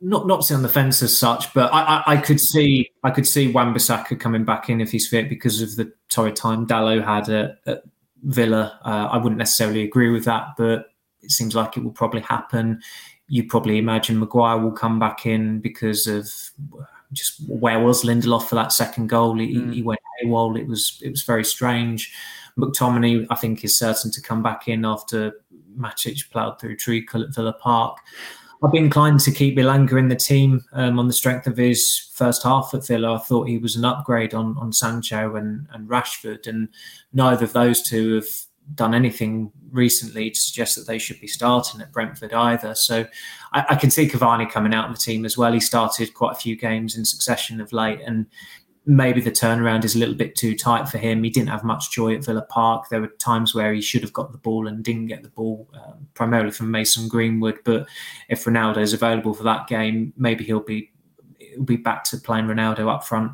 not 0.00 0.26
not 0.26 0.44
say 0.44 0.54
on 0.54 0.62
the 0.62 0.68
fence 0.68 1.02
as 1.02 1.18
such, 1.18 1.52
but 1.54 1.72
I, 1.72 1.80
I, 1.80 2.02
I 2.08 2.16
could 2.18 2.40
see 2.40 2.90
I 3.02 3.10
could 3.10 3.26
see 3.26 3.50
Wan-Bissaka 3.50 4.20
coming 4.20 4.44
back 4.44 4.68
in 4.68 4.82
if 4.82 4.92
he's 4.92 5.08
fit 5.08 5.30
because 5.30 5.62
of 5.62 5.76
the 5.76 5.92
torrid 6.08 6.36
time 6.36 6.66
Dalot 6.66 7.04
had 7.04 7.28
at, 7.30 7.58
at 7.66 7.82
Villa. 8.22 8.78
Uh, 8.84 9.08
I 9.10 9.18
wouldn't 9.18 9.38
necessarily 9.38 9.82
agree 9.82 10.10
with 10.10 10.24
that, 10.24 10.54
but 10.56 10.86
it 11.22 11.30
seems 11.30 11.54
like 11.54 11.76
it 11.76 11.84
will 11.84 11.92
probably 11.92 12.20
happen. 12.20 12.80
You 13.28 13.46
probably 13.46 13.78
imagine 13.78 14.18
Maguire 14.18 14.58
will 14.58 14.72
come 14.72 14.98
back 14.98 15.26
in 15.26 15.60
because 15.60 16.06
of 16.06 16.30
just 17.12 17.40
where 17.48 17.80
was 17.80 18.04
Lindelof 18.04 18.44
for 18.44 18.54
that 18.54 18.72
second 18.72 19.08
goal? 19.08 19.38
He, 19.38 19.54
mm. 19.54 19.74
he 19.74 19.82
went 19.82 20.00
AWOL. 20.24 20.58
It 20.58 20.66
was 20.66 21.00
it 21.02 21.10
was 21.10 21.22
very 21.22 21.44
strange. 21.44 22.12
McTominay, 22.58 23.26
I 23.30 23.34
think, 23.36 23.64
is 23.64 23.78
certain 23.78 24.10
to 24.10 24.20
come 24.20 24.42
back 24.42 24.68
in 24.68 24.84
after 24.84 25.32
Matic 25.78 26.30
ploughed 26.30 26.60
through 26.60 26.76
treacle 26.76 27.22
at 27.22 27.34
Villa 27.34 27.52
Park. 27.52 27.98
I'd 28.62 28.72
be 28.72 28.78
inclined 28.78 29.20
to 29.20 29.30
keep 29.30 29.56
Elanga 29.56 29.98
in 29.98 30.08
the 30.08 30.16
team 30.16 30.64
um, 30.72 30.98
on 30.98 31.06
the 31.06 31.12
strength 31.12 31.46
of 31.46 31.56
his 31.56 32.10
first 32.14 32.42
half 32.42 32.74
at 32.74 32.86
Villa. 32.86 33.14
I 33.14 33.18
thought 33.18 33.48
he 33.48 33.58
was 33.58 33.76
an 33.76 33.84
upgrade 33.84 34.34
on 34.34 34.56
on 34.58 34.72
Sancho 34.72 35.36
and, 35.36 35.68
and 35.72 35.88
Rashford, 35.88 36.46
and 36.46 36.68
neither 37.12 37.44
of 37.44 37.52
those 37.52 37.82
two 37.82 38.16
have 38.16 38.28
done 38.74 38.94
anything 38.94 39.50
recently 39.70 40.30
to 40.30 40.38
suggest 40.38 40.76
that 40.76 40.86
they 40.86 40.98
should 40.98 41.20
be 41.20 41.26
starting 41.26 41.80
at 41.80 41.92
Brentford 41.92 42.32
either. 42.32 42.74
So 42.74 43.06
I, 43.52 43.64
I 43.70 43.74
can 43.76 43.90
see 43.90 44.08
Cavani 44.08 44.50
coming 44.50 44.74
out 44.74 44.90
of 44.90 44.96
the 44.96 45.00
team 45.00 45.24
as 45.24 45.38
well. 45.38 45.52
He 45.52 45.60
started 45.60 46.12
quite 46.12 46.32
a 46.32 46.40
few 46.40 46.56
games 46.56 46.96
in 46.96 47.04
succession 47.04 47.60
of 47.60 47.72
late, 47.72 48.00
and 48.00 48.26
maybe 48.88 49.20
the 49.20 49.30
turnaround 49.30 49.84
is 49.84 49.94
a 49.94 49.98
little 49.98 50.14
bit 50.14 50.34
too 50.34 50.56
tight 50.56 50.88
for 50.88 50.96
him. 50.96 51.22
He 51.22 51.28
didn't 51.28 51.50
have 51.50 51.62
much 51.62 51.90
joy 51.90 52.14
at 52.14 52.24
Villa 52.24 52.40
Park. 52.40 52.88
There 52.88 53.02
were 53.02 53.08
times 53.18 53.54
where 53.54 53.74
he 53.74 53.82
should 53.82 54.00
have 54.00 54.14
got 54.14 54.32
the 54.32 54.38
ball 54.38 54.66
and 54.66 54.82
didn't 54.82 55.08
get 55.08 55.22
the 55.22 55.28
ball, 55.28 55.68
um, 55.74 56.08
primarily 56.14 56.50
from 56.50 56.70
Mason 56.70 57.06
Greenwood. 57.06 57.58
But 57.64 57.86
if 58.30 58.46
Ronaldo 58.46 58.78
is 58.78 58.94
available 58.94 59.34
for 59.34 59.42
that 59.42 59.66
game, 59.66 60.14
maybe 60.16 60.42
he'll 60.42 60.60
be 60.60 60.90
he'll 61.38 61.64
be 61.64 61.76
back 61.76 62.02
to 62.04 62.16
playing 62.16 62.46
Ronaldo 62.46 62.88
up 62.90 63.04
front 63.04 63.32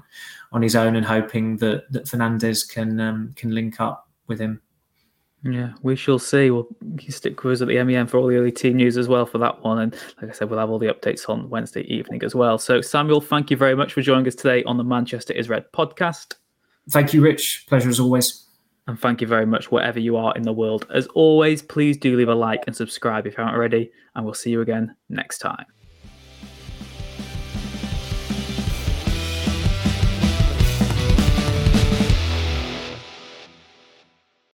on 0.50 0.60
his 0.60 0.74
own 0.74 0.96
and 0.96 1.06
hoping 1.06 1.56
that 1.58 1.84
that 1.92 2.06
Fernandes 2.06 2.68
can 2.68 2.98
um, 2.98 3.32
can 3.36 3.54
link 3.54 3.80
up 3.80 4.08
with 4.26 4.40
him. 4.40 4.60
Yeah, 5.44 5.72
we 5.82 5.94
shall 5.94 6.18
see. 6.18 6.50
We'll 6.50 6.68
stick 7.08 7.44
with 7.44 7.54
us 7.54 7.60
at 7.60 7.68
the 7.68 7.82
MEN 7.84 8.06
for 8.06 8.16
all 8.16 8.28
the 8.28 8.36
early 8.36 8.50
team 8.50 8.76
news 8.76 8.96
as 8.96 9.08
well 9.08 9.26
for 9.26 9.36
that 9.38 9.62
one. 9.62 9.78
And 9.78 9.94
like 10.20 10.30
I 10.30 10.32
said, 10.32 10.48
we'll 10.48 10.58
have 10.58 10.70
all 10.70 10.78
the 10.78 10.86
updates 10.86 11.28
on 11.28 11.50
Wednesday 11.50 11.82
evening 11.82 12.22
as 12.24 12.34
well. 12.34 12.56
So, 12.56 12.80
Samuel, 12.80 13.20
thank 13.20 13.50
you 13.50 13.56
very 13.56 13.74
much 13.74 13.92
for 13.92 14.00
joining 14.00 14.26
us 14.26 14.34
today 14.34 14.64
on 14.64 14.78
the 14.78 14.84
Manchester 14.84 15.34
is 15.34 15.50
Red 15.50 15.70
podcast. 15.72 16.34
Thank 16.90 17.12
you, 17.12 17.20
Rich. 17.20 17.66
Pleasure 17.68 17.90
as 17.90 18.00
always. 18.00 18.46
And 18.86 18.98
thank 18.98 19.20
you 19.20 19.26
very 19.26 19.46
much, 19.46 19.70
wherever 19.70 19.98
you 19.98 20.16
are 20.16 20.34
in 20.34 20.42
the 20.42 20.52
world. 20.52 20.86
As 20.92 21.06
always, 21.08 21.62
please 21.62 21.96
do 21.98 22.16
leave 22.16 22.28
a 22.28 22.34
like 22.34 22.64
and 22.66 22.74
subscribe 22.74 23.26
if 23.26 23.36
you 23.36 23.42
haven't 23.42 23.54
already. 23.54 23.90
And 24.14 24.24
we'll 24.24 24.34
see 24.34 24.50
you 24.50 24.62
again 24.62 24.94
next 25.10 25.38
time. 25.38 25.64